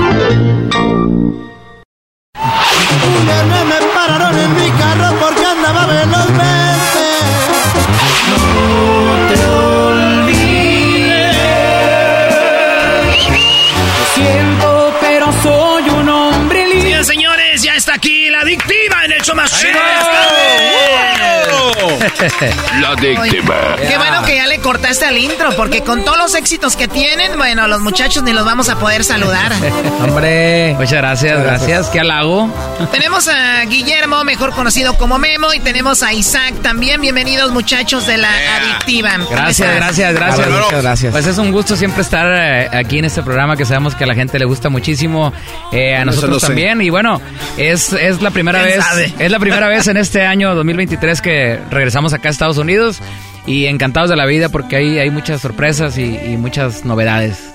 [22.80, 23.76] La adictiva.
[23.78, 27.36] Qué bueno que ya le cortaste al intro, porque con todos los éxitos que tienen,
[27.36, 29.52] bueno, los muchachos ni los vamos a poder saludar.
[30.02, 31.88] Hombre, muchas gracias, gracias.
[31.90, 32.48] ¿Qué halago?
[32.92, 37.02] Tenemos a Guillermo, mejor conocido como Memo, y tenemos a Isaac también.
[37.02, 39.14] Bienvenidos, muchachos de la adictiva.
[39.18, 40.48] ¿Cómo Gracias, gracias, gracias.
[40.48, 41.12] Muchas gracias.
[41.12, 44.08] Pues es un gusto siempre estar eh, aquí en este programa que sabemos que a
[44.08, 45.34] la gente le gusta muchísimo,
[45.72, 46.48] eh, a Eso nosotros sé.
[46.48, 46.82] también.
[46.84, 47.20] Y bueno,
[47.58, 49.14] es, es la primera ¿Quién vez, sabe?
[49.18, 53.02] es la primera vez en este año 2023 que regresamos acá a Estados Unidos
[53.46, 57.50] y encantados de la vida porque hay, hay muchas sorpresas y, muchas novedades.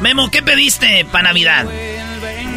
[0.00, 1.66] Memo, ¿qué pediste para Navidad?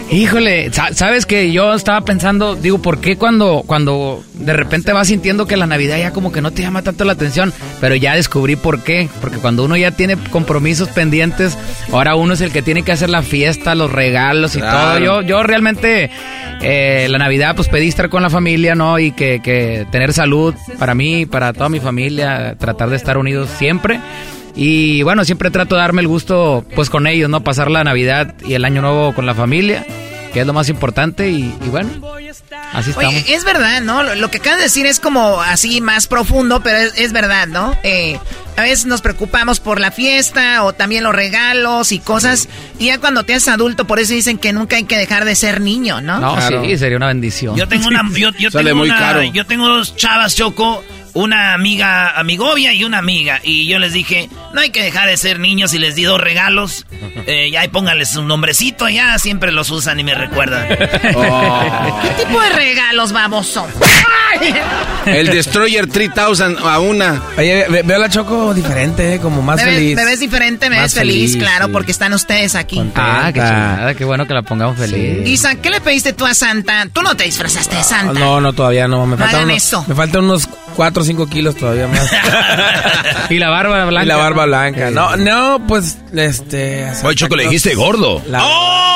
[0.09, 5.09] Híjole, sa- sabes que yo estaba pensando, digo, ¿por qué cuando, cuando de repente vas
[5.09, 7.53] sintiendo que la Navidad ya como que no te llama tanto la atención?
[7.81, 9.09] Pero ya descubrí por qué.
[9.19, 11.57] Porque cuando uno ya tiene compromisos pendientes,
[11.91, 14.99] ahora uno es el que tiene que hacer la fiesta, los regalos y Claro.
[14.99, 14.99] todo.
[14.99, 16.09] Yo, yo realmente
[16.61, 18.99] eh, la Navidad pues pedí estar con la familia, ¿no?
[18.99, 23.49] Y que, que tener salud para mí, para toda mi familia, tratar de estar unidos
[23.57, 23.99] siempre.
[24.57, 27.43] Y bueno, siempre trato de darme el gusto pues con ellos, ¿no?
[27.43, 29.85] Pasar la Navidad y el Año Nuevo con la familia,
[30.33, 31.89] que es lo más importante y, y bueno,
[32.73, 33.13] así estamos.
[33.13, 34.01] Oye, es verdad, ¿no?
[34.01, 37.45] Lo, lo que acabas de decir es como así más profundo, pero es, es verdad,
[37.47, 37.75] ¿no?
[37.83, 38.19] Eh,
[38.57, 42.49] a veces nos preocupamos por la fiesta o también los regalos y cosas.
[42.79, 45.35] Y ya cuando te haces adulto, por eso dicen que nunca hay que dejar de
[45.35, 46.19] ser niño, ¿no?
[46.19, 47.55] no, sí, sería una bendición.
[47.55, 48.01] Yo tengo una.
[48.15, 49.21] Yo, yo Sale tengo muy una- caro.
[49.21, 50.83] Yo tengo dos chavas, Choco.
[51.17, 53.39] Una amiga, amigovia y una amiga.
[53.43, 56.21] Y yo les dije, no hay que dejar de ser niños y les di dos
[56.21, 56.85] regalos.
[57.29, 60.65] Eh, ya y pónganles un nombrecito, ya siempre los usan y me recuerdan.
[61.15, 61.99] Oh.
[62.01, 63.67] ¿Qué tipo de regalos, baboso?
[65.05, 67.21] El Destroyer 3000 a una.
[67.37, 69.19] Oye, veo a la Choco diferente, ¿eh?
[69.19, 71.71] como más Me ves, me ves diferente, me Más ves feliz, feliz, claro, sí.
[71.71, 72.81] porque están ustedes aquí.
[72.95, 75.27] Ah, qué chulada, qué bueno que la pongamos feliz.
[75.27, 76.87] Isa, ¿qué le pediste tú a Santa?
[76.91, 78.19] Tú no te disfrazaste de Santa.
[78.19, 79.05] No, no, todavía no.
[79.05, 79.85] Me faltan unos, eso.
[79.87, 82.09] Me faltan unos 4 o 5 kilos todavía más.
[83.31, 84.05] y la barba blanca.
[84.05, 84.47] Y la barba ¿no?
[84.49, 84.91] blanca.
[84.91, 86.87] No, no, pues, este...
[87.03, 88.21] Oye, Choco, le dijiste gordo.
[88.27, 88.93] La- ¡Oh!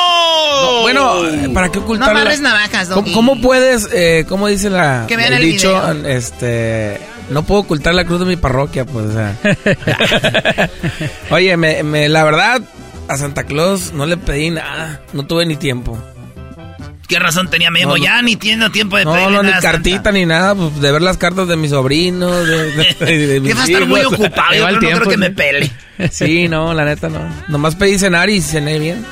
[0.62, 2.12] No, bueno, ¿para qué ocultar?
[2.12, 6.06] No amarres navajas, ¿Cómo, puedes, eh, cómo dice la, Que vean el dicho, video.
[6.08, 7.00] este...
[7.30, 9.36] No puedo ocultar la cruz de mi parroquia, pues, o sea.
[11.30, 12.60] Oye, me, me- la verdad,
[13.08, 15.00] a Santa Claus no le pedí nada.
[15.12, 15.98] No tuve ni tiempo.
[17.12, 17.90] ¿Qué razón tenía Memo?
[17.92, 18.02] No, no.
[18.04, 19.72] ya ni tiene tiempo de No, pedirle no, ni nada a Santa.
[19.78, 23.40] cartita ni nada, pues de ver las cartas de mis sobrinos, de, de- de- de
[23.40, 25.70] mis Que va a estar muy ocupado, yo creo- no creo que me pele.
[26.10, 27.20] Sí, no, la neta no.
[27.48, 29.04] Nomás pedí cenar y cené bien.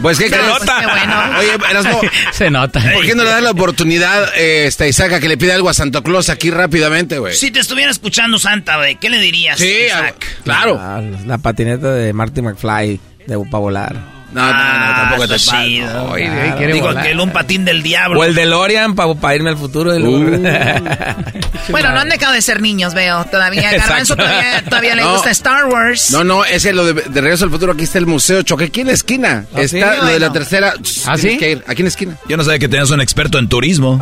[0.00, 0.46] Pues qué Se crees?
[0.46, 0.76] nota.
[0.80, 1.22] Qué bueno.
[1.38, 2.00] Oye, Erasmo,
[2.32, 2.80] Se nota.
[2.92, 5.68] ¿por qué no le das la oportunidad eh, esta Isaac a que le pida algo
[5.68, 7.34] a Santa Claus aquí rápidamente, güey?
[7.34, 9.58] Si te estuviera escuchando Santa, güey, ¿qué le dirías?
[9.58, 10.14] Sí, Isaac?
[10.44, 10.78] claro.
[10.80, 14.17] Ah, la patineta de Marty McFly de para volar.
[14.30, 16.12] No, no, no, tampoco te está chido.
[16.14, 16.72] Claro.
[16.72, 18.20] Digo que el un patín del diablo.
[18.20, 19.94] O el DeLorean para irme al futuro.
[19.96, 20.18] y luego-
[21.70, 23.24] Bueno, no han dejado de ser niños, veo.
[23.26, 23.70] Todavía.
[23.76, 25.12] Garbanzo todavía, todavía le No.
[25.12, 26.10] gusta Star Wars.
[26.10, 27.72] No, no, ese es lo de, de Regreso al Futuro.
[27.72, 28.64] Aquí está el museo Choque.
[28.64, 29.44] Aquí en la esquina.
[29.54, 29.98] ¿Ah, está sí?
[30.00, 30.74] lo de la tercera.
[31.06, 31.36] ¿Ah, sí?
[31.38, 31.64] que ir.
[31.66, 32.16] Aquí en la esquina.
[32.28, 33.98] Yo no sabía que tenías un experto en turismo.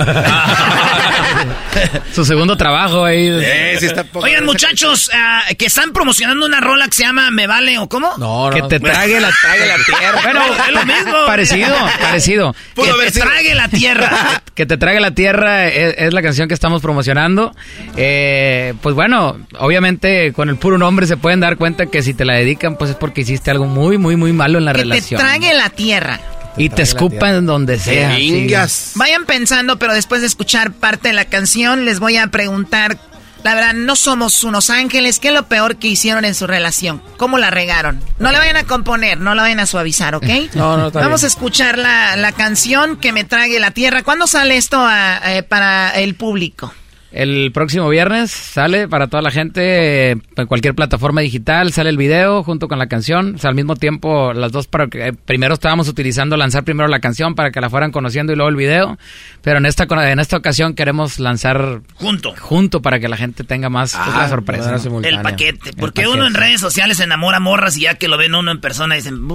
[2.14, 3.28] Su segundo trabajo ahí.
[3.28, 7.30] Eh, sí está poco- Oigan, muchachos, ah, que están promocionando una rola que se llama
[7.30, 8.12] Me Vale o cómo?
[8.18, 8.68] No, Que no.
[8.68, 10.15] te trague la, trague la tierra.
[10.22, 11.12] Bueno, es lo mismo.
[11.26, 12.54] Parecido, parecido.
[12.74, 13.24] Que te sido.
[13.26, 14.42] trague la tierra.
[14.56, 17.54] Que te trague la tierra es, es la canción que estamos promocionando.
[17.94, 22.24] Eh, pues bueno, obviamente con el puro nombre se pueden dar cuenta que si te
[22.24, 25.20] la dedican, pues es porque hiciste algo muy, muy, muy malo en la que relación.
[25.20, 26.20] te trague la tierra.
[26.56, 28.16] y te escupan donde sea.
[28.16, 28.48] sí.
[28.94, 32.96] Vayan pensando, pero después de escuchar parte de la canción, les voy a preguntar.
[33.46, 35.20] La verdad, no somos unos ángeles.
[35.20, 37.00] ¿Qué es lo peor que hicieron en su relación?
[37.16, 38.02] ¿Cómo la regaron?
[38.18, 40.26] No la vayan a componer, no la vayan a suavizar, ¿ok?
[40.54, 41.26] No, no, está Vamos bien.
[41.26, 44.02] a escuchar la, la canción que me trague la tierra.
[44.02, 46.74] ¿Cuándo sale esto a- eh, para el público?
[47.16, 52.42] El próximo viernes sale para toda la gente en cualquier plataforma digital, sale el video
[52.42, 55.54] junto con la canción, o sea, al mismo tiempo las dos para que eh, primero
[55.54, 58.98] estábamos utilizando lanzar primero la canción para que la fueran conociendo y luego el video,
[59.40, 63.70] pero en esta en esta ocasión queremos lanzar junto junto para que la gente tenga
[63.70, 64.76] más pues, Ah, sorpresa.
[64.76, 65.00] ¿no?
[65.00, 65.72] El paquete.
[65.72, 68.50] Porque El uno en redes sociales se enamora morras y ya que lo ven uno
[68.50, 69.26] en persona dicen,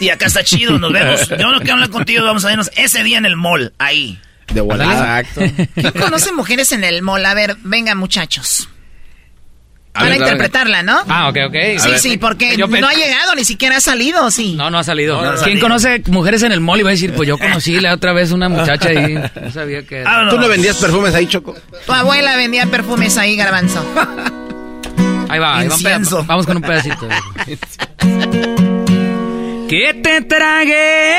[0.00, 1.28] y acá está chido, nos vemos.
[1.38, 4.18] Yo no quiero hablar contigo, vamos a vernos ese día en el mall, ahí.
[4.52, 5.20] De volada.
[5.20, 5.64] Exacto.
[5.74, 7.24] ¿Quién conoce mujeres en el mall?
[7.24, 8.68] A ver, venga, muchachos.
[9.92, 11.00] A Para ver, interpretarla, ¿no?
[11.08, 11.56] Ah, ok, ok.
[11.78, 14.54] Sí, sí, porque Yo no ha llegado, ni siquiera ha salido, sí.
[14.54, 15.16] No, no ha salido.
[15.16, 15.60] No, no ha ¿Quién salido.
[15.62, 16.78] conoce mujeres en el mall?
[16.78, 19.14] Y va a decir, pues yo conocí la otra vez una muchacha ahí.
[19.42, 20.28] No sabía que era.
[20.30, 21.56] ¿Tú no vendías perfumes ahí, Choco?
[21.86, 23.84] Tu abuela vendía perfumes ahí, garbanzo.
[25.28, 25.76] Ahí va, ahí va
[26.26, 27.08] vamos con un pedacito.
[29.68, 31.14] que te tragué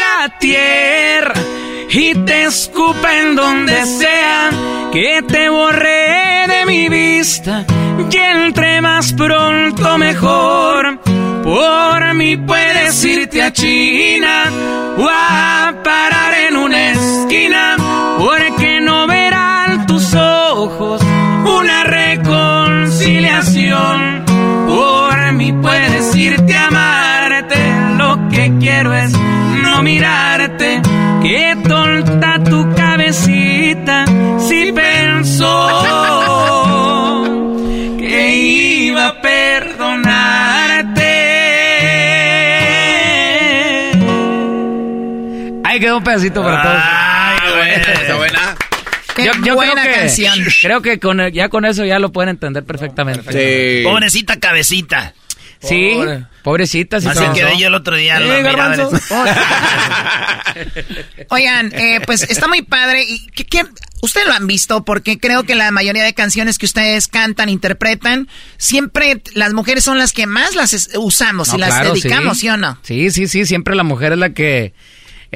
[0.00, 1.34] la tierra
[1.90, 4.50] y te escupa en donde sea,
[4.92, 7.64] que te borré de mi vista
[8.10, 11.00] y entre más pronto mejor.
[11.42, 14.44] Por mí puedes irte a China
[14.98, 17.76] o a parar en una esquina,
[18.18, 21.00] porque no verán tus ojos
[21.44, 24.24] una reconciliación.
[24.66, 27.56] Por mí puedes irte a amarte,
[27.96, 29.12] lo que quiero es
[29.62, 30.82] no mirarte.
[45.76, 46.78] Ahí quedó un pedacito para todos.
[48.00, 48.56] Está buena.
[49.14, 50.34] Qué buena creo que, canción.
[50.62, 53.82] Creo que con, ya con eso ya lo pueden entender perfectamente.
[53.84, 55.12] Pobrecita cabecita.
[55.60, 56.24] Sí, Pobre.
[56.42, 57.00] pobrecita.
[57.00, 58.18] sí Así quedé yo el otro día.
[58.18, 58.46] Sí, lo el-
[61.30, 63.04] Oigan, eh, pues está muy padre.
[63.06, 63.64] y ¿qué- qué-
[64.02, 68.28] Ustedes lo han visto porque creo que la mayoría de canciones que ustedes cantan, interpretan,
[68.58, 72.56] siempre las mujeres son las que más las usamos y las claro, dedicamos, ¿sí o
[72.58, 72.78] no?
[72.82, 74.74] Sí, sí, sí, siempre la mujer es la que,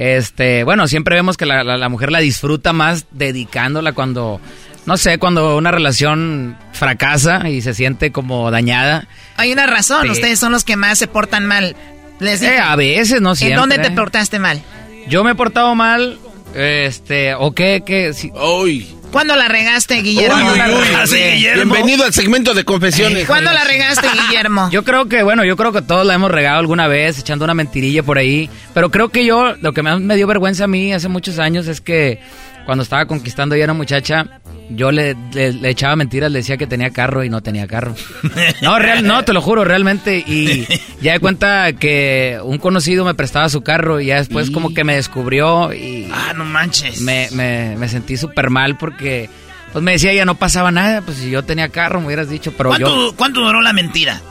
[0.01, 4.41] este, bueno, siempre vemos que la, la- la mujer la disfruta más dedicándola cuando,
[4.87, 9.07] no sé, cuando una relación fracasa y se siente como dañada.
[9.37, 10.09] Hay una razón, Sí.
[10.09, 11.75] ustedes son los que más se portan mal.
[12.19, 12.41] Les.
[12.41, 13.59] Eh, a veces, no ¿En siempre.
[13.59, 14.61] dónde te portaste mal?
[15.07, 16.17] Yo me he portado mal,
[16.55, 18.31] este, o qué, qué, si-
[19.11, 20.37] ¿Cuándo la regaste, Guillermo?
[20.37, 20.95] Uy, uy, uy.
[20.95, 21.73] Así, Guillermo.
[21.73, 23.27] Bienvenido al segmento de confesiones.
[23.27, 24.69] ¿Cuándo la regaste, Guillermo?
[24.71, 27.53] Yo creo que, bueno, yo creo que todos la hemos regado alguna vez, echando una
[27.53, 28.49] mentirilla por ahí.
[28.73, 31.67] Pero creo que yo, lo que me, me dio vergüenza a mí hace muchos años
[31.67, 32.19] es que
[32.65, 34.25] cuando estaba conquistando ya una muchacha,
[34.69, 37.95] yo le, le- le echaba mentiras, le decía que tenía carro y no tenía carro.
[38.61, 40.17] No, real, no, te lo juro, realmente.
[40.25, 40.67] Y
[41.01, 44.83] ya de cuenta que un conocido me prestaba su carro y ya después como que
[44.83, 46.07] me descubrió y...
[46.13, 47.01] Ah, no manches.
[47.01, 49.29] Me, me, me sentí súper mal porque...
[49.71, 52.53] Pues me decía, ya no pasaba nada, pues si yo tenía carro me hubieras dicho,
[52.57, 52.87] pero yo...
[52.87, 54.21] ¿Cuánto, cuánto duró la mentira?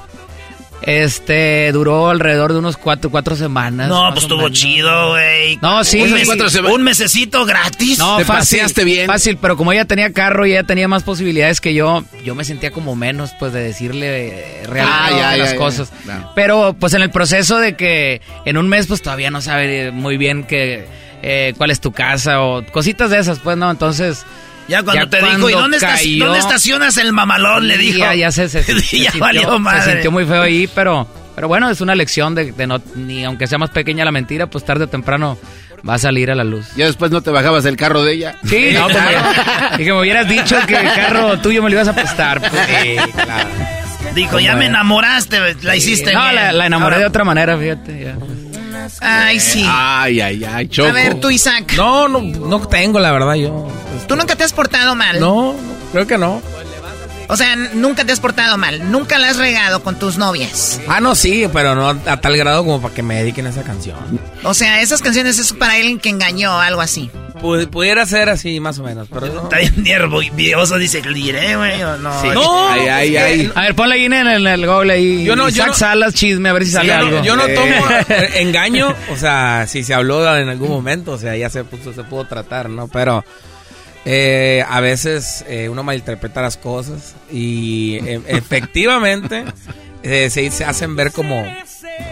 [0.82, 3.88] Este, duró alrededor de unos cuatro, cuatro semanas.
[3.88, 5.58] No, pues estuvo chido, güey.
[5.60, 6.00] No, sí.
[6.00, 7.98] Un, mes- Cuatro un mesecito gratis.
[7.98, 8.60] No, fácil,
[9.06, 12.44] Fácil, pero como ella tenía carro y ella tenía más posibilidades que yo, yo me
[12.44, 15.56] sentía como menos, pues, de decirle eh, realmente Ah, ya, las ya, ya.
[15.58, 15.92] cosas.
[16.04, 16.32] Claro.
[16.34, 20.16] Pero, pues, en el proceso de que en un mes, pues, todavía no sabe muy
[20.16, 20.86] bien que,
[21.22, 23.70] eh, cuál es tu casa o cositas de esas, pues, ¿no?
[23.70, 24.24] Entonces...
[24.70, 27.66] Ya cuando te cuando dijo, ¿y dónde, estás- cayó- dónde estacionas el mamalón?
[27.68, 27.98] Le dijo.
[27.98, 28.80] Ya, ya se, se- se ya
[29.10, 29.82] sintió, valió madre.
[29.82, 33.24] se sintió muy feo ahí, pero, pero bueno, es una lección de, de no, ni
[33.24, 35.36] aunque sea más pequeña la mentira, pues tarde o temprano
[35.88, 36.66] va a salir a la luz.
[36.76, 38.36] Ya después no te bajabas del carro de ella.
[38.44, 41.88] Sí, no, ya- y que me hubieras dicho que el carro tuyo me lo ibas
[41.88, 42.40] a prestar.
[42.40, 43.48] Pues, sí, claro.
[44.14, 46.34] Dijo, ya me enamoraste, la hiciste No, bien.
[46.34, 48.04] la, la enamoré Ahora- de otra manera, fíjate.
[48.04, 48.16] ya.
[49.00, 49.64] Ay, sí.
[49.66, 50.88] Ay, ay, ay, Choco.
[50.88, 51.74] A ver, tú, Isaac.
[51.76, 53.68] No, no, no tengo, la verdad, yo.
[54.06, 55.20] ¿Tú nunca te has portado mal?
[55.20, 55.54] No,
[55.92, 56.42] creo que no.
[57.30, 58.90] O sea, nunca te has portado mal.
[58.90, 60.80] Nunca la has regado con tus novias.
[60.88, 63.62] Ah, no, sí, pero no a tal grado como para que me dediquen a esa
[63.62, 63.96] canción.
[64.42, 67.08] O sea, esas canciones es para alguien que engañó o algo así.
[67.40, 69.44] Pu- pudiera ser así, más o menos, pero no.
[69.44, 72.20] Está bien nervioso, dice, ¿le diré, güey, o no?
[72.20, 72.28] Sí.
[72.34, 73.52] No, Ay, ay, ay.
[73.54, 75.24] A ver, ponle ahí en el, en el Google ahí.
[75.24, 77.10] Yo no- yo no- Salas, chisme, a ver si Sí, sale yo, algo.
[77.18, 77.54] no, yo no Eh.
[77.54, 77.86] tomo
[78.34, 82.02] engaño, o sea, si se habló en algún momento, o sea, ya se puso, se
[82.04, 82.88] pudo tratar, ¿no?
[82.88, 83.24] Pero
[84.04, 89.44] eh, a veces eh, uno malinterpreta las cosas y eh, efectivamente
[90.02, 91.44] eh, se, se hacen ver como,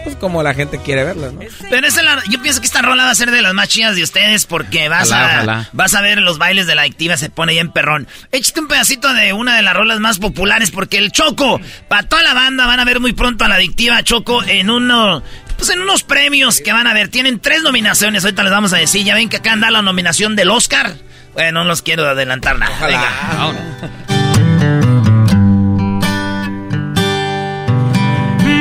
[0.03, 1.39] pues, como la gente quiere verlas, ¿no?
[1.69, 3.67] Pero esa es la- yo pienso que esta rola va a ser de las más
[3.69, 5.69] chidas de ustedes porque vas Ojalá, a ojalá.
[5.73, 8.07] vas a ver los bailes de la adictiva se pone bien perrón.
[8.31, 12.21] Échate un pedacito de una de las rolas más populares porque el Choco, para toda
[12.21, 15.23] la banda van a ver muy pronto a la adictiva Choco en uno
[15.57, 17.09] pues en unos premios que van a ver.
[17.09, 19.03] Tienen tres nominaciones, ahorita les vamos a decir.
[19.03, 20.93] Ya ven que acá anda la nominación del Oscar
[21.33, 22.85] Bueno, no los quiero adelantar nada.
[22.85, 23.09] Venga.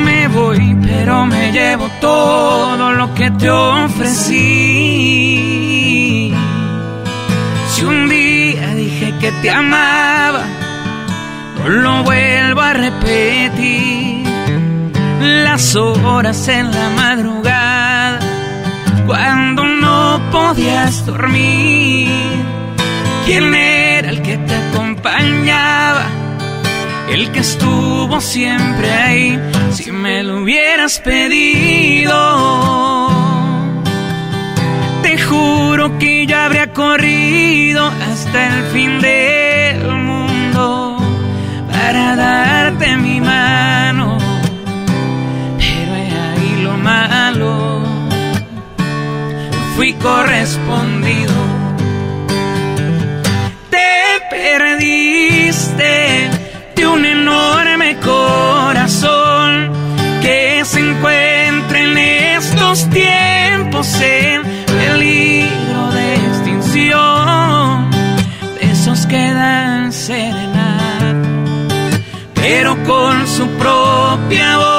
[0.04, 4.34] Me voy, pero me llevo todo lo que te ofrecí.
[7.70, 10.44] Si un día dije que te amaba,
[11.58, 14.26] no lo vuelvo a repetir.
[15.20, 18.20] Las horas en la madrugada,
[19.06, 22.57] cuando no podías dormir.
[23.28, 26.06] ¿Quién era el que te acompañaba?
[27.10, 29.38] El que estuvo siempre ahí,
[29.70, 32.16] si me lo hubieras pedido.
[35.02, 40.96] Te juro que yo habría corrido hasta el fin del mundo
[41.70, 44.16] para darte mi mano.
[45.59, 47.82] Pero ahí lo malo,
[49.76, 51.47] fui correspondido.
[54.56, 56.30] Perdiste
[56.74, 59.72] de un enorme corazón
[60.22, 67.90] que se encuentra en estos tiempos en peligro de extinción.
[68.58, 71.14] De esos que dan serenata,
[72.34, 74.77] pero con su propia voz.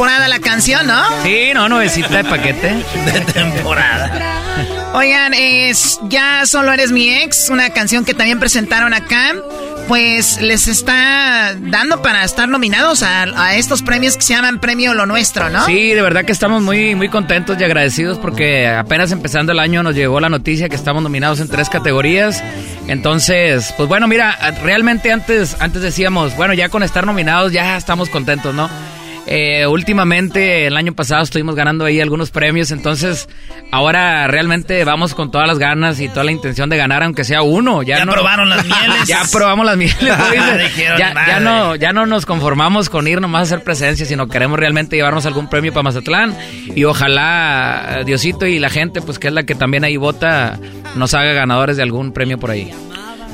[0.00, 1.02] Temporada la canción, ¿no?
[1.22, 2.82] Sí, no, nuevecita de paquete.
[3.04, 4.10] De temporada.
[4.94, 9.34] Oigan, es Ya solo eres mi ex, una canción que también presentaron acá.
[9.88, 14.94] Pues les está dando para estar nominados a, a estos premios que se llaman Premio
[14.94, 15.66] Lo Nuestro, ¿no?
[15.66, 19.82] Sí, de verdad que estamos muy, muy contentos y agradecidos porque apenas empezando el año
[19.82, 22.42] nos llegó la noticia que estamos nominados en tres categorías.
[22.86, 28.08] Entonces, pues bueno, mira, realmente antes, antes decíamos, bueno, ya con estar nominados ya estamos
[28.08, 28.70] contentos, ¿no?
[29.26, 33.28] Eh, últimamente, el año pasado estuvimos ganando ahí algunos premios, entonces
[33.70, 37.42] ahora realmente vamos con todas las ganas y toda la intención de ganar, aunque sea
[37.42, 37.82] uno.
[37.82, 39.06] Ya, Ya no- probaron las mieles.
[39.06, 39.96] ya probamos las mieles.
[40.98, 44.58] ya, ya no, ya no nos conformamos con ir nomás a hacer presencia, sino queremos
[44.58, 46.36] realmente llevarnos algún premio para Mazatlán
[46.74, 50.58] y ojalá eh, Diosito y la gente, pues que es la que también ahí vota,
[50.96, 52.72] nos haga ganadores de algún premio por ahí.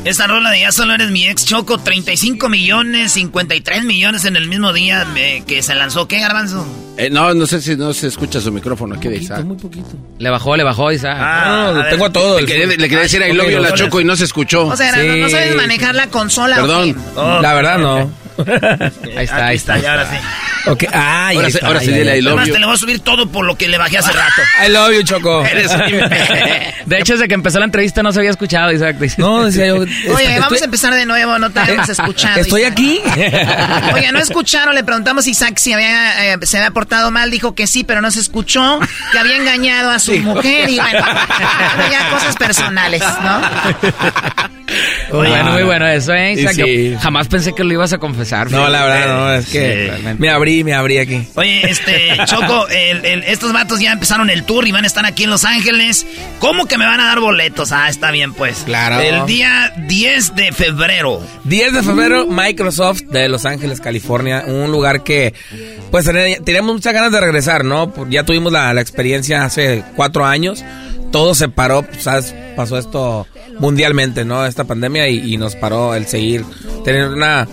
[0.07, 4.47] Esta rola de Ya solo eres mi ex Choco, 35 millones, 53 millones en el
[4.49, 6.07] mismo día eh, que se lanzó.
[6.07, 6.67] ¿Qué, Garbanzo?
[6.97, 9.45] Eh, no, no sé si no se escucha su micrófono aquí de Isaac.
[9.45, 9.89] Muy poquito.
[10.19, 11.17] Le bajó, le bajó, Isaac.
[11.19, 12.11] Ah, No, a tengo ver.
[12.11, 12.41] a todo.
[12.41, 14.67] Le quería, le quería decir I love you la Choco y no se escuchó.
[14.69, 16.57] O sea, no, no sabes manejar la consola.
[16.57, 16.95] ¿o Perdón.
[16.95, 17.01] qué?
[17.17, 18.11] Oh, La verdad, no.
[19.17, 19.79] Ahí está, ahí está.
[19.79, 20.17] ya, ahora sí.
[20.93, 22.55] Ah, Ahora sí- está, ahora sí dile love Además, you.
[22.55, 24.43] te le voy a subir todo por lo que le bajé hace rato.
[24.67, 25.45] I love you, Choco.
[25.47, 26.37] Eres un imbécil.
[26.87, 28.97] De hecho, desde que empezó la entrevista no se había escuchado, Isaac.
[28.99, 29.15] dice.
[29.19, 29.77] No, decía yo.
[29.77, 32.41] Oye, estoy- vamos a empezar de nuevo, no te habíamos escuchado.
[32.41, 32.73] Estoy Isaac.
[32.73, 33.01] aquí.
[33.95, 37.55] Oye, no escucharon, le preguntamos a Isaac si había, eh, se había portado mal, dijo
[37.55, 38.81] que sí, pero no se escuchó,
[39.13, 41.05] que había engañado a su mujer y bueno,
[41.93, 44.56] ya cosas personales, ¿no?
[45.17, 46.53] Muy bueno, muy bueno eso, ¿eh, Isaac?
[46.55, 46.91] sí.
[46.93, 48.51] Yo jamás pensé que lo ibas a confesar.
[48.51, 51.27] No, la verdad, no, es que me abrí, me abrí aquí.
[51.35, 55.05] Oye, este, Choco, el- el- estos vatos ya empezaron el tour y van a estar
[55.07, 56.07] aquí en Los Ángeles.
[56.39, 57.73] ¿Cómo que me van a dar boletos?
[57.73, 58.63] Ah, está bien, pues.
[58.67, 59.01] Claro.
[59.01, 61.21] El día 10 de febrero.
[61.45, 64.45] 10 de febrero, Microsoft de Los Ángeles, California.
[64.47, 65.35] Un lugar que,
[65.91, 67.93] pues, ten- teníamos muchas ganas de regresar, ¿no?
[67.93, 70.65] Por- Ya tuvimos la, la experiencia hace cuatro años.
[71.11, 72.35] Todo se paró, ¿sabes?
[72.57, 73.27] Pasó esto
[73.59, 74.45] mundialmente, ¿no?
[74.45, 76.45] Esta pandemia y, y nos paró el seguir,
[76.85, 77.49] tener una,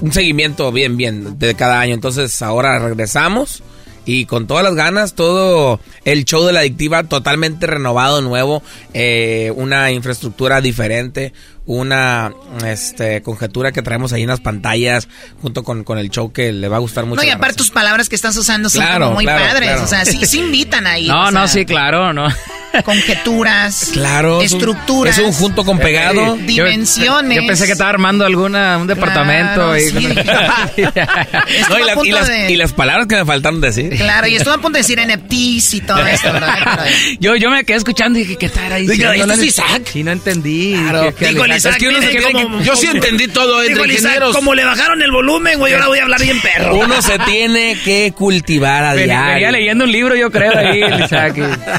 [0.00, 1.94] un seguimiento bien, bien de cada año.
[1.94, 3.62] Entonces, ahora regresamos.
[4.06, 8.62] Y con todas las ganas, todo el show de la adictiva totalmente renovado, nuevo,
[8.92, 11.32] eh, una infraestructura diferente,
[11.66, 12.32] una
[12.66, 15.08] este, conjetura que traemos ahí en las pantallas,
[15.40, 17.22] junto con, con el show que le va a gustar mucho.
[17.22, 19.84] No, y aparte tus palabras que estás usando son Claro, como muy claro, padres, claro.
[19.84, 21.06] o sea, sí, sí invitan ahí.
[21.06, 21.48] No, no, sea.
[21.48, 22.28] sí, claro, no.
[22.84, 24.40] conjeturas, Claro.
[24.42, 25.16] es un- estructuras.
[25.18, 26.36] Es un junto con pegado.
[26.36, 27.36] Dimensiones.
[27.36, 29.76] Yo, pensé que estaba armando alguna, un departamento.
[29.76, 30.08] Y- sí.
[31.70, 33.90] No, y, a las- punto y las, de- y las palabras que me faltaron decir.
[33.96, 36.86] Claro, y estuve a punto de decir NFTs y todo esto, ¿verdad?
[37.20, 39.12] Yo, yo me quedé escuchando y dije, ¿qué estará diciendo?
[39.12, 39.82] Digo, ¿este No es Isaac?
[39.92, 40.74] Sí, no entendí.
[40.74, 41.12] Claro.
[41.18, 42.76] Dije, ¿qué Dijo el le- Isaac, es que uno se mire, cree como- que- Yo
[42.76, 44.34] sí entendí todo entre ingenieros.
[44.36, 46.76] como le bajaron el volumen, güey, ahora voy a hablar bien perro.
[46.76, 49.34] Uno se tiene que cultivar a diario.
[49.34, 51.36] venía leyendo un libro, yo creo, ahí, Isaac,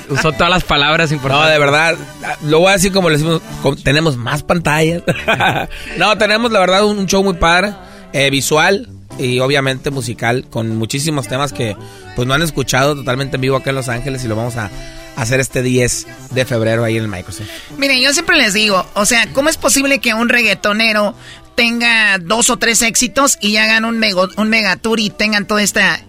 [0.10, 1.52] usó todas las palabras No, importantes.
[1.54, 1.96] de verdad,
[2.44, 3.42] lo voy a decir como le decimos,
[3.84, 5.04] tenemos más pantallas.
[5.98, 7.74] no, tenemos la verdad un show muy padre,
[8.14, 8.88] eh, visual
[9.18, 11.76] y obviamente musical, con muchísimos temas que
[12.16, 14.70] pues no han escuchado totalmente en vivo acá en Los Ángeles y lo vamos a
[15.16, 17.48] hacer este 10 de febrero ahí en el Microsoft.
[17.78, 21.16] Miren, yo siempre les digo, o sea, ¿cómo es posible que un reggaetonero
[21.56, 26.02] tenga dos o tres éxitos y hagan un, mego- un megatour y tengan toda esta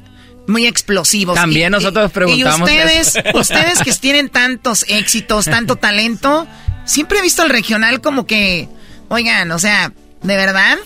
[0.48, 1.34] muy explosivos?
[1.36, 3.38] También Y- nosotros preguntamos Y ustedes, eso.
[3.38, 6.46] ustedes que tienen tantos éxitos, tanto talento,
[6.84, 8.68] siempre he visto el regional como que,
[9.08, 9.92] oigan, o sea,
[10.22, 10.76] ¿de verdad?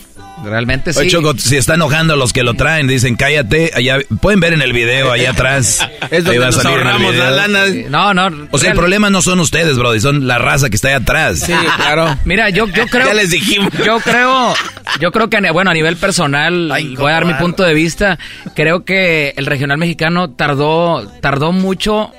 [0.43, 0.99] Realmente sí.
[0.99, 4.53] Oye, Choco, si está enojando a los que lo traen, dicen cállate, allá pueden ver
[4.53, 5.87] en el video allá atrás.
[6.09, 7.65] Es donde Ahí va a nos salir ahorramos la lana.
[7.89, 8.47] No, no.
[8.51, 11.39] O sea, el problema no son ustedes, Brody, son la raza que está ahí atrás.
[11.41, 12.17] Sí, claro.
[12.25, 13.05] Mira, yo, yo creo.
[13.05, 13.71] Ya les dijimos.
[13.85, 14.53] Yo creo,
[14.99, 18.17] yo creo que, a- bueno, a nivel personal, voy a dar mi punto de vista.
[18.55, 22.11] Creo que el regional mexicano tardó, tardó mucho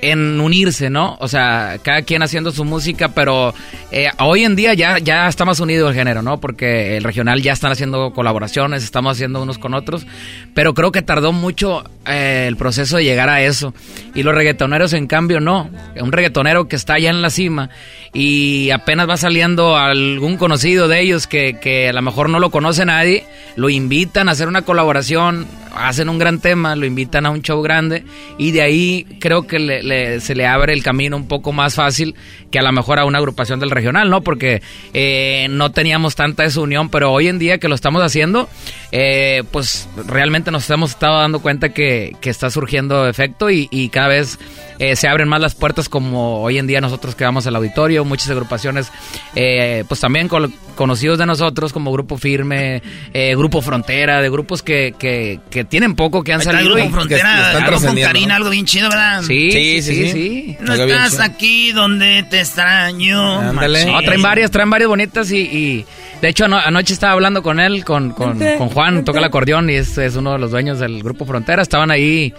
[0.00, 1.16] en unirse, ¿no?
[1.20, 3.54] O sea, cada quien haciendo su música, pero
[3.90, 6.40] eh, hoy en día ya, ya está más unido el género, ¿no?
[6.40, 10.06] Porque el regional ya están haciendo colaboraciones, estamos haciendo unos con otros,
[10.54, 13.74] pero creo que tardó mucho eh, el proceso de llegar a eso.
[14.14, 15.70] Y los reggaetoneros, en cambio, no.
[16.00, 17.70] Un reggaetonero que está allá en la cima
[18.12, 22.50] y apenas va saliendo algún conocido de ellos que, que a lo mejor no lo
[22.50, 23.24] conoce nadie,
[23.56, 27.60] lo invitan a hacer una colaboración, hacen un gran tema, lo invitan a un show
[27.62, 28.04] grande
[28.38, 32.14] y de ahí creo que le- se le abre el camino un poco más fácil
[32.50, 34.22] que a lo mejor a una agrupación del regional, ¿no?
[34.22, 34.62] Porque
[34.94, 38.48] eh, no teníamos tanta esa unión, pero hoy en día que lo estamos haciendo,
[38.90, 43.90] eh, pues realmente nos hemos estado dando cuenta que, que está surgiendo efecto y, y
[43.90, 44.38] cada vez
[44.78, 48.04] eh, se abren más las puertas como hoy en día nosotros que vamos al auditorio,
[48.04, 48.90] muchas agrupaciones,
[49.34, 52.82] eh, pues también col- conocidos de nosotros como Grupo Firme,
[53.12, 56.74] eh, Grupo Frontera, de grupos que, que, que tienen poco, que han salido.
[56.74, 58.34] Grupo y- Frontera, algo con Karina, ¿no?
[58.36, 59.22] algo bien chido, ¿verdad?
[59.22, 60.10] Sí, sí, sí, sí.
[60.12, 60.56] sí.
[60.60, 63.40] No estás aquí donde te extraño.
[63.40, 63.84] Ándale.
[63.86, 65.84] No, traen varias, traen varias bonitas y, y
[66.22, 69.70] de hecho ano- anoche estaba hablando con él, con, con, con Juan, toca el acordeón
[69.70, 71.62] y es, es uno de los dueños del grupo Frontera.
[71.62, 72.32] Estaban ahí,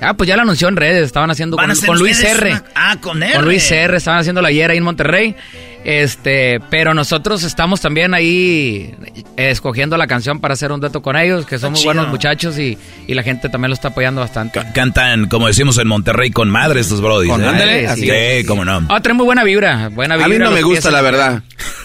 [0.00, 2.50] ah, pues ya lo anunció en redes, estaban haciendo con, a Luis R.
[2.50, 3.34] una- Ah, con R.
[3.34, 5.34] Con Luis R, estaban haciéndolo ayer ahí en Monterrey.
[5.82, 8.94] Este, pero nosotros estamos también ahí
[9.38, 12.58] eh, escogiendo la canción para hacer un dueto con ellos, que son muy buenos muchachos
[12.58, 14.60] y, y la gente también lo está apoyando bastante.
[14.60, 17.30] C- Cantan, como decimos en Monterrey, con madre estos Brodis.
[17.30, 17.46] Con ¿eh?
[17.46, 18.44] madre, sí, sí.
[18.46, 18.86] cómo no.
[18.90, 20.28] Ah, traen muy buena vibra, buena A vibra.
[20.28, 21.42] mí no me gusta, la verdad.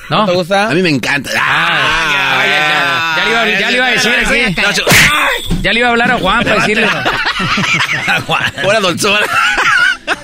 [0.09, 0.25] ¿No?
[0.25, 0.69] ¿Te gusta?
[0.69, 1.29] A mí me encanta.
[1.37, 2.14] Ah,
[3.35, 4.81] iba, ya le iba a decir aquí.
[5.61, 6.87] Ya le iba a hablar a Juan para decirle.
[8.63, 9.25] Hola, doctora.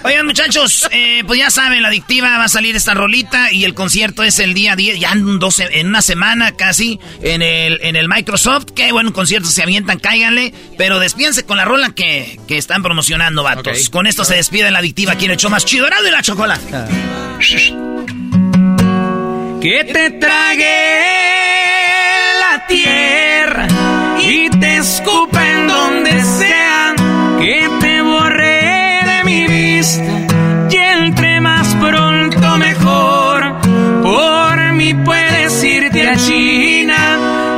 [0.04, 3.74] Oigan, muchachos, eh, pues ya saben, la adictiva va a salir esta rolita y el
[3.74, 7.96] concierto es el día 10, ya en, dos, en una semana casi, en el, en
[7.96, 8.68] el Microsoft.
[8.76, 10.54] Qué buen concierto, se avientan, cáiganle.
[10.78, 13.90] Pero despídense con la rola que, que están promocionando, vatos.
[13.90, 16.66] Con esto se despide la adictiva, quien echó más chido, y la chocolate.
[19.62, 21.71] Que te trague
[24.82, 26.96] y te escupa en donde sea.
[27.40, 30.12] Que te borre de mi vista
[30.70, 33.56] y entre más pronto mejor.
[34.04, 37.18] Por mí puedes irte a China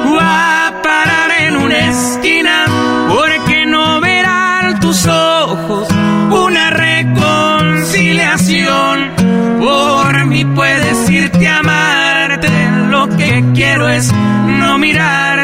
[0.10, 2.66] o a parar en una esquina.
[3.10, 5.88] Porque no verán tus ojos
[6.30, 9.12] una reconciliación.
[9.60, 12.50] Por mí puedes irte a amarte.
[12.90, 15.43] Lo que quiero es no mirarte.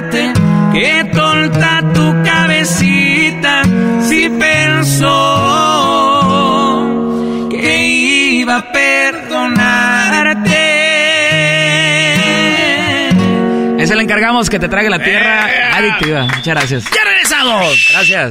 [0.80, 3.64] Que tonta tu cabecita
[4.08, 5.10] si pensó
[7.52, 7.86] que
[8.40, 10.58] iba a perdonarte.
[13.84, 16.28] Ese le encargamos que te trague la tierra adictiva.
[16.28, 16.86] Muchas gracias.
[16.96, 17.90] ¡Ya regresamos!
[17.92, 18.30] Gracias.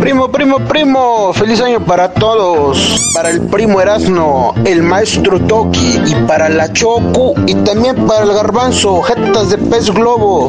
[0.00, 3.00] Primo, primo, primo, feliz año para todos.
[3.14, 8.32] Para el primo Erasno, el maestro Toki y para la Choco y también para el
[8.32, 10.48] garbanzo, jetas de pez globo.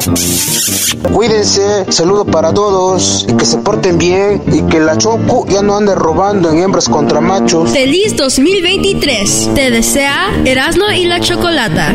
[1.12, 5.76] Cuídense, saludo para todos y que se porten bien y que la Choco ya no
[5.76, 7.70] ande robando en hembras contra machos.
[7.70, 9.50] Feliz 2023.
[9.54, 11.94] Te desea Erasno y la Chocolata.